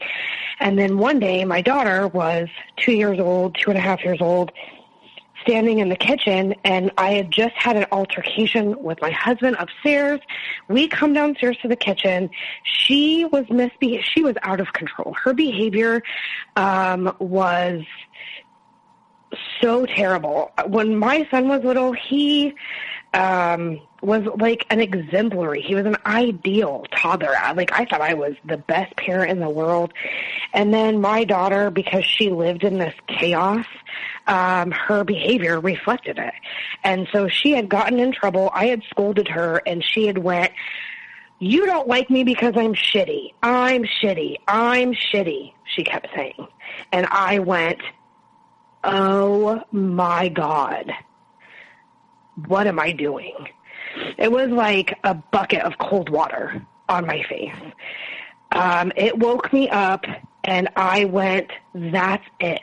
And 0.59 0.79
then 0.79 0.97
one 0.97 1.19
day 1.19 1.45
my 1.45 1.61
daughter 1.61 2.09
was 2.09 2.49
two 2.79 2.93
years 2.93 3.21
old, 3.21 3.57
two 3.57 3.69
and 3.69 3.79
a 3.79 3.83
half 3.83 4.03
years 4.03 4.23
old, 4.23 4.51
standing 5.45 5.79
in 5.79 5.89
the 5.89 5.97
kitchen 5.97 6.55
and 6.65 6.91
I 6.99 7.13
had 7.13 7.31
just 7.31 7.55
had 7.55 7.77
an 7.77 7.87
altercation 7.93 8.83
with 8.83 9.01
my 9.01 9.11
husband 9.11 9.57
upstairs. 9.59 10.21
We 10.69 10.89
come 10.89 11.13
downstairs 11.13 11.57
to 11.63 11.69
the 11.69 11.77
kitchen. 11.77 12.31
She 12.65 13.25
was 13.25 13.45
misbe 13.47 14.03
she 14.03 14.23
was 14.23 14.35
out 14.43 14.61
of 14.61 14.73
control. 14.73 15.15
Her 15.23 15.33
behavior 15.35 16.03
um 16.57 17.15
was 17.19 17.83
so 19.61 19.87
terrible. 19.87 20.53
When 20.67 20.97
my 20.97 21.27
son 21.31 21.49
was 21.49 21.63
little, 21.63 21.93
he 21.93 22.55
um 23.13 23.81
was 24.05 24.25
like 24.39 24.67
an 24.71 24.81
exemplary. 24.81 25.63
He 25.63 25.75
was 25.75 25.87
an 25.87 25.97
ideal 26.07 26.85
toddler. 26.95 27.35
Like 27.55 27.73
I 27.73 27.85
thought 27.85 28.01
I 28.01 28.15
was 28.15 28.35
the 28.45 28.57
best 28.57 28.95
parent 28.97 29.31
in 29.31 29.41
the 29.41 29.49
world. 29.49 29.93
And 30.53 30.73
then 30.73 31.01
my 31.01 31.25
daughter, 31.25 31.71
because 31.71 32.05
she 32.05 32.31
lived 32.31 32.65
in 32.65 32.79
this 32.79 32.95
chaos, 33.07 33.67
um, 34.27 34.71
her 34.71 35.05
behavior 35.05 35.61
reflected 35.61 36.19
it. 36.19 36.35
And 36.83 37.09
so 37.13 37.29
she 37.29 37.53
had 37.53 37.69
gotten 37.69 37.99
in 37.99 38.13
trouble. 38.13 38.51
I 38.53 38.67
had 38.67 38.83
scolded 38.91 39.29
her 39.29 39.63
and 39.67 39.85
she 39.85 40.07
had 40.07 40.19
went, 40.19 40.53
you 41.39 41.67
don't 41.67 41.89
like 41.89 42.11
me 42.11 42.25
because 42.25 42.55
I'm 42.57 42.75
shitty. 42.75 43.35
I'm 43.43 43.85
shitty. 43.85 44.37
I'm 44.47 44.93
shitty. 44.95 45.53
She 45.65 45.85
kept 45.85 46.09
saying. 46.15 46.47
And 46.93 47.07
I 47.07 47.41
went, 47.41 47.81
oh 48.83 49.63
my 49.73 50.29
God. 50.29 50.93
What 52.47 52.67
am 52.67 52.81
I 52.81 52.93
doing? 52.93 53.49
It 54.19 54.31
was 54.31 54.51
like 54.51 54.99
a 55.05 55.15
bucket 55.15 55.63
of 55.63 55.79
cold 55.79 56.09
water 56.09 56.65
on 56.89 57.07
my 57.07 57.23
face. 57.25 57.55
Um, 58.53 58.93
it 58.97 59.19
woke 59.19 59.53
me 59.53 59.69
up 59.69 60.05
and 60.45 60.69
I 60.77 61.07
went, 61.07 61.51
that's 61.75 62.25
it. 62.41 62.63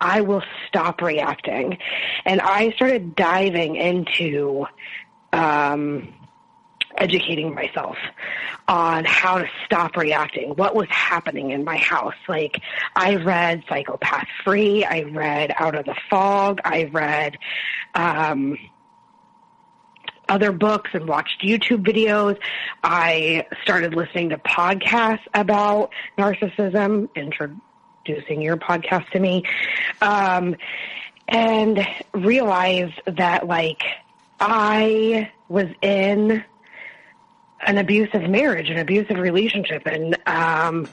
I 0.00 0.20
will 0.20 0.42
stop 0.68 1.00
reacting. 1.00 1.78
And 2.24 2.40
I 2.40 2.70
started 2.72 3.14
diving 3.16 3.76
into, 3.76 4.66
um, 5.32 6.12
educating 6.96 7.54
myself 7.54 7.96
on 8.68 9.04
how 9.04 9.38
to 9.38 9.48
stop 9.64 9.96
reacting, 9.96 10.50
what 10.50 10.74
was 10.74 10.86
happening 10.90 11.50
in 11.50 11.64
my 11.64 11.76
house. 11.76 12.14
Like, 12.28 12.60
I 12.94 13.16
read 13.16 13.64
Psychopath 13.68 14.28
Free, 14.44 14.84
I 14.84 15.02
read 15.02 15.52
Out 15.56 15.74
of 15.74 15.86
the 15.86 15.96
Fog, 16.08 16.60
I 16.64 16.84
read, 16.84 17.38
um, 17.94 18.56
other 20.28 20.52
books 20.52 20.90
and 20.94 21.06
watched 21.06 21.42
YouTube 21.42 21.84
videos. 21.86 22.38
I 22.82 23.46
started 23.62 23.94
listening 23.94 24.30
to 24.30 24.38
podcasts 24.38 25.24
about 25.34 25.90
narcissism, 26.18 27.08
introducing 27.14 28.42
your 28.42 28.56
podcast 28.56 29.08
to 29.10 29.20
me, 29.20 29.44
um, 30.00 30.56
and 31.28 31.86
realized 32.12 33.00
that 33.06 33.46
like 33.46 33.82
I 34.40 35.30
was 35.48 35.68
in 35.82 36.44
an 37.66 37.78
abusive 37.78 38.28
marriage, 38.28 38.68
an 38.70 38.78
abusive 38.78 39.18
relationship, 39.18 39.86
and 39.86 40.18
um, 40.26 40.88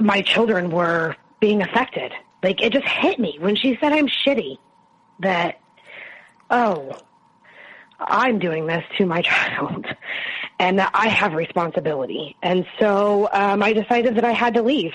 my 0.00 0.22
children 0.22 0.70
were 0.70 1.16
being 1.40 1.62
affected. 1.62 2.12
Like 2.42 2.62
it 2.62 2.72
just 2.72 2.86
hit 2.86 3.18
me 3.18 3.36
when 3.40 3.56
she 3.56 3.76
said 3.80 3.92
I'm 3.92 4.08
shitty. 4.08 4.58
That 5.20 5.60
oh, 6.50 6.96
I'm 7.98 8.38
doing 8.38 8.66
this 8.66 8.84
to 8.98 9.06
my 9.06 9.22
child, 9.30 9.86
and 10.58 10.78
that 10.78 10.90
I 10.94 11.08
have 11.08 11.34
responsibility. 11.34 12.36
And 12.42 12.66
so 12.78 13.28
um, 13.32 13.62
I 13.62 13.72
decided 13.72 14.16
that 14.16 14.24
I 14.24 14.32
had 14.32 14.54
to 14.54 14.62
leave, 14.62 14.92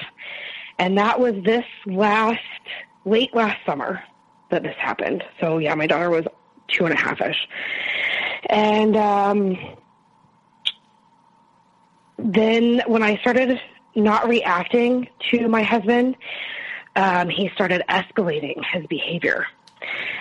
and 0.77 0.97
that 0.97 1.19
was 1.19 1.35
this 1.43 1.65
last 1.85 2.39
late 3.05 3.33
last 3.33 3.57
summer 3.65 4.03
that 4.51 4.63
this 4.63 4.75
happened. 4.77 5.23
So 5.39 5.57
yeah, 5.57 5.75
my 5.75 5.87
daughter 5.87 6.09
was 6.09 6.25
two 6.67 6.85
and 6.85 6.93
a 6.93 6.97
half 6.97 7.21
ish, 7.21 7.47
and 8.49 8.95
um, 8.95 9.57
then 12.17 12.81
when 12.87 13.03
I 13.03 13.17
started 13.17 13.59
not 13.95 14.27
reacting 14.27 15.07
to 15.31 15.47
my 15.47 15.63
husband, 15.63 16.15
um, 16.95 17.29
he 17.29 17.49
started 17.53 17.81
escalating 17.89 18.63
his 18.73 18.85
behavior. 18.87 19.45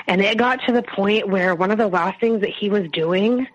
And 0.07 0.21
it 0.21 0.39
got 0.39 0.61
to 0.67 0.73
the 0.73 0.83
point 0.83 1.29
where 1.29 1.55
one 1.55 1.71
of 1.71 1.79
the 1.79 1.89
last 1.89 2.21
things 2.21 2.41
that 2.41 2.51
he 2.51 2.71
was 2.71 2.89
doing 2.91 3.47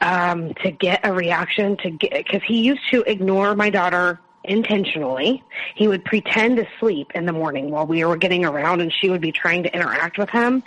um, 0.00 0.52
to 0.62 0.70
get 0.70 1.00
a 1.04 1.12
reaction 1.12 1.76
to 1.78 1.90
get 1.90 2.12
because 2.12 2.42
he 2.46 2.62
used 2.62 2.82
to 2.90 3.02
ignore 3.02 3.54
my 3.54 3.70
daughter 3.70 4.20
intentionally. 4.44 5.42
He 5.74 5.88
would 5.88 6.04
pretend 6.04 6.56
to 6.56 6.66
sleep 6.78 7.12
in 7.14 7.26
the 7.26 7.32
morning 7.32 7.70
while 7.70 7.86
we 7.86 8.04
were 8.04 8.16
getting 8.16 8.44
around 8.44 8.80
and 8.80 8.92
she 8.92 9.10
would 9.10 9.20
be 9.20 9.32
trying 9.32 9.64
to 9.64 9.74
interact 9.74 10.18
with 10.18 10.30
him 10.30 10.62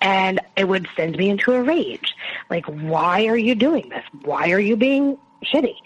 and 0.00 0.40
it 0.56 0.66
would 0.66 0.88
send 0.96 1.16
me 1.16 1.28
into 1.28 1.52
a 1.52 1.62
rage. 1.62 2.14
Like, 2.50 2.66
why 2.66 3.26
are 3.26 3.36
you 3.36 3.54
doing 3.54 3.88
this? 3.90 4.04
Why 4.24 4.50
are 4.52 4.60
you 4.60 4.76
being 4.76 5.18
shitty? 5.44 5.76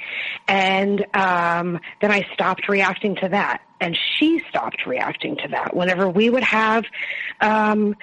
And 0.49 1.05
um, 1.15 1.81
then 2.01 2.11
I 2.11 2.27
stopped 2.33 2.69
reacting 2.69 3.17
to 3.17 3.29
that 3.29 3.63
and 3.81 3.99
she 4.19 4.43
stopped 4.49 4.87
reacting 4.87 5.37
to 5.39 5.49
that. 5.49 5.75
Whenever 5.75 6.09
we 6.09 6.31
would 6.31 6.45
have 6.45 6.85
um, 7.41 7.97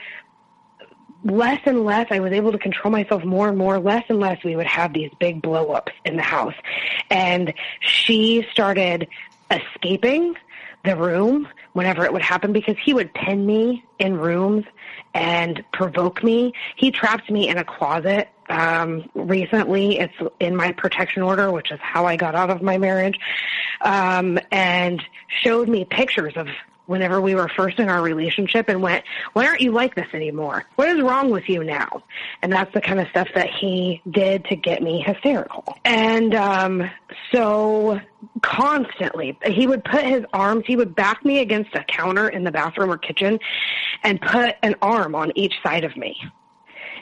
less 1.23 1.61
and 1.65 1.83
less 1.83 2.07
I 2.11 2.19
was 2.19 2.31
able 2.31 2.51
to 2.51 2.57
control 2.57 2.91
myself 2.91 3.23
more 3.23 3.49
and 3.49 3.57
more, 3.57 3.79
less 3.79 4.03
and 4.09 4.19
less 4.19 4.43
we 4.43 4.55
would 4.55 4.67
have 4.67 4.93
these 4.93 5.11
big 5.19 5.41
blow 5.41 5.71
ups 5.71 5.91
in 6.05 6.15
the 6.15 6.23
house. 6.23 6.55
And 7.09 7.53
she 7.81 8.47
started 8.51 9.07
escaping 9.51 10.35
the 10.85 10.95
room 10.95 11.47
whenever 11.73 12.05
it 12.05 12.13
would 12.13 12.21
happen 12.21 12.53
because 12.53 12.77
he 12.81 12.93
would 12.93 13.13
pin 13.13 13.45
me 13.45 13.83
in 13.99 14.17
rooms 14.17 14.65
and 15.13 15.63
provoke 15.73 16.23
me. 16.23 16.53
He 16.75 16.91
trapped 16.91 17.29
me 17.29 17.49
in 17.49 17.57
a 17.57 17.63
closet 17.63 18.29
um, 18.49 19.09
recently. 19.13 19.99
It's 19.99 20.13
in 20.39 20.55
my 20.55 20.71
protection 20.71 21.21
order, 21.21 21.51
which 21.51 21.71
is 21.71 21.79
how 21.81 22.05
I 22.05 22.15
got 22.15 22.35
out 22.35 22.49
of 22.49 22.61
my 22.61 22.77
marriage, 22.77 23.19
um, 23.81 24.39
and 24.51 25.03
showed 25.41 25.67
me 25.67 25.85
pictures 25.85 26.33
of 26.35 26.47
whenever 26.89 27.21
we 27.21 27.35
were 27.35 27.47
first 27.47 27.77
in 27.77 27.87
our 27.87 28.01
relationship 28.01 28.67
and 28.67 28.81
went, 28.81 29.05
why 29.33 29.45
aren't 29.45 29.61
you 29.61 29.71
like 29.71 29.93
this 29.93 30.07
anymore? 30.11 30.65
What 30.75 30.89
is 30.89 30.99
wrong 31.01 31.29
with 31.29 31.47
you 31.47 31.63
now? 31.63 32.01
And 32.41 32.51
that's 32.51 32.73
the 32.73 32.81
kind 32.81 32.99
of 32.99 33.07
stuff 33.09 33.27
that 33.35 33.47
he 33.47 34.01
did 34.09 34.43
to 34.45 34.55
get 34.55 34.81
me 34.81 34.99
hysterical. 34.99 35.77
And, 35.85 36.33
um, 36.33 36.89
so 37.31 38.01
constantly, 38.41 39.37
he 39.45 39.67
would 39.67 39.85
put 39.85 40.03
his 40.03 40.25
arms, 40.33 40.63
he 40.65 40.75
would 40.75 40.95
back 40.95 41.23
me 41.23 41.39
against 41.39 41.75
a 41.75 41.83
counter 41.83 42.27
in 42.27 42.43
the 42.43 42.51
bathroom 42.51 42.89
or 42.89 42.97
kitchen 42.97 43.39
and 44.03 44.19
put 44.19 44.55
an 44.63 44.73
arm 44.81 45.13
on 45.13 45.31
each 45.35 45.61
side 45.61 45.83
of 45.83 45.95
me 45.95 46.19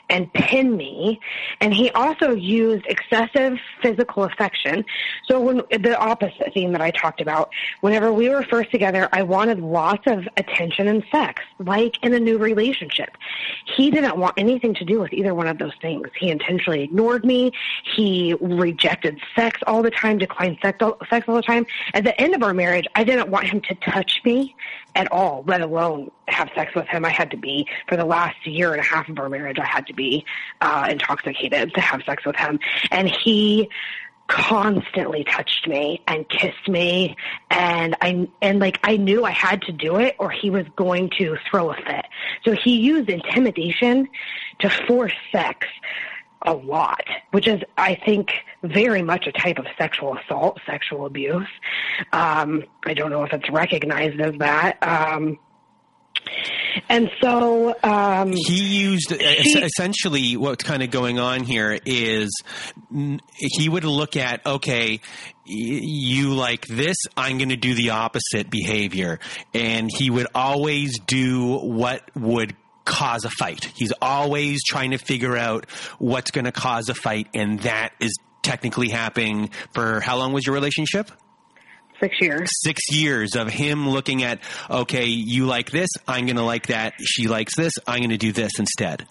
and 0.08 0.32
pin 0.32 0.76
me. 0.76 1.20
And 1.60 1.72
he 1.74 1.90
also 1.90 2.30
used 2.30 2.86
excessive 2.86 3.58
physical 3.82 4.24
affection. 4.24 4.84
So 5.26 5.40
when 5.40 5.62
the 5.70 5.96
opposite 5.98 6.52
theme 6.54 6.72
that 6.72 6.80
I 6.80 6.90
talked 6.90 7.20
about, 7.20 7.50
whenever 7.80 8.12
we 8.12 8.28
were 8.28 8.42
first 8.42 8.70
together, 8.70 9.08
I 9.12 9.22
wanted 9.22 9.60
lots 9.60 10.04
of 10.06 10.26
attention 10.36 10.88
and 10.88 11.04
sex, 11.10 11.42
like 11.58 12.02
in 12.02 12.14
a 12.14 12.20
new 12.20 12.38
relationship. 12.38 13.16
He 13.76 13.90
didn't 13.90 14.16
want 14.16 14.34
anything 14.36 14.74
to 14.74 14.84
do 14.84 15.00
with 15.00 15.12
either 15.12 15.34
one 15.34 15.46
of 15.46 15.58
those 15.58 15.74
things. 15.80 16.08
He 16.18 16.30
intentionally 16.30 16.82
ignored 16.82 17.24
me. 17.24 17.52
He 17.94 18.34
rejected 18.40 19.20
sex 19.36 19.60
all 19.66 19.82
the 19.82 19.90
time, 19.90 20.18
declined 20.18 20.58
sex 20.62 20.78
all, 20.80 20.98
sex 21.10 21.28
all 21.28 21.36
the 21.36 21.42
time. 21.42 21.66
At 21.94 22.04
the 22.04 22.18
end 22.20 22.34
of 22.34 22.42
our 22.42 22.54
marriage, 22.54 22.86
I 22.94 23.04
didn't 23.04 23.28
want 23.28 23.46
him 23.46 23.60
to 23.62 23.74
touch 23.74 24.20
me 24.24 24.54
at 24.94 25.10
all, 25.12 25.44
let 25.46 25.60
alone 25.60 26.10
have 26.26 26.50
sex 26.54 26.74
with 26.74 26.86
him. 26.88 27.04
I 27.04 27.10
had 27.10 27.30
to 27.30 27.36
be, 27.36 27.68
for 27.88 27.96
the 27.96 28.04
last 28.04 28.46
year 28.46 28.72
and 28.72 28.80
a 28.80 28.84
half 28.84 29.08
of 29.08 29.18
our 29.18 29.28
marriage, 29.28 29.58
I 29.58 29.66
had 29.66 29.86
to 29.86 29.94
be 29.98 30.24
uh, 30.62 30.86
intoxicated 30.90 31.74
to 31.74 31.80
have 31.80 32.02
sex 32.04 32.24
with 32.24 32.36
him. 32.36 32.58
And 32.90 33.08
he 33.08 33.68
constantly 34.28 35.24
touched 35.24 35.66
me 35.66 36.02
and 36.06 36.28
kissed 36.28 36.68
me 36.68 37.16
and 37.50 37.96
I 38.02 38.28
and 38.42 38.60
like 38.60 38.78
I 38.84 38.98
knew 38.98 39.24
I 39.24 39.30
had 39.30 39.62
to 39.62 39.72
do 39.72 39.96
it 39.96 40.16
or 40.18 40.30
he 40.30 40.50
was 40.50 40.66
going 40.76 41.10
to 41.18 41.38
throw 41.50 41.70
a 41.70 41.74
fit. 41.74 42.04
So 42.44 42.52
he 42.52 42.76
used 42.76 43.08
intimidation 43.08 44.06
to 44.58 44.68
force 44.86 45.14
sex 45.32 45.66
a 46.42 46.54
lot, 46.54 47.04
which 47.32 47.48
is, 47.48 47.62
I 47.76 47.96
think, 47.96 48.32
very 48.62 49.02
much 49.02 49.26
a 49.26 49.32
type 49.32 49.58
of 49.58 49.66
sexual 49.76 50.16
assault, 50.16 50.60
sexual 50.66 51.06
abuse. 51.06 51.48
Um, 52.12 52.64
I 52.84 52.94
don't 52.94 53.10
know 53.10 53.24
if 53.24 53.32
it's 53.32 53.50
recognized 53.50 54.20
as 54.20 54.34
that. 54.38 54.78
Um, 54.82 55.38
and 56.88 57.10
so 57.20 57.74
um, 57.82 58.32
he 58.32 58.80
used 58.84 59.10
she, 59.10 59.58
essentially 59.58 60.36
what's 60.36 60.64
kind 60.64 60.82
of 60.82 60.90
going 60.90 61.18
on 61.18 61.44
here 61.44 61.78
is 61.84 62.30
he 63.36 63.68
would 63.68 63.84
look 63.84 64.16
at 64.16 64.44
okay 64.46 65.00
you 65.44 66.34
like 66.34 66.66
this 66.66 66.96
i'm 67.16 67.38
going 67.38 67.48
to 67.48 67.56
do 67.56 67.74
the 67.74 67.90
opposite 67.90 68.50
behavior 68.50 69.18
and 69.54 69.90
he 69.92 70.10
would 70.10 70.26
always 70.34 70.98
do 71.00 71.56
what 71.58 72.02
would 72.14 72.54
cause 72.88 73.26
a 73.26 73.30
fight. 73.30 73.70
He's 73.74 73.92
always 74.00 74.64
trying 74.64 74.92
to 74.92 74.98
figure 74.98 75.36
out 75.36 75.68
what's 75.98 76.30
going 76.30 76.46
to 76.46 76.52
cause 76.52 76.88
a 76.88 76.94
fight, 76.94 77.28
and 77.34 77.60
that 77.60 77.92
is 78.00 78.16
technically 78.42 78.88
happening 78.88 79.50
for 79.74 80.00
how 80.00 80.16
long 80.16 80.32
was 80.32 80.46
your 80.46 80.54
relationship? 80.54 81.10
Six 82.00 82.20
years. 82.20 82.48
Six 82.62 82.80
years 82.90 83.34
of 83.36 83.48
him 83.48 83.88
looking 83.88 84.22
at, 84.22 84.40
okay, 84.70 85.06
you 85.06 85.46
like 85.46 85.70
this, 85.70 85.88
I'm 86.06 86.26
going 86.26 86.36
to 86.36 86.42
like 86.42 86.68
that. 86.68 86.94
She 87.00 87.28
likes 87.28 87.56
this, 87.56 87.72
I'm 87.86 87.98
going 87.98 88.10
to 88.10 88.16
do 88.16 88.32
this 88.32 88.58
instead. 88.58 89.06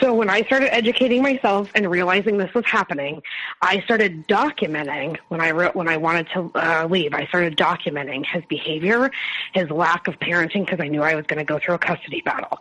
So 0.00 0.14
when 0.14 0.28
I 0.28 0.42
started 0.42 0.74
educating 0.74 1.22
myself 1.22 1.70
and 1.74 1.90
realizing 1.90 2.38
this 2.38 2.52
was 2.54 2.64
happening, 2.66 3.22
I 3.62 3.80
started 3.80 4.26
documenting 4.28 5.18
when 5.28 5.40
I 5.40 5.50
wrote 5.50 5.74
when 5.74 5.88
I 5.88 5.96
wanted 5.96 6.28
to 6.34 6.50
uh, 6.54 6.86
leave. 6.90 7.14
I 7.14 7.26
started 7.26 7.56
documenting 7.56 8.24
his 8.26 8.44
behavior, 8.46 9.10
his 9.54 9.70
lack 9.70 10.08
of 10.08 10.18
parenting 10.18 10.64
because 10.64 10.80
I 10.80 10.88
knew 10.88 11.02
I 11.02 11.14
was 11.14 11.26
going 11.26 11.38
to 11.38 11.44
go 11.44 11.58
through 11.58 11.74
a 11.74 11.78
custody 11.78 12.20
battle. 12.22 12.58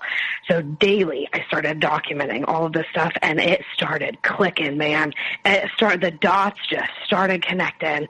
So 0.50 0.62
daily, 0.62 1.28
I 1.34 1.44
started 1.48 1.80
documenting 1.80 2.46
all 2.48 2.66
of 2.66 2.74
this 2.74 2.86
stuff, 2.92 3.12
and 3.22 3.40
it 3.40 3.64
started 3.74 4.22
clicking, 4.22 4.78
man. 4.78 5.14
It 5.44 5.70
started 5.76 6.02
the 6.02 6.12
dots 6.12 6.60
just 6.70 6.92
started 7.06 7.46
connecting. 7.46 8.08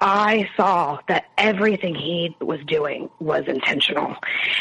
I 0.00 0.48
saw 0.56 0.98
that 1.08 1.26
everything 1.38 1.94
he 1.94 2.36
was 2.40 2.60
doing 2.66 3.10
was 3.20 3.44
intentional, 3.46 4.16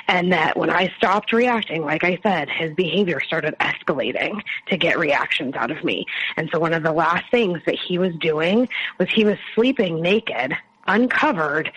and 0.08 0.32
that 0.32 0.58
when 0.58 0.70
I 0.70 0.94
stopped 0.98 1.32
reacting, 1.34 1.84
like 1.84 2.04
I 2.04 2.20
said, 2.24 2.50
his 2.50 2.74
behavior 2.74 3.20
started 3.22 3.56
escalating 3.60 4.42
to 4.68 4.78
get 4.78 4.98
reactions 4.98 5.56
out 5.56 5.72
of 5.72 5.84
me. 5.84 6.06
And 6.38 6.50
so 6.52 6.60
one 6.60 6.74
of 6.74 6.84
the 6.84 6.92
last 6.92 7.30
things 7.32 7.62
that 7.66 7.76
he 7.76 7.98
was 7.98 8.14
doing 8.16 8.68
was 8.98 9.10
he 9.10 9.26
was 9.26 9.38
sleeping 9.56 10.02
naked, 10.02 10.56
uncovered, 10.88 11.72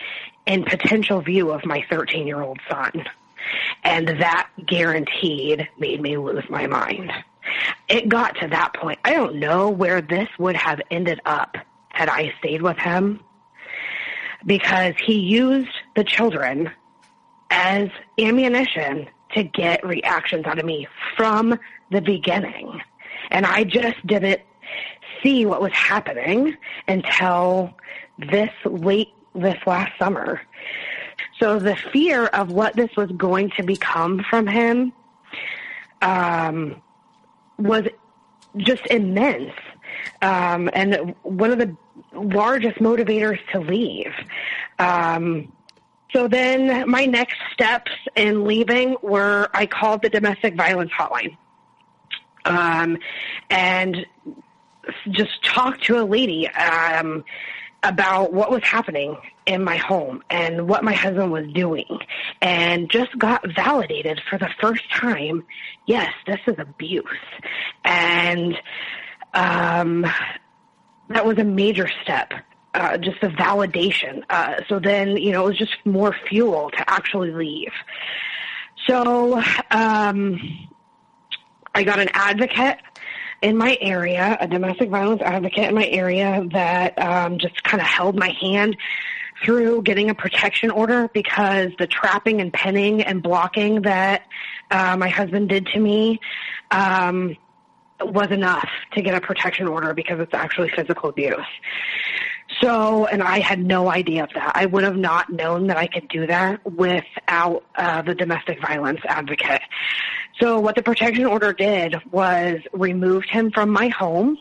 in 0.45 0.63
potential 0.63 1.21
view 1.21 1.51
of 1.51 1.65
my 1.65 1.83
13 1.89 2.27
year 2.27 2.41
old 2.41 2.59
son. 2.69 3.05
And 3.83 4.07
that 4.07 4.49
guaranteed 4.65 5.67
made 5.77 6.01
me 6.01 6.17
lose 6.17 6.43
my 6.49 6.67
mind. 6.67 7.11
It 7.87 8.09
got 8.09 8.35
to 8.39 8.47
that 8.47 8.73
point. 8.73 8.99
I 9.03 9.13
don't 9.13 9.35
know 9.35 9.69
where 9.69 10.01
this 10.01 10.27
would 10.39 10.55
have 10.55 10.81
ended 10.89 11.21
up 11.25 11.55
had 11.89 12.09
I 12.09 12.33
stayed 12.39 12.61
with 12.61 12.77
him 12.77 13.21
because 14.45 14.93
he 15.03 15.15
used 15.15 15.71
the 15.95 16.03
children 16.03 16.69
as 17.49 17.89
ammunition 18.19 19.07
to 19.33 19.43
get 19.43 19.85
reactions 19.85 20.45
out 20.45 20.59
of 20.59 20.65
me 20.65 20.87
from 21.17 21.59
the 21.91 22.01
beginning. 22.01 22.81
And 23.31 23.45
I 23.45 23.63
just 23.63 24.05
didn't 24.05 24.41
see 25.23 25.45
what 25.45 25.61
was 25.61 25.71
happening 25.73 26.55
until 26.87 27.73
this 28.17 28.51
late, 28.65 29.13
this 29.33 29.57
last 29.65 29.91
summer. 29.97 30.41
So 31.39 31.59
the 31.59 31.75
fear 31.75 32.27
of 32.27 32.51
what 32.51 32.75
this 32.75 32.89
was 32.95 33.11
going 33.11 33.51
to 33.57 33.63
become 33.63 34.23
from 34.29 34.47
him 34.47 34.93
um, 36.01 36.81
was 37.57 37.87
just 38.57 38.85
immense. 38.87 39.51
Um, 40.21 40.69
and 40.73 41.15
one 41.23 41.51
of 41.51 41.57
the 41.57 41.75
largest 42.13 42.77
motivators 42.77 43.39
to 43.51 43.59
leave. 43.59 44.13
Um, 44.79 45.51
so 46.13 46.27
then 46.27 46.89
my 46.89 47.05
next 47.05 47.37
steps 47.51 47.91
in 48.15 48.45
leaving 48.45 48.95
were 49.01 49.49
I 49.53 49.65
called 49.65 50.01
the 50.01 50.09
domestic 50.09 50.55
violence 50.55 50.91
hotline. 50.91 51.35
Um, 52.45 52.97
and 53.49 54.05
just 55.09 55.43
talked 55.43 55.83
to 55.85 55.99
a 55.99 56.05
lady 56.05 56.47
um, 56.49 57.25
about 57.83 58.33
what 58.33 58.49
was 58.51 58.63
happening 58.63 59.17
in 59.45 59.63
my 59.63 59.77
home 59.77 60.23
and 60.29 60.67
what 60.67 60.83
my 60.83 60.93
husband 60.93 61.31
was 61.31 61.47
doing 61.53 61.99
and 62.41 62.89
just 62.89 63.17
got 63.17 63.43
validated 63.55 64.21
for 64.29 64.37
the 64.37 64.49
first 64.59 64.89
time. 64.91 65.43
Yes 65.85 66.13
this 66.27 66.39
is 66.47 66.55
abuse. 66.57 67.05
And 67.83 68.57
um, 69.33 70.05
that 71.09 71.25
was 71.25 71.37
a 71.37 71.43
major 71.43 71.89
step 72.03 72.33
uh, 72.75 72.97
just 72.97 73.19
the 73.21 73.27
validation. 73.27 74.23
Uh, 74.29 74.61
so 74.67 74.79
then 74.79 75.17
you 75.17 75.31
know 75.31 75.45
it 75.45 75.49
was 75.49 75.57
just 75.57 75.73
more 75.85 76.15
fuel 76.27 76.69
to 76.71 76.89
actually 76.89 77.31
leave. 77.31 77.71
So 78.85 79.41
um, 79.71 80.39
I 81.73 81.83
got 81.83 81.99
an 81.99 82.09
advocate 82.13 82.77
in 83.41 83.57
my 83.57 83.77
area, 83.81 84.37
a 84.39 84.47
domestic 84.47 84.89
violence 84.89 85.21
advocate 85.21 85.69
in 85.69 85.75
my 85.75 85.87
area 85.87 86.45
that 86.51 86.99
um, 87.01 87.37
just 87.39 87.63
kind 87.63 87.81
of 87.81 87.87
held 87.87 88.15
my 88.15 88.35
hand 88.41 88.77
through 89.43 89.81
getting 89.81 90.09
a 90.09 90.15
protection 90.15 90.69
order 90.71 91.09
because 91.13 91.71
the 91.77 91.87
trapping 91.87 92.41
and 92.41 92.53
pinning 92.53 93.01
and 93.01 93.21
blocking 93.21 93.81
that 93.81 94.23
uh, 94.71 94.95
my 94.97 95.09
husband 95.09 95.49
did 95.49 95.67
to 95.67 95.79
me 95.79 96.19
um, 96.71 97.35
was 98.01 98.29
enough 98.31 98.69
to 98.93 99.01
get 99.01 99.15
a 99.15 99.21
protection 99.21 99.67
order 99.67 99.93
because 99.93 100.19
it's 100.19 100.33
actually 100.33 100.69
physical 100.69 101.09
abuse. 101.09 101.45
So, 102.61 103.05
and 103.07 103.23
I 103.23 103.39
had 103.39 103.59
no 103.59 103.89
idea 103.89 104.23
of 104.23 104.29
that. 104.35 104.51
I 104.55 104.65
would 104.65 104.83
have 104.83 104.97
not 104.97 105.29
known 105.29 105.67
that 105.67 105.77
I 105.77 105.87
could 105.87 106.07
do 106.07 106.27
that 106.27 106.63
without 106.65 107.63
uh, 107.75 108.01
the 108.01 108.13
domestic 108.13 108.61
violence 108.61 108.99
advocate. 109.07 109.61
So 110.39 110.59
what 110.59 110.75
the 110.75 110.83
protection 110.83 111.25
order 111.25 111.53
did 111.53 111.95
was 112.11 112.59
removed 112.71 113.29
him 113.29 113.51
from 113.51 113.69
my 113.69 113.87
home, 113.87 114.37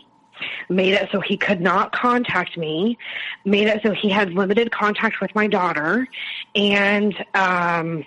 made 0.69 0.93
it 0.95 1.09
so 1.13 1.21
he 1.21 1.37
could 1.37 1.61
not 1.61 1.93
contact 1.93 2.59
me, 2.59 2.99
made 3.45 3.69
it 3.69 3.81
so 3.83 3.93
he 3.93 4.11
had 4.11 4.33
limited 4.33 4.71
contact 4.71 5.21
with 5.21 5.35
my 5.35 5.47
daughter, 5.47 6.07
and 6.55 7.15
um, 7.35 8.05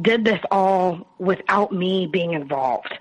did 0.00 0.24
this 0.24 0.40
all 0.50 1.06
without 1.18 1.72
me 1.72 2.06
being 2.06 2.32
involved. 2.32 2.92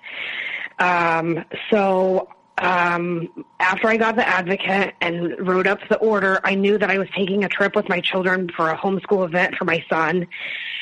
Um, 0.81 1.45
so 1.69 2.27
um, 2.57 3.45
after 3.59 3.87
I 3.87 3.97
got 3.97 4.15
the 4.15 4.27
advocate 4.27 4.95
and 4.99 5.47
wrote 5.47 5.67
up 5.67 5.79
the 5.89 5.97
order, 5.97 6.41
I 6.43 6.55
knew 6.55 6.77
that 6.79 6.89
I 6.89 6.97
was 6.97 7.07
taking 7.15 7.43
a 7.43 7.49
trip 7.49 7.75
with 7.75 7.87
my 7.87 8.01
children 8.01 8.49
for 8.55 8.69
a 8.69 8.77
homeschool 8.77 9.23
event 9.23 9.55
for 9.55 9.65
my 9.65 9.85
son. 9.89 10.27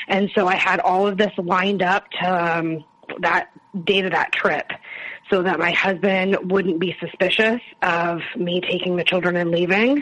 And 0.07 0.31
so 0.33 0.47
I 0.47 0.55
had 0.55 0.79
all 0.79 1.05
of 1.05 1.17
this 1.17 1.31
lined 1.37 1.81
up 1.81 2.09
to 2.21 2.57
um, 2.57 2.85
that 3.19 3.49
date 3.83 4.05
of 4.05 4.11
that 4.11 4.31
trip 4.31 4.71
so 5.29 5.43
that 5.43 5.59
my 5.59 5.71
husband 5.71 6.51
wouldn't 6.51 6.79
be 6.79 6.95
suspicious 6.99 7.61
of 7.81 8.21
me 8.37 8.61
taking 8.61 8.95
the 8.95 9.03
children 9.03 9.35
and 9.35 9.51
leaving. 9.51 10.01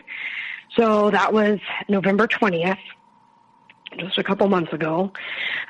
So 0.75 1.09
that 1.09 1.33
was 1.33 1.59
November 1.89 2.27
20th 2.27 2.77
just 3.97 4.17
a 4.17 4.23
couple 4.23 4.47
months 4.47 4.71
ago. 4.73 5.11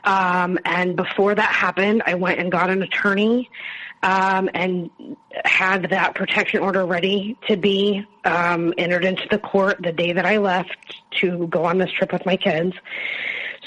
Um, 0.03 0.59
and 0.65 0.95
before 0.95 1.33
that 1.33 1.53
happened, 1.53 2.03
I 2.05 2.15
went 2.15 2.39
and 2.39 2.51
got 2.51 2.69
an 2.69 2.81
attorney 2.81 3.49
um, 4.03 4.49
and 4.53 4.89
had 5.45 5.89
that 5.89 6.15
protection 6.15 6.61
order 6.61 6.85
ready 6.85 7.37
to 7.47 7.57
be 7.57 8.05
um, 8.25 8.73
entered 8.77 9.05
into 9.05 9.27
the 9.29 9.39
court 9.39 9.77
the 9.81 9.91
day 9.91 10.13
that 10.13 10.25
I 10.25 10.37
left 10.37 11.01
to 11.19 11.47
go 11.47 11.65
on 11.65 11.77
this 11.77 11.91
trip 11.91 12.11
with 12.11 12.25
my 12.25 12.37
kids. 12.37 12.75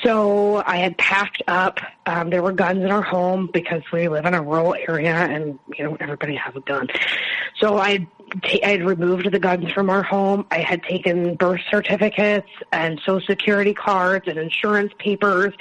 So 0.03 0.63
I 0.65 0.77
had 0.77 0.97
packed 0.99 1.43
up. 1.47 1.81
Um, 2.07 2.31
there 2.31 2.43
were 2.43 2.53
guns 2.53 2.83
in 2.83 2.91
our 2.91 3.03
home 3.03 3.51
because 3.53 3.83
we 3.93 4.09
live 4.09 4.25
in 4.25 4.35
a 4.35 4.43
rural 4.43 4.75
area, 4.75 5.15
and 5.15 5.59
you 5.77 5.85
know 5.85 5.97
everybody 6.01 6.37
has 6.37 6.55
a 6.57 6.61
gun. 6.61 6.89
So 7.59 7.77
I 7.77 8.07
I 8.63 8.69
had 8.69 8.85
removed 8.85 9.31
the 9.31 9.39
guns 9.39 9.73
from 9.73 9.91
our 9.91 10.03
home. 10.03 10.47
I 10.51 10.59
had 10.59 10.83
taken 10.85 11.35
birth 11.35 11.61
certificates 11.71 12.49
and 12.73 13.01
social 13.05 13.27
security 13.27 13.75
cards 13.75 14.27
and 14.29 14.39
insurance 14.39 14.93
papers, 14.99 15.53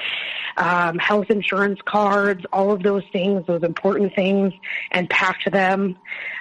um, 0.58 0.98
health 1.00 1.30
insurance 1.30 1.80
cards, 1.84 2.46
all 2.54 2.72
of 2.72 2.84
those 2.84 3.04
things, 3.12 3.46
those 3.48 3.64
important 3.64 4.16
things, 4.16 4.54
and 4.92 5.10
packed 5.10 5.52
them. 5.52 5.98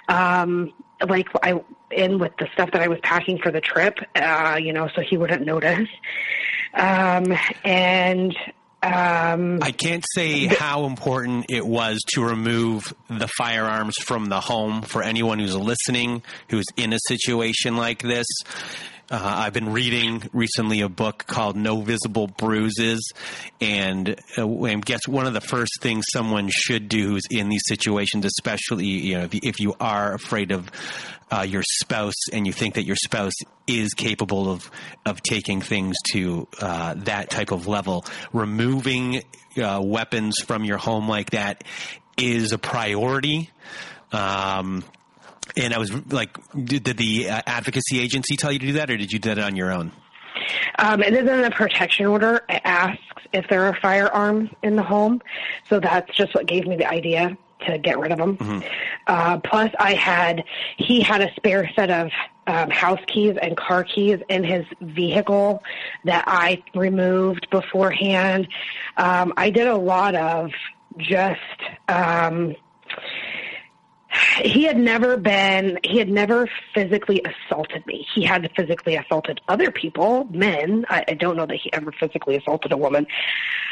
Um, 0.08 0.72
like 1.08 1.28
I 1.42 1.60
in 1.90 2.18
with 2.18 2.32
the 2.38 2.48
stuff 2.52 2.70
that 2.72 2.82
I 2.82 2.88
was 2.88 2.98
packing 3.02 3.38
for 3.38 3.50
the 3.50 3.60
trip, 3.60 3.98
uh, 4.14 4.58
you 4.60 4.72
know, 4.72 4.88
so 4.94 5.00
he 5.00 5.16
wouldn't 5.16 5.46
notice. 5.46 5.88
Um, 6.74 7.36
and 7.64 8.36
um, 8.82 9.58
I 9.60 9.72
can't 9.72 10.04
say 10.14 10.46
how 10.46 10.84
important 10.86 11.46
it 11.48 11.66
was 11.66 11.98
to 12.14 12.24
remove 12.24 12.94
the 13.08 13.28
firearms 13.36 13.96
from 14.04 14.26
the 14.26 14.40
home 14.40 14.82
for 14.82 15.02
anyone 15.02 15.40
who's 15.40 15.56
listening 15.56 16.22
who's 16.48 16.66
in 16.76 16.92
a 16.92 16.98
situation 17.08 17.76
like 17.76 18.02
this. 18.02 18.26
Uh, 19.10 19.18
I've 19.22 19.54
been 19.54 19.72
reading 19.72 20.28
recently 20.34 20.82
a 20.82 20.88
book 20.90 21.24
called 21.26 21.56
No 21.56 21.80
Visible 21.80 22.26
Bruises, 22.26 23.12
and, 23.58 24.20
uh, 24.36 24.46
guess 24.84 25.08
one 25.08 25.26
of 25.26 25.32
the 25.32 25.40
first 25.40 25.80
things 25.80 26.04
someone 26.12 26.50
should 26.50 26.90
do 26.90 27.08
who's 27.08 27.22
in 27.30 27.48
these 27.48 27.62
situations, 27.66 28.26
especially 28.26 28.84
you 28.84 29.14
know 29.16 29.24
if 29.24 29.32
you, 29.34 29.40
if 29.42 29.60
you 29.60 29.74
are 29.80 30.12
afraid 30.12 30.52
of 30.52 30.70
uh, 31.30 31.40
your 31.40 31.62
spouse 31.62 32.28
and 32.34 32.46
you 32.46 32.52
think 32.52 32.74
that 32.74 32.84
your 32.84 32.96
spouse 32.96 33.32
is 33.66 33.94
capable 33.94 34.50
of 34.50 34.70
of 35.06 35.22
taking 35.22 35.62
things 35.62 35.96
to 36.12 36.46
uh, 36.60 36.92
that 36.98 37.30
type 37.30 37.50
of 37.50 37.66
level, 37.66 38.04
removing 38.34 39.22
uh, 39.56 39.80
weapons 39.82 40.36
from 40.46 40.64
your 40.64 40.78
home 40.78 41.08
like 41.08 41.30
that 41.30 41.64
is 42.18 42.52
a 42.52 42.58
priority. 42.58 43.48
Um, 44.12 44.84
and 45.56 45.74
I 45.74 45.78
was 45.78 45.92
like, 46.12 46.36
did, 46.52 46.84
did 46.84 46.96
the 46.96 47.30
uh, 47.30 47.42
advocacy 47.46 48.00
agency 48.00 48.36
tell 48.36 48.52
you 48.52 48.58
to 48.58 48.66
do 48.66 48.72
that, 48.74 48.90
or 48.90 48.96
did 48.96 49.12
you 49.12 49.18
do 49.18 49.34
that 49.34 49.38
on 49.38 49.56
your 49.56 49.72
own? 49.72 49.92
Um, 50.78 51.02
it 51.02 51.12
isn't 51.12 51.44
a 51.44 51.50
protection 51.50 52.06
order. 52.06 52.44
It 52.48 52.62
asks 52.64 53.02
if 53.32 53.48
there 53.48 53.64
are 53.64 53.76
firearms 53.80 54.50
in 54.62 54.76
the 54.76 54.82
home. 54.82 55.20
So 55.68 55.80
that's 55.80 56.14
just 56.16 56.34
what 56.34 56.46
gave 56.46 56.66
me 56.66 56.76
the 56.76 56.88
idea 56.88 57.36
to 57.66 57.78
get 57.78 57.98
rid 57.98 58.12
of 58.12 58.18
them. 58.18 58.36
Mm-hmm. 58.36 58.66
Uh, 59.06 59.38
plus, 59.38 59.70
I 59.78 59.94
had 59.94 60.44
he 60.76 61.00
had 61.00 61.20
a 61.20 61.34
spare 61.34 61.68
set 61.74 61.90
of 61.90 62.10
um, 62.46 62.70
house 62.70 63.00
keys 63.06 63.36
and 63.40 63.56
car 63.56 63.84
keys 63.84 64.20
in 64.28 64.44
his 64.44 64.64
vehicle 64.80 65.62
that 66.04 66.24
I 66.26 66.62
removed 66.74 67.48
beforehand. 67.50 68.48
Um, 68.96 69.32
I 69.36 69.50
did 69.50 69.66
a 69.66 69.76
lot 69.76 70.14
of 70.14 70.50
just. 70.98 71.40
Um, 71.88 72.54
he 74.42 74.64
had 74.64 74.78
never 74.78 75.16
been 75.16 75.78
he 75.84 75.98
had 75.98 76.08
never 76.08 76.48
physically 76.74 77.22
assaulted 77.24 77.86
me. 77.86 78.06
He 78.14 78.24
had 78.24 78.50
physically 78.56 78.96
assaulted 78.96 79.40
other 79.48 79.70
people 79.70 80.24
men. 80.30 80.86
I, 80.88 81.04
I 81.08 81.14
don't 81.14 81.36
know 81.36 81.46
that 81.46 81.56
he 81.56 81.72
ever 81.72 81.92
physically 81.92 82.36
assaulted 82.36 82.72
a 82.72 82.76
woman. 82.76 83.06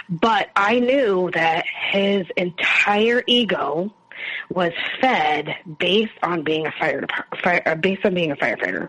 But 0.08 0.50
i 0.54 0.78
knew 0.78 1.30
that 1.32 1.64
his 1.90 2.26
entire 2.36 3.22
ego 3.26 3.92
was 4.50 4.72
fed 5.00 5.54
based 5.78 6.12
on 6.22 6.42
being 6.42 6.66
a 6.66 6.72
fire, 6.72 7.06
fire 7.42 7.62
uh, 7.66 7.74
based 7.74 8.04
on 8.04 8.14
being 8.14 8.30
a 8.30 8.36
firefighter. 8.36 8.88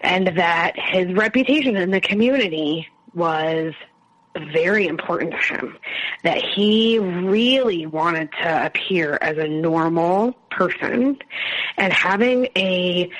And 0.00 0.28
that 0.36 0.74
his 0.78 1.12
reputation 1.12 1.76
in 1.76 1.90
the 1.90 2.00
community 2.00 2.88
was 3.14 3.74
very 4.38 4.86
important 4.86 5.32
to 5.32 5.38
him 5.38 5.78
that 6.22 6.38
he 6.38 6.98
really 6.98 7.86
wanted 7.86 8.30
to 8.32 8.66
appear 8.66 9.18
as 9.20 9.38
a 9.38 9.48
normal 9.48 10.32
person 10.50 11.18
and 11.76 11.92
having 11.92 12.48
a 12.56 13.10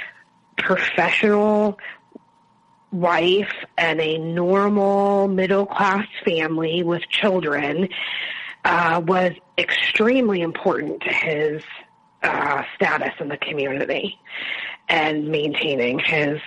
professional 0.57 1.79
wife 2.91 3.53
and 3.77 4.01
a 4.01 4.19
normal 4.19 5.29
middle 5.29 5.66
class 5.66 6.07
family 6.25 6.83
with 6.83 7.03
children 7.09 7.89
uh, 8.64 9.01
was 9.05 9.33
extremely 9.57 10.41
important 10.41 11.01
to 11.03 11.12
his 11.12 11.62
uh, 12.23 12.62
status 12.75 13.12
in 13.21 13.29
the 13.29 13.37
community 13.37 14.19
and 14.89 15.29
maintaining 15.29 15.99
his 15.99 16.41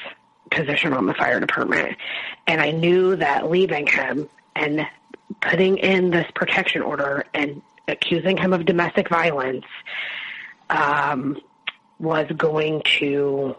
position 0.49 0.93
on 0.93 1.05
the 1.05 1.13
fire 1.13 1.39
department. 1.39 1.97
And 2.47 2.59
I 2.59 2.71
knew 2.71 3.15
that 3.15 3.49
leaving 3.49 3.87
him 3.87 4.27
and 4.55 4.85
putting 5.41 5.77
in 5.77 6.11
this 6.11 6.29
protection 6.35 6.81
order 6.81 7.25
and 7.33 7.61
accusing 7.87 8.37
him 8.37 8.53
of 8.53 8.65
domestic 8.65 9.09
violence 9.09 9.65
um, 10.69 11.37
was 11.99 12.27
going 12.35 12.81
to 12.99 13.55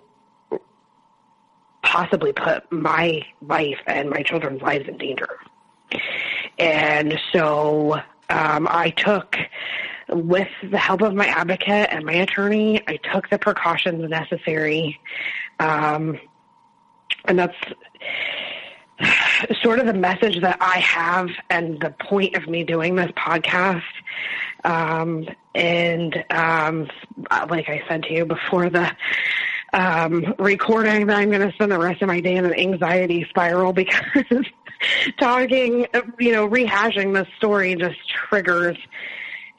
possibly 1.83 2.33
put 2.33 2.71
my 2.71 3.23
life 3.41 3.79
and 3.87 4.09
my 4.09 4.23
children's 4.23 4.63
lives 4.63 4.89
in 4.89 4.97
danger. 4.99 5.29
And 6.59 7.19
so 7.33 7.95
um, 8.31 8.67
I 8.71 8.91
took, 8.91 9.37
with 10.09 10.49
the 10.63 10.79
help 10.79 11.03
of 11.03 11.15
my 11.15 11.27
advocate 11.27 11.89
and 11.91 12.05
my 12.05 12.15
attorney, 12.15 12.81
I 12.87 12.97
took 12.97 13.29
the 13.29 13.39
precautions 13.39 14.09
necessary. 14.09 15.01
Um, 15.59 16.19
and 17.25 17.39
that's 17.39 17.57
sort 19.63 19.79
of 19.79 19.87
the 19.87 19.95
message 19.95 20.41
that 20.41 20.59
I 20.61 20.79
have 20.79 21.31
and 21.51 21.81
the 21.81 21.91
point 21.91 22.37
of 22.37 22.49
me 22.49 22.65
doing 22.65 22.95
this 22.97 23.11
podcast. 23.13 23.83
Um, 24.65 25.29
and 25.55 26.25
um, 26.31 26.89
like 27.49 27.69
I 27.69 27.83
said 27.89 28.05
to 28.05 28.13
you 28.13 28.25
before 28.25 28.71
the 28.71 28.95
um, 29.73 30.35
recording, 30.39 31.07
that 31.07 31.17
I'm 31.17 31.31
going 31.31 31.47
to 31.47 31.53
spend 31.55 31.73
the 31.73 31.79
rest 31.79 32.03
of 32.03 32.09
my 32.09 32.21
day 32.21 32.37
in 32.37 32.45
an 32.45 32.55
anxiety 32.55 33.27
spiral 33.29 33.73
because 33.75 34.47
talking, 35.19 35.87
you 36.19 36.33
know, 36.33 36.49
rehashing 36.49 37.15
the 37.15 37.27
story 37.37 37.75
just 37.75 37.99
triggers 38.09 38.77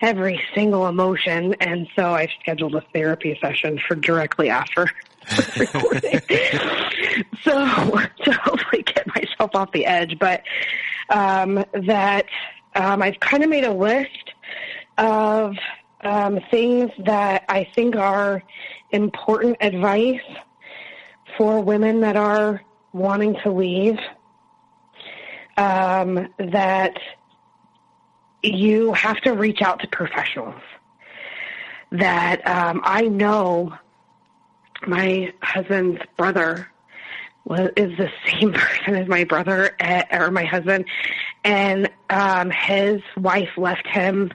every 0.02 0.42
single 0.54 0.88
emotion. 0.88 1.56
And 1.60 1.88
so 1.96 2.14
I've 2.14 2.30
scheduled 2.40 2.76
a 2.76 2.82
therapy 2.94 3.38
session 3.42 3.80
for 3.88 3.96
directly 3.96 4.50
after 4.50 4.88
recording. 5.58 6.20
so 7.42 7.54
to 7.54 8.32
hopefully 8.34 8.84
get 8.84 9.03
myself 9.16 9.52
off 9.56 9.72
the 9.72 9.86
edge, 9.86 10.18
but 10.20 10.44
um, 11.10 11.64
that 11.74 12.26
um, 12.76 13.02
I've 13.02 13.20
kind 13.20 13.44
of 13.44 13.50
made 13.50 13.64
a 13.64 13.74
list 13.74 14.34
of 14.98 15.56
um, 16.02 16.40
things 16.52 16.92
that 17.06 17.46
I 17.50 17.68
think 17.76 17.96
are 17.96 18.44
important 18.92 19.58
advice 19.62 20.22
for 21.38 21.62
women 21.62 22.02
that 22.02 22.16
are 22.16 22.62
wanting 22.92 23.36
to 23.44 23.52
leave. 23.52 23.98
Um, 25.56 26.30
that 26.40 26.98
you 28.42 28.92
have 28.94 29.22
to 29.22 29.34
reach 29.34 29.62
out 29.62 29.80
to 29.82 29.88
professionals 29.88 30.60
that 31.94 32.46
um, 32.48 32.82
I 32.84 33.04
know 33.04 33.74
my 34.88 35.32
husband's 35.42 36.02
brother 36.18 36.68
is 37.50 37.98
the 37.98 38.10
same 38.26 38.54
person 38.54 38.96
as 38.96 39.08
my 39.08 39.24
brother 39.24 39.76
uh, 39.80 40.04
or 40.12 40.32
my 40.32 40.46
husband, 40.46 40.86
and 41.44 41.90
um, 42.10 42.50
his 42.52 43.02
wife 43.18 43.50
left 43.58 43.88
him 43.88 44.32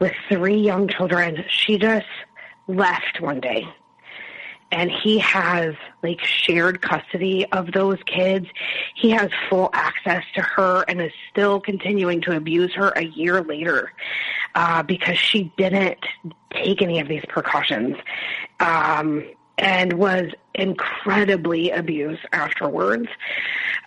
with 0.00 0.12
three 0.28 0.58
young 0.58 0.88
children. 0.88 1.44
She 1.48 1.78
just 1.78 2.06
left 2.66 3.20
one 3.20 3.40
day 3.40 3.66
and 4.72 4.90
he 4.90 5.18
has 5.18 5.74
like 6.02 6.24
shared 6.24 6.80
custody 6.80 7.46
of 7.52 7.70
those 7.72 7.98
kids. 8.06 8.46
He 8.94 9.10
has 9.10 9.30
full 9.48 9.68
access 9.74 10.24
to 10.34 10.40
her 10.40 10.84
and 10.88 11.00
is 11.00 11.12
still 11.30 11.60
continuing 11.60 12.22
to 12.22 12.34
abuse 12.34 12.72
her 12.74 12.88
a 12.96 13.04
year 13.04 13.42
later 13.42 13.92
uh, 14.54 14.82
because 14.82 15.18
she 15.18 15.52
didn't 15.58 15.98
take 16.50 16.80
any 16.80 16.98
of 17.00 17.06
these 17.06 17.24
precautions. 17.28 17.96
Um, 18.60 19.24
and 19.62 19.92
was 19.92 20.26
incredibly 20.54 21.70
abused 21.70 22.20
afterwards, 22.32 23.06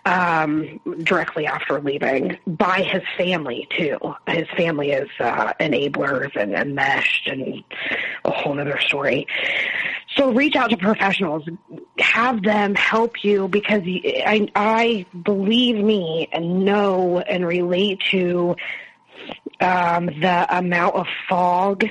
um, 0.06 0.80
directly 1.02 1.46
after 1.46 1.80
leaving 1.80 2.38
by 2.46 2.80
his 2.80 3.02
family 3.16 3.68
too. 3.76 3.98
His 4.26 4.48
family 4.56 4.92
is 4.92 5.08
uh, 5.20 5.52
enablers 5.60 6.34
and 6.34 6.54
enmeshed 6.54 7.28
and 7.28 7.62
a 8.24 8.30
whole 8.30 8.58
other 8.58 8.80
story. 8.80 9.26
So 10.16 10.32
reach 10.32 10.56
out 10.56 10.70
to 10.70 10.78
professionals, 10.78 11.46
have 11.98 12.42
them 12.42 12.74
help 12.74 13.22
you 13.22 13.48
because 13.48 13.82
I, 13.84 14.48
I 14.56 15.04
believe 15.24 15.76
me 15.76 16.28
and 16.32 16.64
know 16.64 17.18
and 17.18 17.46
relate 17.46 18.00
to 18.12 18.56
um, 19.60 20.06
the 20.06 20.46
amount 20.56 20.94
of 20.94 21.06
fog 21.28 21.84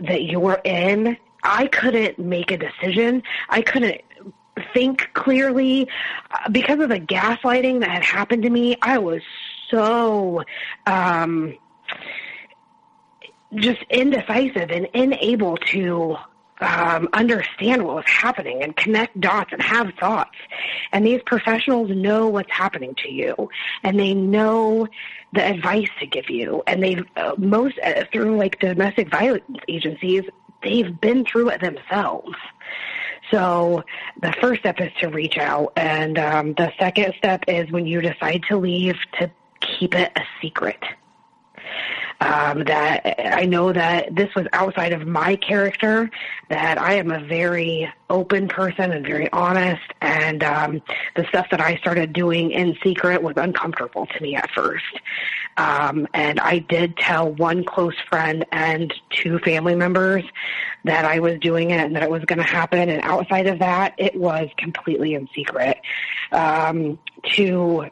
that 0.00 0.24
you're 0.24 0.60
in 0.64 1.16
I 1.46 1.68
couldn't 1.68 2.18
make 2.18 2.50
a 2.50 2.58
decision. 2.58 3.22
I 3.48 3.62
couldn't 3.62 4.02
think 4.74 5.08
clearly 5.14 5.88
uh, 6.30 6.48
because 6.50 6.80
of 6.80 6.88
the 6.88 7.00
gaslighting 7.00 7.80
that 7.80 7.90
had 7.90 8.04
happened 8.04 8.42
to 8.42 8.50
me. 8.50 8.76
I 8.82 8.98
was 8.98 9.22
so 9.70 10.42
um, 10.86 11.56
just 13.54 13.82
indecisive 13.90 14.70
and 14.70 14.88
unable 14.94 15.56
to 15.58 16.16
um, 16.60 17.08
understand 17.12 17.84
what 17.84 17.96
was 17.96 18.04
happening 18.06 18.62
and 18.62 18.74
connect 18.76 19.20
dots 19.20 19.52
and 19.52 19.60
have 19.60 19.92
thoughts. 20.00 20.36
And 20.92 21.06
these 21.06 21.20
professionals 21.26 21.90
know 21.90 22.28
what's 22.28 22.50
happening 22.50 22.94
to 23.04 23.10
you, 23.10 23.50
and 23.82 23.98
they 23.98 24.14
know 24.14 24.88
the 25.32 25.44
advice 25.44 25.88
to 26.00 26.06
give 26.06 26.30
you. 26.30 26.62
And 26.66 26.82
they 26.82 27.02
uh, 27.16 27.34
most 27.36 27.78
uh, 27.84 28.04
through 28.12 28.36
like 28.38 28.58
domestic 28.58 29.10
violence 29.10 29.44
agencies, 29.68 30.22
they've 30.66 31.00
been 31.00 31.24
through 31.24 31.50
it 31.50 31.60
themselves. 31.60 32.34
So 33.30 33.82
the 34.20 34.32
first 34.40 34.60
step 34.60 34.80
is 34.80 34.92
to 35.00 35.08
reach 35.08 35.38
out, 35.38 35.72
and 35.76 36.18
um, 36.18 36.54
the 36.54 36.72
second 36.78 37.14
step 37.18 37.44
is 37.48 37.70
when 37.70 37.86
you 37.86 38.00
decide 38.00 38.44
to 38.48 38.56
leave 38.56 38.96
to 39.18 39.30
keep 39.60 39.94
it 39.94 40.12
a 40.14 40.22
secret 40.40 40.82
um, 42.20 42.64
that 42.64 43.36
I 43.36 43.44
know 43.44 43.72
that 43.72 44.14
this 44.14 44.34
was 44.34 44.46
outside 44.52 44.92
of 44.92 45.06
my 45.06 45.36
character, 45.36 46.10
that 46.48 46.78
I 46.78 46.94
am 46.94 47.10
a 47.10 47.20
very 47.20 47.92
open 48.08 48.48
person 48.48 48.92
and 48.92 49.04
very 49.04 49.30
honest, 49.32 49.82
and 50.00 50.42
um, 50.42 50.82
the 51.14 51.24
stuff 51.28 51.48
that 51.50 51.60
I 51.60 51.76
started 51.76 52.12
doing 52.12 52.52
in 52.52 52.76
secret 52.82 53.22
was 53.22 53.34
uncomfortable 53.36 54.06
to 54.06 54.22
me 54.22 54.34
at 54.36 54.50
first. 54.52 55.00
Um, 55.56 56.06
and 56.12 56.38
I 56.40 56.58
did 56.58 56.96
tell 56.96 57.32
one 57.32 57.64
close 57.64 57.94
friend 58.08 58.44
and 58.52 58.92
two 59.10 59.38
family 59.38 59.74
members 59.74 60.24
that 60.84 61.04
I 61.04 61.20
was 61.20 61.38
doing 61.40 61.70
it 61.70 61.80
and 61.80 61.96
that 61.96 62.02
it 62.02 62.10
was 62.10 62.24
going 62.24 62.38
to 62.38 62.44
happen. 62.44 62.88
And 62.88 63.00
outside 63.02 63.46
of 63.46 63.58
that, 63.60 63.94
it 63.96 64.14
was 64.16 64.48
completely 64.58 65.14
in 65.14 65.28
secret. 65.34 65.78
Um, 66.32 66.98
to 67.32 67.86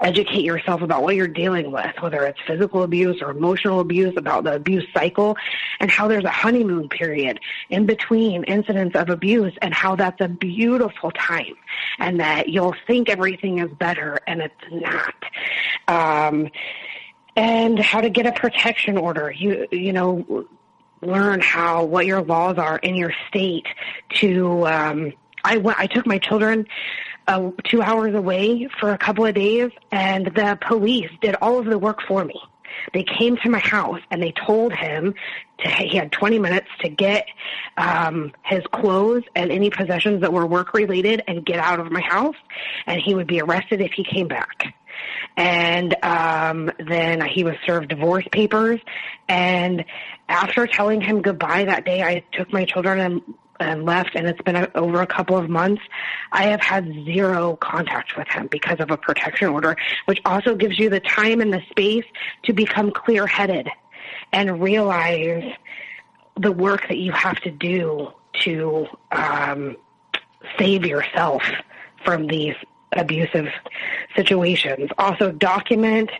educate 0.00 0.44
yourself 0.44 0.82
about 0.82 1.02
what 1.02 1.14
you're 1.14 1.28
dealing 1.28 1.70
with, 1.72 1.94
whether 2.00 2.24
it's 2.24 2.38
physical 2.46 2.82
abuse 2.82 3.20
or 3.22 3.30
emotional 3.30 3.80
abuse, 3.80 4.14
about 4.16 4.44
the 4.44 4.54
abuse 4.54 4.86
cycle, 4.94 5.36
and 5.80 5.90
how 5.90 6.08
there's 6.08 6.24
a 6.24 6.30
honeymoon 6.30 6.88
period 6.88 7.40
in 7.70 7.86
between 7.86 8.44
incidents 8.44 8.96
of 8.96 9.08
abuse, 9.10 9.52
and 9.62 9.72
how 9.74 9.96
that's 9.96 10.20
a 10.20 10.28
beautiful 10.28 11.10
time, 11.12 11.54
and 11.98 12.20
that 12.20 12.48
you'll 12.48 12.74
think 12.86 13.08
everything 13.08 13.58
is 13.58 13.70
better, 13.78 14.18
and 14.26 14.40
it's 14.40 14.54
not. 14.70 15.14
Um, 15.88 16.50
and 17.36 17.78
how 17.78 18.00
to 18.00 18.10
get 18.10 18.26
a 18.26 18.32
protection 18.32 18.96
order. 18.96 19.30
You 19.30 19.68
you 19.70 19.92
know 19.92 20.46
learn 21.02 21.40
how 21.40 21.84
what 21.84 22.06
your 22.06 22.22
laws 22.22 22.58
are 22.58 22.78
in 22.78 22.96
your 22.96 23.12
state 23.28 23.66
to 24.14 24.66
um 24.66 25.12
I 25.44 25.58
went 25.58 25.78
I 25.78 25.86
took 25.86 26.06
my 26.06 26.18
children 26.18 26.66
uh, 27.26 27.50
two 27.64 27.82
hours 27.82 28.14
away 28.14 28.68
for 28.80 28.92
a 28.92 28.98
couple 28.98 29.26
of 29.26 29.34
days, 29.34 29.70
and 29.90 30.26
the 30.26 30.58
police 30.66 31.10
did 31.20 31.34
all 31.36 31.58
of 31.58 31.66
the 31.66 31.78
work 31.78 32.00
for 32.06 32.24
me. 32.24 32.40
They 32.92 33.04
came 33.04 33.36
to 33.38 33.50
my 33.50 33.58
house 33.58 34.00
and 34.10 34.22
they 34.22 34.32
told 34.32 34.72
him 34.72 35.14
to, 35.58 35.68
he 35.68 35.96
had 35.96 36.12
20 36.12 36.38
minutes 36.38 36.68
to 36.80 36.88
get 36.88 37.26
um, 37.76 38.32
his 38.44 38.62
clothes 38.72 39.24
and 39.34 39.50
any 39.50 39.70
possessions 39.70 40.20
that 40.20 40.32
were 40.32 40.46
work 40.46 40.74
related 40.74 41.22
and 41.26 41.44
get 41.44 41.58
out 41.58 41.80
of 41.80 41.90
my 41.90 42.00
house, 42.00 42.36
and 42.86 43.00
he 43.00 43.14
would 43.14 43.26
be 43.26 43.40
arrested 43.40 43.80
if 43.80 43.92
he 43.92 44.04
came 44.04 44.28
back. 44.28 44.74
And 45.36 45.94
um, 46.02 46.70
then 46.78 47.20
he 47.26 47.44
was 47.44 47.56
served 47.66 47.88
divorce 47.88 48.26
papers. 48.32 48.80
And 49.28 49.84
after 50.28 50.66
telling 50.66 51.00
him 51.02 51.20
goodbye 51.20 51.64
that 51.64 51.84
day, 51.84 52.02
I 52.02 52.24
took 52.32 52.52
my 52.52 52.64
children 52.64 53.00
and 53.00 53.22
and 53.60 53.84
left 53.84 54.14
and 54.14 54.26
it's 54.26 54.40
been 54.42 54.56
a, 54.56 54.70
over 54.74 55.00
a 55.02 55.06
couple 55.06 55.36
of 55.36 55.48
months, 55.48 55.82
I 56.32 56.44
have 56.44 56.60
had 56.60 56.92
zero 57.04 57.56
contact 57.56 58.16
with 58.16 58.28
him 58.28 58.48
because 58.48 58.80
of 58.80 58.90
a 58.90 58.96
protection 58.96 59.48
order, 59.48 59.76
which 60.06 60.20
also 60.24 60.54
gives 60.54 60.78
you 60.78 60.90
the 60.90 61.00
time 61.00 61.40
and 61.40 61.52
the 61.52 61.62
space 61.70 62.04
to 62.44 62.52
become 62.52 62.90
clear 62.90 63.26
headed 63.26 63.68
and 64.32 64.60
realize 64.60 65.44
the 66.36 66.52
work 66.52 66.86
that 66.88 66.98
you 66.98 67.12
have 67.12 67.40
to 67.40 67.50
do 67.50 68.12
to 68.40 68.86
um, 69.12 69.76
save 70.58 70.84
yourself 70.84 71.42
from 72.04 72.26
these 72.26 72.54
abusive 72.92 73.48
situations. 74.14 74.90
Also 74.98 75.32
document 75.32 76.10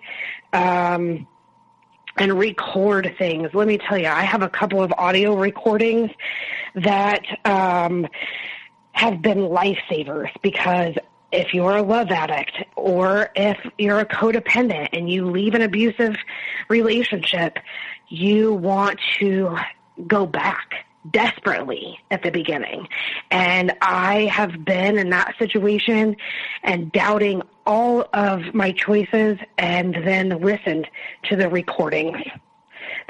um, 0.52 1.26
and 2.16 2.38
record 2.38 3.14
things. 3.18 3.50
Let 3.52 3.68
me 3.68 3.78
tell 3.78 3.98
you, 3.98 4.08
I 4.08 4.22
have 4.22 4.42
a 4.42 4.48
couple 4.48 4.82
of 4.82 4.92
audio 4.96 5.36
recordings 5.36 6.10
that 6.74 7.24
um, 7.44 8.06
have 8.92 9.20
been 9.20 9.38
lifesavers 9.38 10.30
because 10.42 10.94
if 11.32 11.52
you're 11.52 11.76
a 11.76 11.82
love 11.82 12.10
addict 12.10 12.64
or 12.76 13.30
if 13.34 13.58
you're 13.78 14.00
a 14.00 14.06
codependent 14.06 14.90
and 14.92 15.10
you 15.10 15.30
leave 15.30 15.54
an 15.54 15.62
abusive 15.62 16.16
relationship, 16.68 17.58
you 18.08 18.54
want 18.54 18.98
to 19.18 19.56
go 20.06 20.26
back 20.26 20.86
desperately 21.10 21.98
at 22.10 22.22
the 22.22 22.30
beginning. 22.30 22.88
And 23.30 23.72
I 23.80 24.26
have 24.26 24.64
been 24.64 24.98
in 24.98 25.10
that 25.10 25.34
situation 25.38 26.16
and 26.62 26.90
doubting 26.92 27.42
all 27.66 28.08
of 28.12 28.54
my 28.54 28.72
choices 28.72 29.38
and 29.58 29.94
then 29.94 30.28
listened 30.40 30.88
to 31.24 31.36
the 31.36 31.48
recordings 31.48 32.18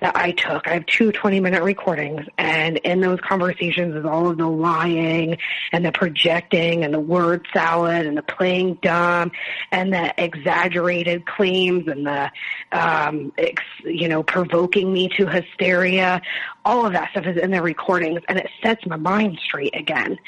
that 0.01 0.17
I 0.17 0.33
took. 0.33 0.69
I 0.69 0.75
have 0.75 0.87
two 0.87 1.13
20 1.13 1.41
minute 1.41 1.63
recordings 1.63 2.27
and 2.39 2.77
in 2.79 3.01
those 3.01 3.21
conversations 3.21 3.95
is 3.95 4.05
all 4.05 4.29
of 4.29 4.39
the 4.39 4.47
lying 4.47 5.39
and 5.73 5.85
the 5.85 5.93
projecting 5.93 6.85
and 6.85 6.93
the 6.93 7.01
word 7.01 7.47
salad 7.53 8.07
and 8.07 8.17
the 8.17 8.23
playing 8.23 8.79
dumb 8.83 9.33
and 9.73 9.93
the 9.93 10.13
exaggerated 10.23 11.27
claims 11.27 11.89
and 11.89 12.07
the, 12.07 12.31
um, 12.73 13.33
ex, 13.39 13.63
you 13.85 14.09
know, 14.09 14.23
provoking 14.23 14.93
me 14.93 15.09
to 15.17 15.27
hysteria. 15.27 16.21
All 16.67 16.85
of 16.85 16.93
that 16.93 17.11
stuff 17.13 17.25
is 17.25 17.39
in 17.39 17.51
the 17.53 17.63
recordings 17.63 18.21
and 18.29 18.39
it 18.39 18.51
sets 18.63 18.85
my 18.87 18.97
mind 18.97 19.39
straight 19.43 19.75
again. 19.75 20.19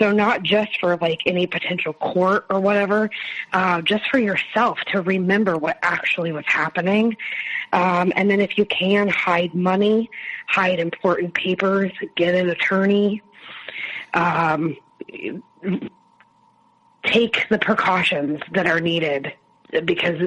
So 0.00 0.10
not 0.10 0.42
just 0.42 0.80
for 0.80 0.96
like 0.96 1.20
any 1.26 1.46
potential 1.46 1.92
court 1.92 2.46
or 2.50 2.58
whatever, 2.58 3.10
uh, 3.52 3.82
just 3.82 4.08
for 4.10 4.18
yourself 4.18 4.80
to 4.88 5.02
remember 5.02 5.56
what 5.56 5.78
actually 5.82 6.32
was 6.32 6.44
happening 6.46 7.16
um, 7.72 8.12
and 8.16 8.30
then 8.30 8.40
if 8.40 8.58
you 8.58 8.66
can, 8.66 9.08
hide 9.08 9.54
money, 9.54 10.10
hide 10.46 10.78
important 10.78 11.34
papers, 11.34 11.90
get 12.16 12.34
an 12.34 12.50
attorney. 12.50 13.22
Um, 14.14 14.76
take 17.04 17.48
the 17.48 17.58
precautions 17.58 18.40
that 18.52 18.66
are 18.66 18.80
needed 18.80 19.32
because 19.84 20.20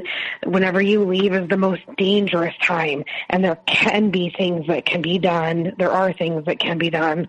whenever 0.46 0.82
you 0.82 1.04
leave 1.06 1.34
is 1.34 1.48
the 1.50 1.58
most 1.58 1.82
dangerous 1.98 2.56
time 2.62 3.04
and 3.30 3.44
there 3.44 3.58
can 3.68 4.12
be 4.12 4.34
things 4.36 4.68
that 4.68 4.86
can 4.86 5.02
be 5.02 5.20
done 5.20 5.74
there 5.78 5.92
are 5.92 6.12
things 6.14 6.46
that 6.46 6.60
can 6.60 6.78
be 6.78 6.90
done 6.90 7.28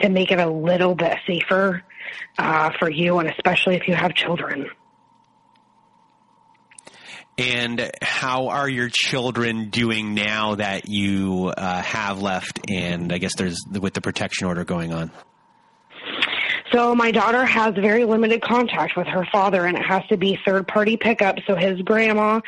to 0.00 0.08
make 0.08 0.30
it 0.30 0.38
a 0.38 0.48
little 0.48 0.94
bit 0.94 1.18
safer 1.26 1.82
uh, 2.38 2.70
for 2.78 2.90
you 2.90 3.18
and 3.18 3.28
especially 3.28 3.76
if 3.76 3.86
you 3.88 3.94
have 3.94 4.14
children 4.14 4.66
And 7.36 7.90
how 8.00 8.48
are 8.48 8.68
your 8.68 8.88
children 8.92 9.70
doing 9.70 10.14
now 10.14 10.54
that 10.54 10.88
you 10.88 11.52
uh, 11.56 11.82
have 11.82 12.22
left? 12.22 12.60
And 12.70 13.12
I 13.12 13.18
guess 13.18 13.32
there's 13.36 13.58
with 13.68 13.92
the 13.92 14.00
protection 14.00 14.46
order 14.46 14.64
going 14.64 14.92
on. 14.92 15.10
So 16.74 16.92
my 16.92 17.12
daughter 17.12 17.44
has 17.44 17.72
very 17.74 18.04
limited 18.04 18.42
contact 18.42 18.96
with 18.96 19.06
her 19.06 19.24
father, 19.30 19.66
and 19.66 19.78
it 19.78 19.84
has 19.84 20.04
to 20.08 20.16
be 20.16 20.36
third 20.44 20.66
party 20.66 20.96
pickup. 20.96 21.38
So 21.46 21.54
his 21.54 21.80
grandma 21.82 22.40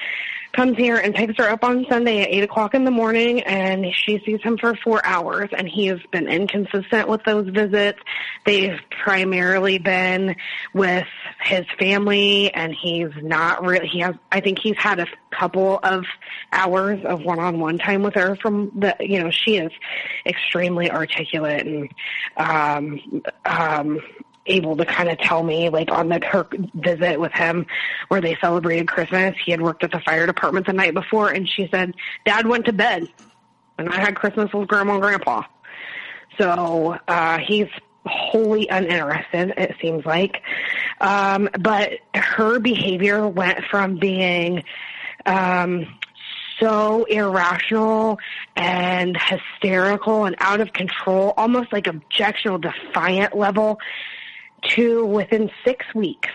comes 0.57 0.77
here 0.79 0.97
and 0.97 1.15
picks 1.15 1.37
her 1.37 1.49
up 1.49 1.63
on 1.63 1.85
Sunday 1.89 2.23
at 2.23 2.31
eight 2.31 2.43
o'clock 2.43 2.75
in 2.75 2.85
the 2.85 2.91
morning 2.91 3.43
and 3.43 3.87
she 3.95 4.21
sees 4.25 4.41
him 4.43 4.57
for 4.57 4.75
four 4.83 5.05
hours 5.05 5.51
and 5.53 5.69
he 5.69 5.87
has 5.87 6.01
been 6.11 6.27
inconsistent 6.27 7.09
with 7.09 7.23
those 7.25 7.47
visits. 7.51 7.99
They've 8.47 8.81
primarily 9.05 9.79
been 9.79 10.35
with 10.73 11.07
his 11.43 11.67
family 11.79 12.53
and 12.55 12.75
he's 12.75 13.11
not 13.23 13.65
really, 13.65 13.87
he 13.87 14.01
has, 14.01 14.15
I 14.33 14.41
think 14.41 14.59
he's 14.59 14.79
had 14.79 14.99
a 14.99 15.07
couple 15.31 15.79
of 15.83 16.07
hours 16.53 17.05
of 17.05 17.23
one-on-one 17.23 17.77
time 17.77 18.03
with 18.03 18.15
her 18.15 18.37
from 18.37 18.73
the, 18.75 18.97
you 18.99 19.23
know, 19.23 19.31
she 19.31 19.59
is 19.59 19.71
extremely 20.25 20.91
articulate 20.91 21.67
and, 21.67 21.93
um, 22.39 23.23
um, 23.45 24.01
able 24.47 24.77
to 24.77 24.85
kind 24.85 25.09
of 25.09 25.19
tell 25.19 25.43
me, 25.43 25.69
like 25.69 25.91
on 25.91 26.09
the 26.09 26.21
her 26.27 26.47
visit 26.75 27.21
with 27.21 27.33
him, 27.33 27.67
where 28.09 28.21
they 28.21 28.37
celebrated 28.41 28.89
Christmas. 28.89 29.35
He 29.45 29.51
had 29.51 29.61
worked 29.61 29.85
at 29.85 29.93
the 29.93 30.01
fire 30.01 30.27
department 30.27 30.67
the 30.67 30.73
night 30.73 30.95
before, 30.95 31.31
and 31.31 31.49
she 31.49 31.69
said, 31.71 31.95
"Dad 32.25 32.47
went 32.47 32.67
to 32.67 32.73
bed, 32.73 33.09
and 33.79 33.89
I 33.89 34.01
had 34.01 34.17
Christmas 34.17 34.53
with 34.53 34.69
Grandma 34.69 34.95
and 34.95 35.03
Grandpa." 35.03 35.43
So 36.39 36.99
uh, 37.09 37.39
he's 37.39 37.69
wholly 38.05 38.69
uninterested. 38.69 39.55
It 39.57 39.77
seems 39.81 40.05
like, 40.05 40.43
um, 41.01 41.49
but 41.61 41.95
her 42.15 42.61
behavior 42.61 43.27
went 43.27 43.65
from 43.65 43.97
being 43.97 44.63
um, 45.25 45.87
so 46.61 47.05
irrational 47.05 48.19
and 48.55 49.17
hysterical 49.17 50.25
and 50.25 50.37
out 50.39 50.61
of 50.61 50.73
control, 50.73 51.35
almost 51.37 51.73
like 51.73 51.85
objectional, 51.85 52.61
defiant 52.61 53.37
level, 53.37 53.79
to 54.71 55.05
within 55.05 55.51
six 55.64 55.85
weeks, 55.95 56.31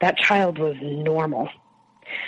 that 0.00 0.16
child 0.16 0.58
was 0.58 0.76
normal. 0.80 1.48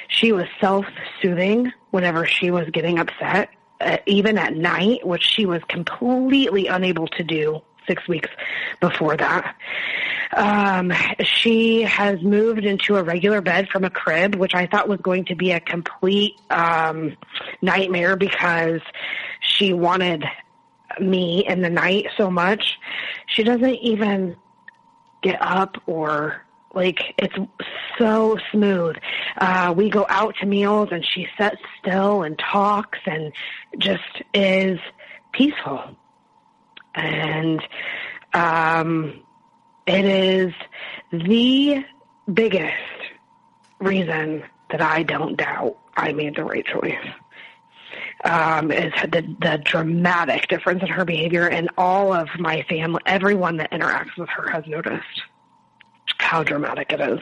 She 0.08 0.32
was 0.32 0.46
self-soothing 0.60 1.72
whenever 1.90 2.26
she 2.26 2.50
was 2.50 2.68
getting 2.70 2.98
upset, 2.98 3.50
uh, 3.80 3.98
even 4.06 4.38
at 4.38 4.56
night, 4.56 5.06
which 5.06 5.22
she 5.22 5.46
was 5.46 5.62
completely 5.68 6.66
unable 6.66 7.06
to 7.08 7.22
do 7.22 7.60
six 7.86 8.06
weeks 8.08 8.28
before 8.80 9.16
that. 9.16 9.54
Um, 10.32 10.92
she 11.22 11.82
has 11.82 12.20
moved 12.20 12.64
into 12.64 12.96
a 12.96 13.02
regular 13.02 13.40
bed 13.40 13.68
from 13.68 13.84
a 13.84 13.90
crib, 13.90 14.34
which 14.34 14.54
I 14.54 14.66
thought 14.66 14.88
was 14.88 15.00
going 15.00 15.26
to 15.26 15.36
be 15.36 15.52
a 15.52 15.60
complete 15.60 16.40
um, 16.50 17.16
nightmare 17.62 18.16
because 18.16 18.80
she 19.40 19.72
wanted 19.72 20.24
me 21.00 21.46
in 21.46 21.62
the 21.62 21.70
night 21.70 22.06
so 22.16 22.30
much. 22.30 22.78
She 23.26 23.44
doesn't 23.44 23.76
even 23.76 24.36
get 25.26 25.42
up 25.42 25.76
or 25.86 26.42
like 26.72 27.14
it's 27.18 27.34
so 27.98 28.38
smooth. 28.52 28.96
Uh, 29.38 29.74
we 29.76 29.90
go 29.90 30.06
out 30.08 30.36
to 30.40 30.46
meals 30.46 30.90
and 30.92 31.04
she 31.04 31.26
sits 31.38 31.60
still 31.80 32.22
and 32.22 32.38
talks 32.38 32.98
and 33.06 33.32
just 33.78 34.22
is 34.34 34.78
peaceful. 35.32 35.82
And 36.94 37.60
um, 38.32 39.20
it 39.86 40.04
is 40.04 40.52
the 41.10 41.84
biggest 42.32 42.74
reason 43.80 44.44
that 44.70 44.80
I 44.80 45.02
don't 45.02 45.36
doubt 45.36 45.76
I 45.96 46.12
made 46.12 46.36
the 46.36 46.44
right 46.44 46.64
choice. 46.64 46.94
Um, 48.26 48.72
is 48.72 48.92
the, 49.02 49.22
the 49.40 49.62
dramatic 49.64 50.48
difference 50.48 50.82
in 50.82 50.88
her 50.88 51.04
behavior, 51.04 51.48
and 51.48 51.70
all 51.78 52.12
of 52.12 52.28
my 52.40 52.62
family, 52.68 53.00
everyone 53.06 53.56
that 53.58 53.70
interacts 53.70 54.16
with 54.18 54.28
her 54.30 54.50
has 54.50 54.66
noticed 54.66 55.22
how 56.18 56.42
dramatic 56.42 56.92
it 56.92 57.00
is. 57.00 57.20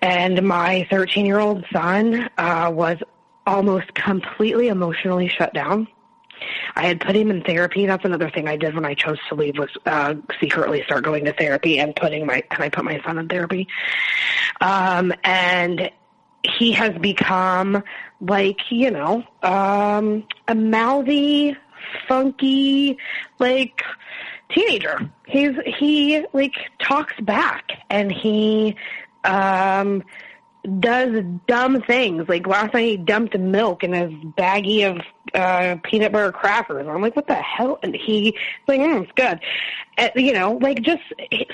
And 0.00 0.42
my 0.42 0.86
13 0.90 1.26
year 1.26 1.38
old 1.38 1.64
son 1.72 2.28
uh, 2.38 2.70
was 2.72 2.98
almost 3.46 3.94
completely 3.94 4.68
emotionally 4.68 5.28
shut 5.28 5.52
down. 5.54 5.88
I 6.74 6.86
had 6.86 7.00
put 7.00 7.16
him 7.16 7.30
in 7.30 7.42
therapy. 7.42 7.86
That's 7.86 8.04
another 8.04 8.30
thing 8.30 8.46
I 8.48 8.56
did 8.56 8.74
when 8.74 8.84
I 8.84 8.94
chose 8.94 9.18
to 9.28 9.34
leave 9.34 9.56
was 9.56 9.70
uh, 9.86 10.14
secretly 10.40 10.82
start 10.82 11.04
going 11.04 11.24
to 11.24 11.32
therapy 11.32 11.78
and 11.78 11.96
putting 11.96 12.26
my 12.26 12.42
and 12.50 12.62
I 12.62 12.68
put 12.68 12.84
my 12.84 13.00
son 13.04 13.18
in 13.18 13.28
therapy. 13.28 13.68
Um, 14.60 15.12
and 15.24 15.90
he 16.42 16.72
has 16.72 16.96
become 16.98 17.82
like 18.20 18.70
you 18.70 18.90
know 18.90 19.24
um, 19.42 20.24
a 20.48 20.54
mouthy, 20.54 21.56
funky, 22.08 22.98
like 23.38 23.82
teenager. 24.50 25.10
He's 25.26 25.52
he 25.78 26.24
like 26.32 26.54
talks 26.78 27.18
back 27.20 27.70
and 27.90 28.12
he 28.12 28.76
um 29.24 30.02
does 30.80 31.22
dumb 31.46 31.82
things. 31.82 32.28
Like 32.28 32.46
last 32.46 32.74
night 32.74 32.84
he 32.84 32.96
dumped 32.96 33.38
milk 33.38 33.84
in 33.84 33.92
his 33.92 34.12
baggie 34.36 34.90
of 34.90 35.00
uh 35.34 35.76
peanut 35.82 36.12
butter 36.12 36.32
crackers. 36.32 36.86
I'm 36.88 37.02
like, 37.02 37.16
what 37.16 37.26
the 37.26 37.34
hell? 37.34 37.78
And 37.82 37.94
he 37.94 38.36
like, 38.66 38.80
mm, 38.80 39.02
it's 39.02 39.12
good. 39.12 39.40
Uh, 39.98 40.10
you 40.14 40.32
know, 40.32 40.58
like 40.60 40.82
just 40.82 41.02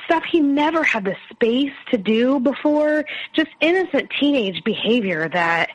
stuff 0.04 0.24
he 0.30 0.40
never 0.40 0.82
had 0.82 1.04
the 1.04 1.16
space 1.30 1.72
to 1.90 1.98
do 1.98 2.40
before. 2.40 3.04
Just 3.32 3.50
innocent 3.60 4.10
teenage 4.18 4.62
behavior 4.64 5.28
that 5.28 5.70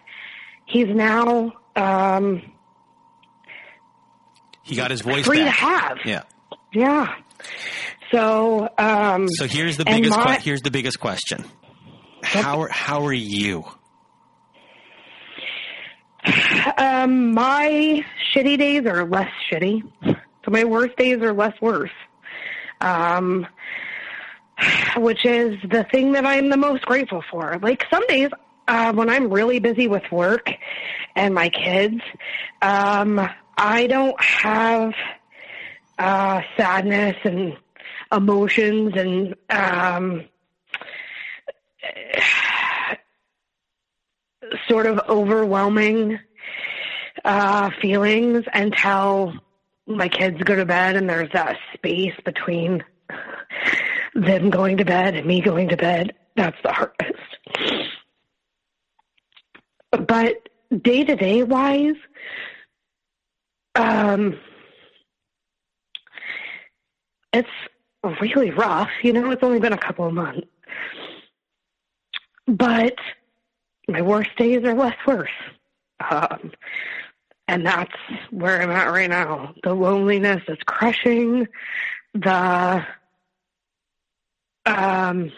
he's 0.68 0.88
now 0.88 1.54
um 1.76 2.42
he 4.64 4.76
got 4.76 4.92
his 4.92 5.02
voice 5.02 5.26
free 5.26 5.40
back. 5.40 5.46
to 5.46 5.66
have. 5.66 5.98
Yeah. 6.06 6.24
Yeah. 6.74 7.16
So 8.12 8.70
um 8.78 9.28
So 9.30 9.48
here's 9.48 9.78
the 9.78 9.86
biggest 9.86 10.12
my- 10.18 10.36
que- 10.36 10.44
here's 10.44 10.62
the 10.62 10.72
biggest 10.72 11.00
question. 11.00 11.44
How 12.24 12.62
are, 12.64 12.70
how 12.70 13.06
are 13.06 13.14
you? 13.14 13.64
Um, 16.78 17.34
my 17.34 18.04
shitty 18.36 18.58
days 18.60 18.86
are 18.86 19.06
less 19.06 19.32
shitty. 19.50 19.82
So 20.04 20.52
my 20.52 20.64
worst 20.66 20.96
days 20.98 21.22
are 21.22 21.34
less 21.34 21.54
worse. 21.62 21.92
Um, 22.82 23.48
which 24.98 25.26
is 25.26 25.56
the 25.70 25.86
thing 25.92 26.12
that 26.14 26.26
I'm 26.26 26.50
the 26.50 26.58
most 26.58 26.86
grateful 26.86 27.24
for. 27.32 27.58
Like 27.62 27.86
some 27.92 28.06
days, 28.08 28.30
uh, 28.68 28.94
when 28.94 29.10
I'm 29.10 29.32
really 29.32 29.60
busy 29.60 29.88
with 29.88 30.04
work 30.12 30.50
and 31.16 31.34
my 31.34 31.50
kids, 31.50 32.02
um, 32.62 33.28
I 33.58 33.88
don't 33.88 34.22
have, 34.22 34.94
uh, 35.98 36.42
sadness 36.56 37.16
and 37.24 37.58
emotions 38.12 38.94
and, 38.96 39.36
um, 39.50 40.26
sort 44.70 44.86
of 44.86 45.00
overwhelming 45.10 46.20
uh, 47.26 47.70
feelings 47.82 48.46
until 48.54 49.34
my 49.86 50.08
kids 50.08 50.42
go 50.44 50.56
to 50.56 50.66
bed 50.66 50.96
and 50.96 51.10
there's 51.10 51.32
that 51.34 51.58
space 51.74 52.14
between 52.26 52.84
them 54.16 54.50
going 54.50 54.78
to 54.78 54.86
bed 54.86 55.16
and 55.16 55.26
me 55.26 55.42
going 55.42 55.70
to 55.70 55.78
bed. 55.78 56.14
That's 56.36 56.58
the 56.64 56.72
hardest. 56.72 57.07
But 60.08 60.50
day 60.82 61.04
to 61.04 61.16
day 61.16 61.44
wise, 61.44 61.96
um, 63.76 64.38
it's 67.34 67.50
really 68.22 68.52
rough. 68.52 68.90
You 69.04 69.14
know, 69.14 69.32
it's 69.32 69.44
only 69.44 69.60
been 69.60 69.74
a 69.74 69.78
couple 69.78 70.08
of 70.08 70.14
months. 70.14 70.48
But 72.48 72.96
my 73.88 74.02
worst 74.02 74.36
days 74.38 74.64
are 74.64 74.74
less 74.74 74.96
worse. 75.06 75.30
Um, 76.10 76.52
and 77.48 77.66
that's 77.66 77.94
where 78.30 78.62
I'm 78.62 78.72
at 78.72 78.88
right 78.88 79.10
now. 79.10 79.54
The 79.64 79.74
loneliness 79.74 80.44
is 80.48 80.58
crushing. 80.66 81.48
The 82.14 82.86
um, 84.66 85.32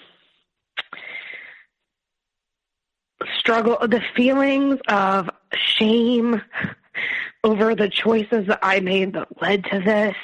struggle, 3.37 3.77
the 3.81 4.01
feelings 4.15 4.79
of 4.87 5.29
shame 5.53 6.41
over 7.43 7.75
the 7.75 7.89
choices 7.89 8.47
that 8.47 8.59
I 8.61 8.79
made 8.79 9.13
that 9.13 9.41
led 9.41 9.65
to 9.65 9.79
this, 9.79 10.15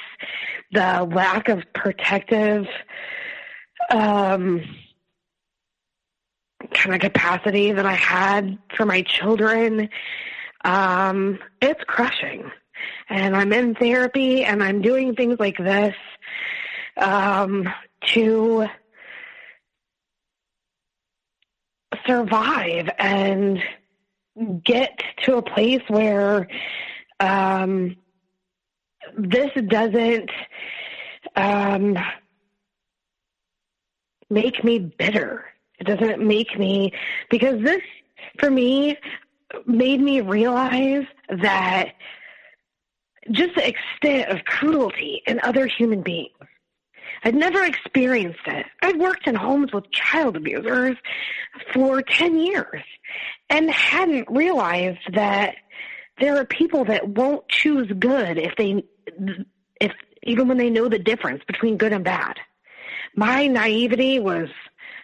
the 0.72 1.08
lack 1.12 1.48
of 1.48 1.62
protective 1.74 2.66
um, 3.90 4.62
kind 6.72 6.94
of 6.94 7.00
capacity 7.00 7.72
that 7.72 7.86
I 7.86 7.94
had 7.94 8.58
for 8.76 8.84
my 8.84 9.02
children. 9.02 9.88
Um, 10.64 11.38
it's 11.60 11.82
crushing. 11.84 12.50
And 13.08 13.36
I'm 13.36 13.52
in 13.52 13.74
therapy 13.74 14.44
and 14.44 14.62
I'm 14.62 14.82
doing 14.82 15.14
things 15.14 15.38
like 15.38 15.56
this 15.56 15.94
um, 16.96 17.68
to 18.08 18.66
survive 22.06 22.88
and 22.98 23.58
get 24.64 24.98
to 25.22 25.36
a 25.36 25.42
place 25.42 25.82
where 25.88 26.48
um, 27.20 27.96
this 29.16 29.50
doesn't 29.68 30.30
um, 31.36 31.96
make 34.30 34.62
me 34.64 34.78
bitter. 34.78 35.44
It 35.78 35.84
doesn't 35.84 36.26
make 36.26 36.58
me, 36.58 36.92
because 37.30 37.62
this, 37.62 37.82
for 38.38 38.50
me, 38.50 38.96
made 39.66 40.00
me 40.00 40.20
realize 40.20 41.04
that 41.28 41.94
just 43.30 43.54
the 43.54 43.68
extent 43.68 44.30
of 44.30 44.44
cruelty 44.44 45.22
in 45.26 45.40
other 45.42 45.66
human 45.66 46.02
beings. 46.02 46.32
I'd 47.24 47.34
never 47.34 47.64
experienced 47.64 48.46
it. 48.46 48.66
I'd 48.82 48.98
worked 48.98 49.26
in 49.26 49.34
homes 49.34 49.72
with 49.72 49.90
child 49.90 50.36
abusers 50.36 50.96
for 51.72 52.02
10 52.02 52.38
years 52.38 52.82
and 53.50 53.70
hadn't 53.70 54.28
realized 54.30 55.14
that 55.14 55.56
there 56.20 56.36
are 56.36 56.44
people 56.44 56.84
that 56.86 57.08
won't 57.08 57.48
choose 57.48 57.90
good 57.98 58.38
if 58.38 58.54
they, 58.56 58.84
if, 59.80 59.92
even 60.22 60.48
when 60.48 60.58
they 60.58 60.70
know 60.70 60.88
the 60.88 60.98
difference 60.98 61.42
between 61.46 61.76
good 61.76 61.92
and 61.92 62.04
bad. 62.04 62.36
My 63.14 63.46
naivety 63.46 64.18
was 64.18 64.48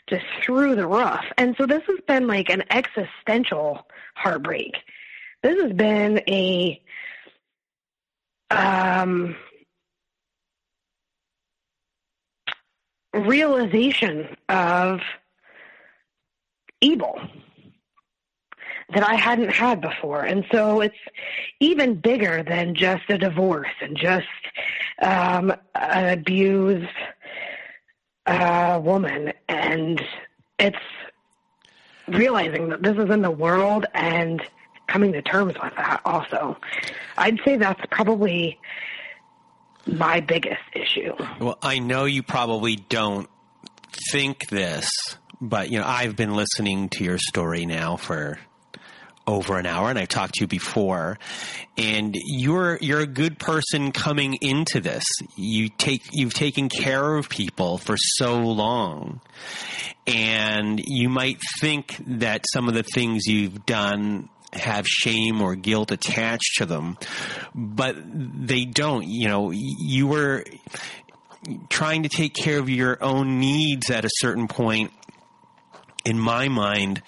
just 0.08 0.24
through 0.44 0.76
the 0.76 0.86
roof. 0.86 1.20
And 1.38 1.54
so 1.58 1.66
this 1.66 1.82
has 1.86 1.98
been 2.06 2.26
like 2.26 2.50
an 2.50 2.64
existential 2.70 3.86
heartbreak. 4.14 4.74
This 5.42 5.60
has 5.62 5.72
been 5.72 6.18
a 6.28 6.82
um, 8.50 9.36
realization 13.14 14.36
of 14.48 15.00
evil 16.80 17.20
that 18.92 19.08
I 19.08 19.14
hadn't 19.14 19.50
had 19.50 19.80
before. 19.80 20.22
And 20.22 20.44
so 20.52 20.80
it's 20.80 20.96
even 21.60 21.94
bigger 21.94 22.42
than 22.42 22.74
just 22.74 23.04
a 23.08 23.18
divorce 23.18 23.70
and 23.80 23.96
just 23.96 24.26
um, 25.00 25.52
an 25.74 26.18
abused 26.18 26.88
uh, 28.26 28.80
woman. 28.82 29.32
And 29.48 30.04
it's 30.58 30.76
realizing 32.08 32.68
that 32.68 32.82
this 32.82 32.96
is 32.96 33.10
in 33.10 33.22
the 33.22 33.30
world 33.30 33.86
and 33.94 34.42
coming 34.88 35.12
to 35.12 35.22
terms 35.22 35.54
with 35.62 35.74
that 35.76 36.02
also. 36.04 36.56
I'd 37.16 37.40
say 37.44 37.56
that's 37.56 37.80
probably 37.90 38.58
my 39.87 40.20
biggest 40.20 40.62
issue. 40.74 41.14
Well, 41.41 41.59
I 41.62 41.78
know 41.78 42.05
you 42.05 42.22
probably 42.22 42.76
don't 42.76 43.28
think 44.11 44.49
this, 44.49 44.89
but 45.41 45.70
you 45.70 45.78
know, 45.78 45.87
I've 45.87 46.16
been 46.16 46.35
listening 46.35 46.89
to 46.91 47.05
your 47.05 47.18
story 47.18 47.66
now 47.66 47.97
for 47.97 48.39
over 49.26 49.57
an 49.57 49.66
hour 49.66 49.89
and 49.89 49.99
I've 49.99 50.09
talked 50.09 50.35
to 50.35 50.41
you 50.43 50.49
before 50.49 51.16
and 51.76 52.14
you're 52.16 52.76
you're 52.80 53.01
a 53.01 53.07
good 53.07 53.39
person 53.39 53.93
coming 53.93 54.35
into 54.41 54.80
this. 54.80 55.05
You 55.37 55.68
take 55.68 56.03
you've 56.12 56.35
taken 56.35 56.68
care 56.68 57.16
of 57.16 57.28
people 57.28 57.78
for 57.78 57.97
so 57.97 58.41
long. 58.41 59.20
And 60.07 60.83
you 60.85 61.09
might 61.09 61.39
think 61.61 61.97
that 62.07 62.45
some 62.53 62.68
of 62.68 62.74
the 62.74 62.83
things 62.83 63.26
you've 63.26 63.64
done 63.64 64.28
have 64.53 64.86
shame 64.86 65.40
or 65.40 65.55
guilt 65.55 65.90
attached 65.90 66.57
to 66.59 66.66
them, 66.66 66.98
but 67.55 67.96
they 68.05 68.64
don't. 68.64 69.07
You 69.07 69.28
know, 69.28 69.50
you 69.50 70.07
were 70.07 70.44
trying 71.68 72.05
to 72.05 72.09
take 72.09 72.34
care 72.34 72.59
of 72.59 72.68
your 72.68 73.03
own 73.03 73.40
needs 73.40 73.90
at 73.90 74.05
a 74.05 74.11
certain 74.18 74.48
point 74.48 74.92
in 76.05 76.18
my 76.18 76.48
mind 76.48 77.03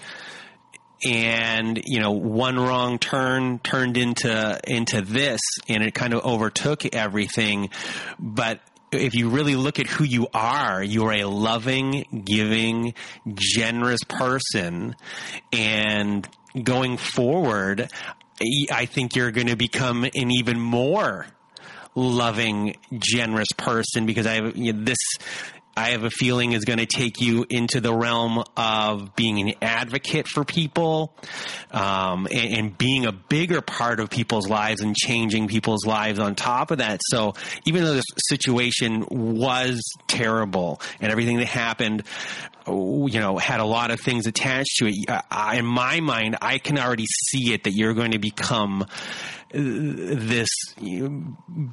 and 1.05 1.81
you 1.85 2.01
know 2.01 2.13
one 2.13 2.59
wrong 2.59 2.99
turn 2.99 3.59
turned 3.59 3.97
into 3.97 4.61
into 4.67 5.03
this 5.03 5.41
and 5.69 5.83
it 5.83 5.95
kind 5.95 6.15
of 6.15 6.25
overtook 6.25 6.87
everything 6.95 7.69
but 8.19 8.61
if 8.95 9.15
you 9.15 9.29
really 9.29 9.57
look 9.57 9.79
at 9.79 9.87
who 9.87 10.05
you 10.05 10.29
are, 10.33 10.83
you're 10.83 11.13
a 11.13 11.25
loving, 11.25 12.23
giving, 12.25 12.95
generous 13.35 14.05
person. 14.05 14.95
And 15.53 16.29
going 16.63 16.97
forward, 16.97 17.91
I 18.71 18.87
think 18.87 19.17
you're 19.17 19.31
going 19.31 19.49
to 19.49 19.57
become 19.57 20.05
an 20.05 20.31
even 20.31 20.61
more 20.61 21.27
loving, 21.95 22.77
generous 22.93 23.53
person 23.57 24.07
because 24.07 24.27
I 24.27 24.41
you 24.41 24.73
know, 24.73 24.85
this 24.85 24.99
I 25.77 25.91
have 25.91 26.05
a 26.05 26.11
feeling 26.11 26.53
is 26.53 26.65
going 26.65 26.79
to 26.79 26.87
take 26.87 27.21
you 27.21 27.45
into 27.49 27.81
the 27.81 27.93
realm 27.93 28.43
of 28.57 29.17
being 29.17 29.41
an 29.41 29.55
advocate 29.61 30.29
for 30.29 30.45
people 30.45 31.13
um, 31.71 32.27
and, 32.33 32.55
and, 32.55 32.79
being 32.79 33.07
a 33.07 33.13
bigger 33.13 33.61
part 33.61 34.01
of 34.01 34.11
people's 34.11 34.49
lives 34.49 34.81
and 34.81 34.95
changing 34.95 35.49
people's 35.49 35.85
lives 35.85 36.19
on 36.19 36.35
top 36.35 36.71
of 36.71 36.79
that. 36.79 37.01
So 37.05 37.35
even 37.65 37.85
though 37.85 37.95
this 37.95 38.05
situation 38.29 39.05
was 39.11 39.83
terrible 40.07 40.81
and 41.01 41.11
everything 41.11 41.39
that 41.39 41.47
happened, 41.47 42.05
you 42.67 43.21
know, 43.21 43.37
had 43.37 43.61
a 43.61 43.65
lot 43.65 43.91
of 43.91 44.01
things 44.01 44.27
attached 44.27 44.77
to 44.79 44.87
it, 44.87 44.95
I, 45.31 45.57
in 45.57 45.67
my 45.67 46.01
mind, 46.01 46.37
I 46.41 46.59
can 46.59 46.79
already 46.79 47.07
see 47.07 47.53
it 47.53 47.65
that 47.65 47.73
you're 47.73 47.95
going 47.95 48.13
to 48.13 48.19
become 48.19 48.87
this 49.55 50.49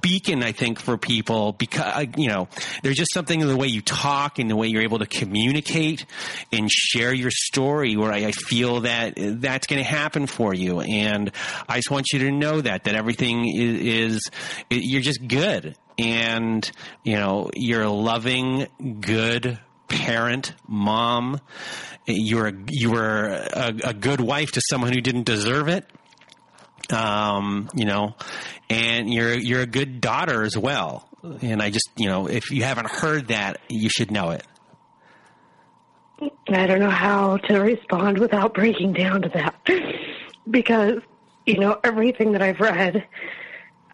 beacon, 0.01 0.43
I 0.43 0.51
think, 0.51 0.79
for 0.79 0.97
people 0.97 1.53
because, 1.53 1.84
uh, 1.84 2.05
you 2.15 2.27
know, 2.27 2.47
there's 2.84 2.95
just 2.95 3.13
something 3.13 3.41
in 3.41 3.47
the 3.47 3.57
way 3.57 3.67
you 3.67 3.82
talk 3.82 4.39
and 4.39 4.49
the 4.49 4.55
way 4.55 4.67
you're 4.67 4.84
able 4.84 4.99
to 4.99 5.07
communicate 5.07 6.05
and 6.51 6.69
share 6.71 7.13
your 7.13 7.32
story 7.32 7.95
where 7.97 8.11
I, 8.11 8.32
feel 8.32 8.82
that 8.82 9.13
that's 9.17 9.67
going 9.67 9.84
to 9.84 9.88
happen 9.88 10.25
for 10.25 10.53
you. 10.53 10.79
And 10.79 11.32
I 11.67 11.77
just 11.77 11.91
want 11.91 12.07
you 12.13 12.19
to 12.19 12.32
know 12.32 12.61
that, 12.61 12.86
that 12.86 12.95
everything 12.95 13.45
is, 13.47 13.82
is 13.82 14.32
you're 14.69 15.01
just 15.01 15.27
good. 15.27 15.75
And, 15.97 16.69
you 17.03 17.17
know, 17.17 17.49
you're 17.53 17.84
a 17.84 17.91
loving, 17.91 18.67
good 19.01 19.59
parent, 19.89 20.53
mom. 20.67 21.41
You're 22.07 22.51
you 22.67 22.91
were 22.91 23.27
a, 23.53 23.73
a 23.89 23.93
good 23.93 24.21
wife 24.21 24.53
to 24.53 24.61
someone 24.69 24.91
who 24.91 25.01
didn't 25.01 25.25
deserve 25.25 25.67
it 25.67 25.89
um, 26.94 27.70
you 27.74 27.86
know, 27.86 28.16
and 28.70 29.14
you're 29.14 29.34
you're 29.34 29.62
a 29.62 29.68
good 29.68 30.02
daughter 30.02 30.44
as 30.44 30.58
well. 30.58 31.08
And 31.42 31.62
I 31.62 31.70
just, 31.70 31.89
you 31.98 32.08
know, 32.08 32.28
if 32.28 32.50
you 32.52 32.64
haven't 32.64 32.89
heard 32.89 33.28
that, 33.28 33.60
you 33.70 33.89
should 33.89 34.12
know 34.12 34.32
it. 34.32 34.44
I 36.50 36.68
don't 36.68 36.80
know 36.80 36.89
how 36.89 37.38
to 37.38 37.60
respond 37.60 38.18
without 38.20 38.54
breaking 38.54 38.94
down 38.94 39.22
to 39.24 39.30
that 39.30 39.56
because, 40.50 41.00
you 41.46 41.60
know, 41.60 41.80
everything 41.84 42.32
that 42.34 42.42
I've 42.42 42.60
read 42.60 43.08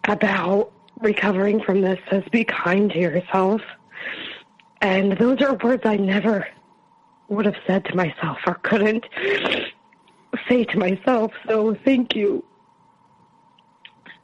about 0.04 0.72
recovering 1.00 1.62
from 1.62 1.80
this 1.80 1.98
says 2.10 2.24
be 2.30 2.44
kind 2.44 2.90
to 2.90 2.98
yourself. 2.98 3.62
And 4.80 5.12
those 5.18 5.40
are 5.42 5.54
words 5.54 5.82
I 5.84 5.96
never 5.96 6.46
would 7.28 7.46
have 7.46 7.56
said 7.66 7.84
to 7.86 7.94
myself 7.94 8.38
or 8.46 8.54
couldn't 8.54 9.04
say 10.48 10.64
to 10.64 10.78
myself. 10.78 11.32
So 11.46 11.74
thank 11.84 12.14
you 12.14 12.44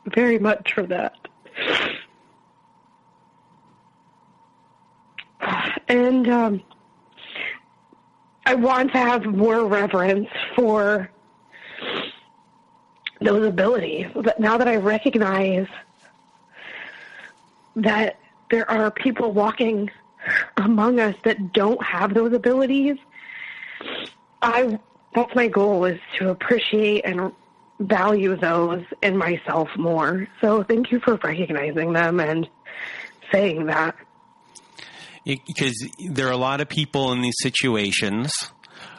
very 0.06 0.38
much 0.38 0.72
for 0.74 0.82
that. 0.84 1.16
And 5.88 6.28
um, 6.28 6.62
I 8.46 8.54
want 8.54 8.92
to 8.92 8.98
have 8.98 9.24
more 9.26 9.66
reverence 9.66 10.28
for 10.56 11.10
those 13.20 13.46
abilities. 13.46 14.06
But 14.14 14.40
now 14.40 14.56
that 14.58 14.68
I 14.68 14.76
recognize 14.76 15.66
that 17.76 18.18
there 18.50 18.70
are 18.70 18.90
people 18.90 19.32
walking 19.32 19.90
among 20.56 21.00
us 21.00 21.14
that 21.24 21.52
don't 21.52 21.82
have 21.82 22.14
those 22.14 22.32
abilities, 22.32 22.96
I 24.42 24.78
that's 25.14 25.34
my 25.34 25.48
goal 25.48 25.84
is 25.84 26.00
to 26.18 26.30
appreciate 26.30 27.02
and 27.04 27.32
value 27.78 28.36
those 28.36 28.84
in 29.02 29.16
myself 29.16 29.68
more. 29.76 30.26
So 30.40 30.62
thank 30.62 30.90
you 30.92 31.00
for 31.00 31.16
recognizing 31.16 31.92
them 31.92 32.20
and 32.20 32.48
saying 33.32 33.66
that. 33.66 33.96
Because 35.24 35.88
there 36.10 36.28
are 36.28 36.32
a 36.32 36.36
lot 36.36 36.60
of 36.60 36.68
people 36.68 37.12
in 37.12 37.22
these 37.22 37.36
situations 37.40 38.30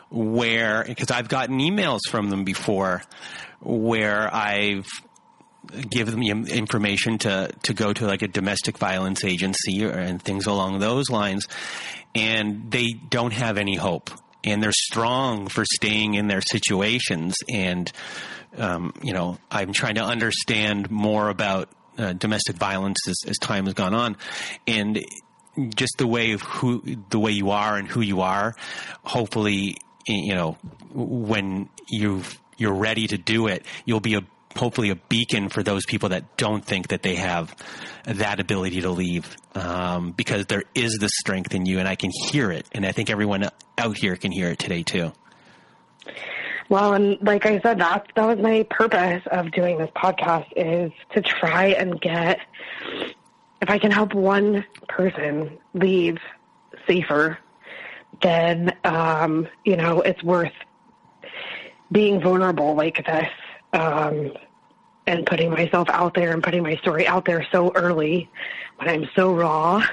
where, 0.10 0.84
because 0.86 1.12
I've 1.12 1.30
gotten 1.30 1.60
emails 1.60 2.00
from 2.10 2.30
them 2.30 2.44
before, 2.44 3.04
where 3.60 4.34
I've 4.34 4.88
given 5.90 6.20
them 6.20 6.48
information 6.48 7.18
to, 7.20 7.52
to 7.64 7.74
go 7.74 7.94
to 7.94 8.06
like 8.06 8.22
a 8.22 8.28
domestic 8.28 8.78
violence 8.78 9.24
agency 9.24 9.86
or, 9.86 9.92
and 9.92 10.22
things 10.22 10.46
along 10.46 10.80
those 10.80 11.10
lines, 11.10 11.48
and 12.14 12.72
they 12.72 12.94
don't 12.94 13.34
have 13.34 13.58
any 13.58 13.76
hope. 13.76 14.10
And 14.44 14.62
they're 14.62 14.72
strong 14.72 15.48
for 15.48 15.66
staying 15.66 16.14
in 16.14 16.28
their 16.28 16.42
situations 16.42 17.34
and 17.52 17.92
um, 18.58 18.94
you 19.02 19.14
know, 19.14 19.38
I'm 19.52 19.74
trying 19.74 19.96
to 19.96 20.04
understand 20.04 20.90
more 20.90 21.30
about 21.30 21.70
uh, 21.98 22.14
domestic 22.14 22.58
violence 22.58 22.98
as, 23.08 23.18
as, 23.28 23.38
time 23.38 23.66
has 23.66 23.74
gone 23.74 23.94
on, 23.94 24.18
and 24.68 25.04
just 25.76 25.94
the 25.98 26.08
way 26.08 26.34
of 26.34 26.42
who 26.42 26.84
the 27.10 27.20
way 27.20 27.32
you 27.32 27.52
are 27.52 27.78
and 27.78 27.88
who 27.88 28.02
you 28.02 28.22
are. 28.22 28.56
Hopefully, 29.04 29.78
you 30.08 30.36
know, 30.36 30.58
when 30.94 31.70
you've 31.88 32.40
you're 32.58 32.74
ready 32.74 33.08
to 33.08 33.18
do 33.18 33.48
it, 33.48 33.66
you'll 33.86 34.00
be 34.02 34.16
a 34.16 34.22
hopefully 34.56 34.90
a 34.90 34.96
beacon 34.96 35.50
for 35.50 35.64
those 35.64 35.86
people 35.86 36.10
that 36.10 36.38
don't 36.38 36.64
think 36.64 36.90
that 36.90 37.02
they 37.02 37.16
have 37.16 37.56
that 38.06 38.40
ability 38.40 38.82
to 38.82 38.90
leave 38.90 39.36
um, 39.54 40.12
because 40.12 40.46
there 40.46 40.64
is 40.74 40.98
the 41.00 41.10
strength 41.10 41.54
in 41.54 41.66
you 41.66 41.80
and 41.80 41.88
i 41.88 41.96
can 41.96 42.10
hear 42.30 42.52
it 42.52 42.66
and 42.72 42.86
i 42.86 42.92
think 42.92 43.10
everyone 43.10 43.50
out 43.78 43.98
here 43.98 44.16
can 44.16 44.32
hear 44.32 44.50
it 44.50 44.60
today 44.60 44.84
too 44.84 45.12
well 46.70 46.94
and 46.94 47.18
like 47.22 47.46
i 47.46 47.60
said 47.62 47.80
that 47.80 48.08
that 48.16 48.26
was 48.26 48.40
my 48.40 48.64
purpose 48.70 49.22
of 49.32 49.52
doing 49.52 49.78
this 49.78 49.90
podcast 49.96 50.46
is 50.56 50.92
to 51.14 51.22
try 51.22 51.68
and 51.68 52.00
get 52.02 52.40
if 53.62 53.70
i 53.70 53.78
can 53.78 53.92
help 53.92 54.14
one 54.14 54.66
person 54.88 55.58
leave 55.74 56.18
safer 56.88 57.38
then 58.22 58.76
um, 58.84 59.48
you 59.66 59.76
know 59.76 60.02
it's 60.02 60.24
worth 60.24 60.54
being 61.92 62.22
vulnerable 62.22 62.76
like 62.76 63.06
this 63.06 63.30
um, 63.74 64.32
and 65.08 65.26
putting 65.26 65.50
myself 65.50 65.90
out 65.90 66.14
there 66.14 66.32
and 66.32 66.44
putting 66.44 66.64
my 66.64 66.76
story 66.78 67.08
out 67.08 67.26
there 67.26 67.46
so 67.52 67.72
early 67.76 68.30
when 68.78 68.90
I'm 68.90 69.10
so 69.16 69.34
raw. 69.34 69.84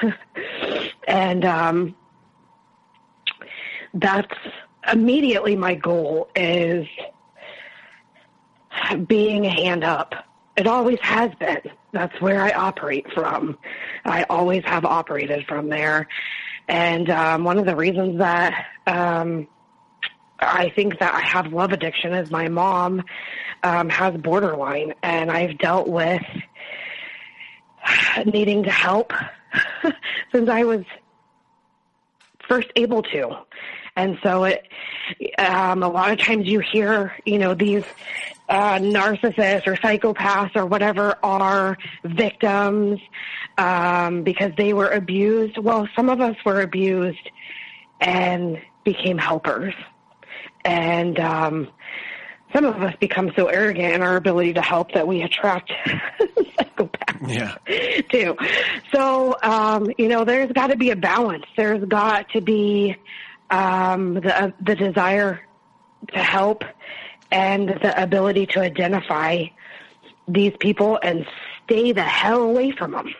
and 1.09 1.45
um, 1.45 1.95
that's 3.95 4.35
immediately 4.91 5.57
my 5.57 5.75
goal 5.75 6.29
is 6.35 6.87
being 9.07 9.47
a 9.47 9.51
hand 9.51 9.85
up. 9.85 10.15
It 10.57 10.67
always 10.67 10.99
has 11.01 11.35
been. 11.37 11.63
That's 11.93 12.19
where 12.21 12.41
I 12.41 12.51
operate 12.51 13.07
from. 13.13 13.59
I 14.05 14.25
always 14.25 14.65
have 14.65 14.85
operated 14.85 15.47
from 15.47 15.69
there. 15.69 16.09
And 16.69 17.11
um, 17.11 17.45
one 17.45 17.59
of 17.59 17.67
the 17.67 17.77
reasons 17.77 18.19
that 18.19 18.67
um, 18.87 19.47
I 20.39 20.71
think 20.71 20.99
that 20.99 21.15
I 21.15 21.21
have 21.21 21.53
love 21.53 21.73
addiction 21.73 22.13
is 22.13 22.31
my 22.31 22.49
mom 22.49 23.03
um, 23.63 23.89
has 23.89 24.17
borderline, 24.17 24.95
and 25.03 25.31
I've 25.31 25.59
dealt 25.59 25.89
with 25.89 26.23
needing 28.27 28.63
to 28.65 28.71
help 28.71 29.13
since 30.33 30.49
I 30.49 30.65
was 30.65 30.85
first 32.49 32.69
able 32.77 33.03
to. 33.05 33.37
And 33.97 34.19
so 34.23 34.45
it, 34.45 34.67
um, 35.39 35.83
a 35.83 35.89
lot 35.89 36.13
of 36.13 36.19
times 36.19 36.47
you 36.47 36.61
hear, 36.61 37.15
you 37.27 37.39
know, 37.39 37.55
these 37.55 37.85
uh, 38.49 38.79
narcissists 38.79 39.67
or 39.67 39.77
psychopaths 39.77 40.57
or 40.57 40.67
whatever 40.67 41.19
are 41.23 41.77
victims 42.05 43.01
um, 43.59 44.23
because 44.23 44.53
they 44.57 44.73
were 44.73 44.89
abused. 44.89 45.59
Well, 45.59 45.89
some 45.95 46.09
of 46.09 46.21
us 46.21 46.37
were 46.45 46.63
abused 46.63 47.31
and 48.01 48.61
became 48.85 49.19
helpers. 49.19 49.75
And 50.65 51.19
um, 51.21 51.69
some 52.53 52.65
of 52.65 52.83
us 52.83 52.95
become 52.99 53.33
so 53.37 53.47
arrogant 53.47 53.95
in 53.95 54.03
our 54.03 54.17
ability 54.17 54.55
to 54.55 54.63
help 54.63 54.93
that 54.93 55.07
we 55.07 55.23
attract 55.23 55.71
psychopaths 56.21 57.03
yeah. 57.27 57.57
too. 58.11 58.37
So, 58.93 59.37
um, 59.43 59.91
you 59.99 60.09
know, 60.09 60.25
there's 60.25 60.53
got 60.53 60.69
to 60.69 60.77
be 60.77 60.91
a 60.91 60.97
balance. 60.97 61.45
There's 61.57 61.85
got 61.85 62.31
to 62.31 62.41
be 62.41 62.97
um, 63.53 64.15
the 64.15 64.45
uh, 64.45 64.51
the 64.61 64.75
desire 64.75 65.41
to 66.13 66.19
help 66.19 66.65
and 67.31 67.69
the 67.69 68.03
ability 68.03 68.47
to 68.47 68.61
identify 68.61 69.45
these 70.27 70.53
people 70.59 70.99
and 71.03 71.27
stay 71.65 71.93
the 71.93 72.03
hell 72.03 72.43
away 72.43 72.73
from 72.73 72.93
them. 72.93 73.15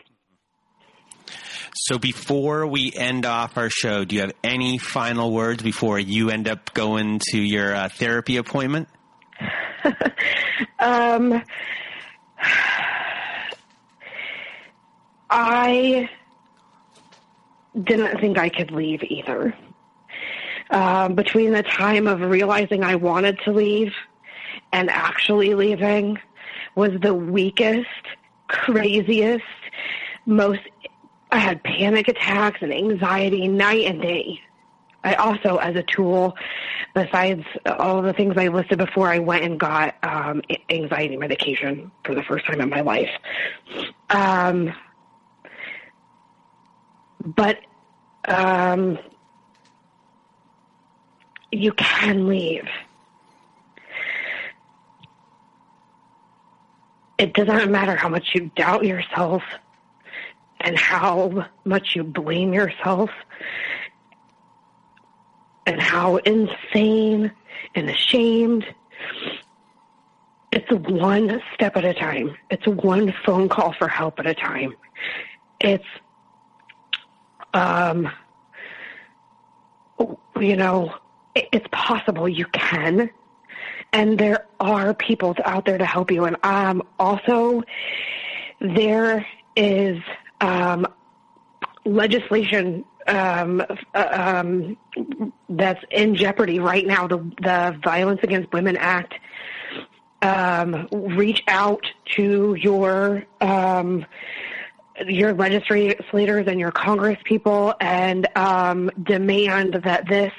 So 1.75 1.99
before 1.99 2.67
we 2.67 2.93
end 2.95 3.27
off 3.27 3.57
our 3.57 3.71
show, 3.71 4.05
do 4.05 4.17
you 4.17 4.23
have 4.23 4.33
any 4.43 4.79
final 4.79 5.33
words 5.33 5.63
before 5.63 5.99
you 5.99 6.31
end 6.31 6.49
up 6.49 6.73
going 6.75 7.21
to 7.31 7.39
your 7.39 7.75
uh, 7.75 7.89
therapy 7.89 8.37
appointment? 8.37 8.89
um, 10.79 11.43
I 15.29 16.09
didn't 17.83 18.21
think 18.21 18.39
I 18.39 18.49
could 18.49 18.71
leave 18.71 19.03
either. 19.03 19.55
Um, 20.73 21.15
between 21.15 21.53
the 21.53 21.63
time 21.63 22.07
of 22.07 22.23
realizing 22.23 22.83
I 22.83 22.95
wanted 22.95 23.39
to 23.45 23.53
leave 23.53 23.93
and 24.73 24.89
actually 24.89 25.55
leaving 25.55 26.19
was 26.75 26.93
the 27.03 27.13
weakest, 27.13 27.87
craziest, 28.49 29.45
most. 30.25 30.61
I 31.31 31.39
had 31.39 31.63
panic 31.63 32.09
attacks 32.09 32.63
and 32.63 32.73
anxiety 32.73 33.49
night 33.49 33.85
and 33.85 34.01
day. 34.01 34.41
I 35.05 35.15
also, 35.15 35.57
as 35.57 35.77
a 35.77 35.83
tool, 35.83 36.37
besides 36.95 37.45
all 37.67 38.01
the 38.01 38.15
things 38.15 38.35
I 38.39 38.49
listed 38.49 38.79
before, 38.79 39.09
I 39.09 39.19
went 39.19 39.45
and 39.45 39.61
got 39.61 39.95
um, 40.03 40.41
anxiety 40.71 41.17
medication 41.19 41.91
for 42.05 42.15
the 42.15 42.23
first 42.23 42.47
time 42.47 42.61
in 42.63 42.71
my 42.71 42.81
life. 42.81 43.11
Um, 44.09 44.73
but 47.25 47.59
um, 48.27 48.99
you 51.53 51.73
can 51.73 52.27
leave. 52.27 52.67
It 57.19 57.35
doesn't 57.35 57.71
matter 57.71 57.95
how 57.95 58.09
much 58.09 58.31
you 58.35 58.51
doubt 58.57 58.85
yourself 58.85 59.43
and 60.61 60.77
how 60.77 61.47
much 61.65 61.95
you 61.95 62.03
blame 62.03 62.53
yourself 62.53 63.11
and 65.67 65.81
how 65.81 66.17
insane 66.17 67.31
and 67.75 67.91
ashamed. 67.91 68.67
It's 70.51 70.71
one 70.71 71.41
step 71.55 71.77
at 71.77 71.85
a 71.85 71.95
time. 71.95 72.37
It's 72.51 72.67
one 72.67 73.15
phone 73.25 73.49
call 73.49 73.73
for 73.73 73.89
help 73.89 74.19
at 74.19 74.27
a 74.27 74.35
time. 74.35 74.75
It's, 75.61 75.85
um, 77.55 78.11
you 80.41 80.57
know, 80.57 80.93
it's 81.35 81.67
possible 81.73 82.29
you 82.29 82.47
can. 82.47 83.11
And 83.93 84.19
there 84.19 84.47
are 84.61 84.95
people 84.95 85.37
out 85.45 85.67
there 85.67 85.79
to 85.79 85.85
help 85.85 86.11
you. 86.11 86.25
And 86.25 86.37
um, 86.43 86.83
also, 86.99 87.63
there 88.61 89.27
is 89.55 89.99
um, 90.41 90.87
legislation 91.85 92.85
um, 93.07 93.63
uh, 93.95 94.07
um, 94.11 94.77
that's 95.49 95.83
in 95.91 96.15
jeopardy 96.15 96.59
right 96.61 96.87
now. 96.87 97.07
The, 97.07 97.19
the 97.41 97.79
Violence 97.83 98.21
Against 98.23 98.53
Women 98.53 98.77
Act. 98.77 99.15
Um, 100.23 100.87
reach 100.93 101.43
out 101.49 101.85
to 102.15 102.55
your 102.55 103.25
um, 103.41 104.07
your 105.05 105.35
legislators 105.35 106.47
and 106.47 106.61
your 106.61 106.71
Congress 106.71 107.19
people 107.25 107.75
and 107.81 108.29
um, 108.37 108.89
demand 109.03 109.81
that 109.85 110.09
this 110.09 110.33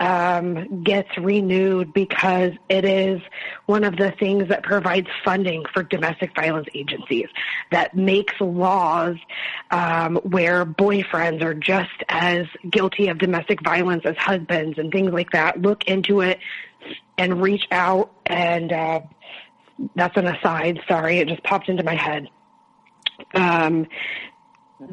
um, 0.00 0.82
gets 0.82 1.08
renewed 1.18 1.92
because 1.92 2.52
it 2.68 2.84
is 2.84 3.20
one 3.66 3.84
of 3.84 3.96
the 3.96 4.12
things 4.12 4.48
that 4.48 4.62
provides 4.62 5.08
funding 5.24 5.64
for 5.72 5.82
domestic 5.82 6.34
violence 6.34 6.68
agencies, 6.74 7.26
that 7.70 7.96
makes 7.96 8.34
laws 8.40 9.16
um, 9.70 10.16
where 10.16 10.64
boyfriends 10.64 11.42
are 11.42 11.54
just 11.54 11.90
as 12.08 12.46
guilty 12.70 13.08
of 13.08 13.18
domestic 13.18 13.62
violence 13.62 14.02
as 14.04 14.16
husbands 14.16 14.78
and 14.78 14.92
things 14.92 15.12
like 15.12 15.30
that. 15.30 15.60
Look 15.60 15.84
into 15.84 16.20
it 16.20 16.38
and 17.16 17.42
reach 17.42 17.66
out. 17.72 18.12
And 18.26 18.72
uh, 18.72 19.00
that's 19.96 20.16
an 20.16 20.26
aside. 20.26 20.80
Sorry, 20.86 21.18
it 21.18 21.28
just 21.28 21.42
popped 21.42 21.68
into 21.68 21.82
my 21.82 21.96
head. 21.96 22.28
Um, 23.34 23.88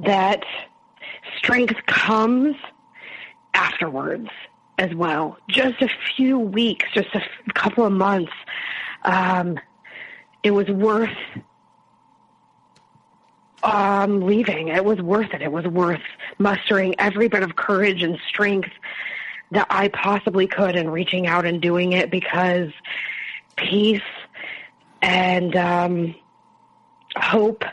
that 0.04 0.44
strength 1.38 1.76
comes 1.86 2.56
afterwards 3.54 4.30
as 4.78 4.94
well. 4.94 5.38
Just 5.48 5.82
a 5.82 5.90
few 6.16 6.38
weeks, 6.38 6.86
just 6.94 7.10
a 7.14 7.22
f- 7.22 7.54
couple 7.54 7.86
of 7.86 7.92
months. 7.92 8.32
Um, 9.04 9.60
it 10.44 10.52
was 10.52 10.68
worth 10.68 11.18
um, 13.64 14.22
leaving. 14.22 14.68
It 14.70 14.86
was 14.86 15.02
worth 15.02 15.34
it. 15.34 15.42
It 15.42 15.52
was 15.52 15.66
worth 15.66 16.02
mustering 16.38 16.96
every 17.00 17.28
bit 17.28 17.44
of 17.44 17.56
courage 17.56 18.04
and 18.04 18.18
strength 18.28 18.70
that 19.52 19.68
I 19.70 19.88
possibly 19.90 20.48
could 20.48 20.76
and 20.76 20.92
reaching 20.92 21.28
out 21.28 21.46
and 21.46 21.62
doing 21.62 21.94
it 21.94 22.12
because 22.12 22.72
peace 23.56 24.02
and 25.02 25.56
um, 25.56 26.16
hope 27.18 27.64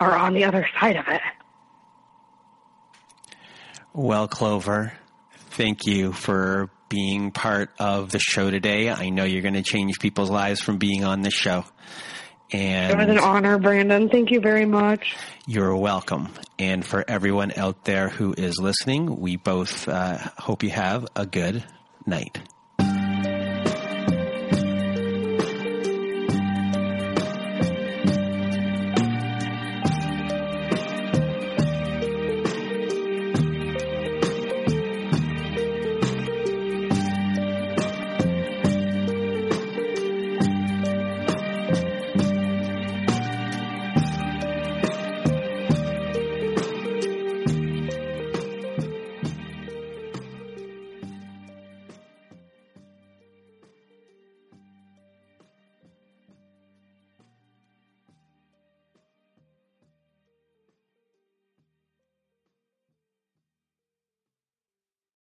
are 0.00 0.16
on 0.16 0.34
the 0.34 0.44
other 0.44 0.66
side 0.78 0.96
of 0.96 1.06
it. 1.08 1.20
Well, 3.92 4.28
Clover, 4.28 4.92
thank 5.50 5.86
you 5.86 6.12
for 6.12 6.70
being 6.88 7.30
part 7.30 7.70
of 7.78 8.10
the 8.10 8.18
show 8.18 8.50
today. 8.50 8.90
I 8.90 9.10
know 9.10 9.24
you're 9.24 9.42
going 9.42 9.54
to 9.54 9.62
change 9.62 9.98
people's 10.00 10.30
lives 10.30 10.60
from 10.60 10.78
being 10.78 11.04
on 11.04 11.22
this 11.22 11.34
show. 11.34 11.64
And 12.52 12.92
it 12.92 12.98
was 12.98 13.08
an 13.08 13.18
honor, 13.18 13.58
Brandon. 13.58 14.08
Thank 14.08 14.32
you 14.32 14.40
very 14.40 14.66
much. 14.66 15.14
You're 15.46 15.76
welcome. 15.76 16.30
And 16.58 16.84
for 16.84 17.04
everyone 17.08 17.52
out 17.56 17.84
there 17.84 18.08
who 18.08 18.34
is 18.36 18.58
listening, 18.58 19.20
we 19.20 19.36
both 19.36 19.88
uh, 19.88 20.18
hope 20.36 20.64
you 20.64 20.70
have 20.70 21.06
a 21.14 21.26
good 21.26 21.64
night. 22.06 22.40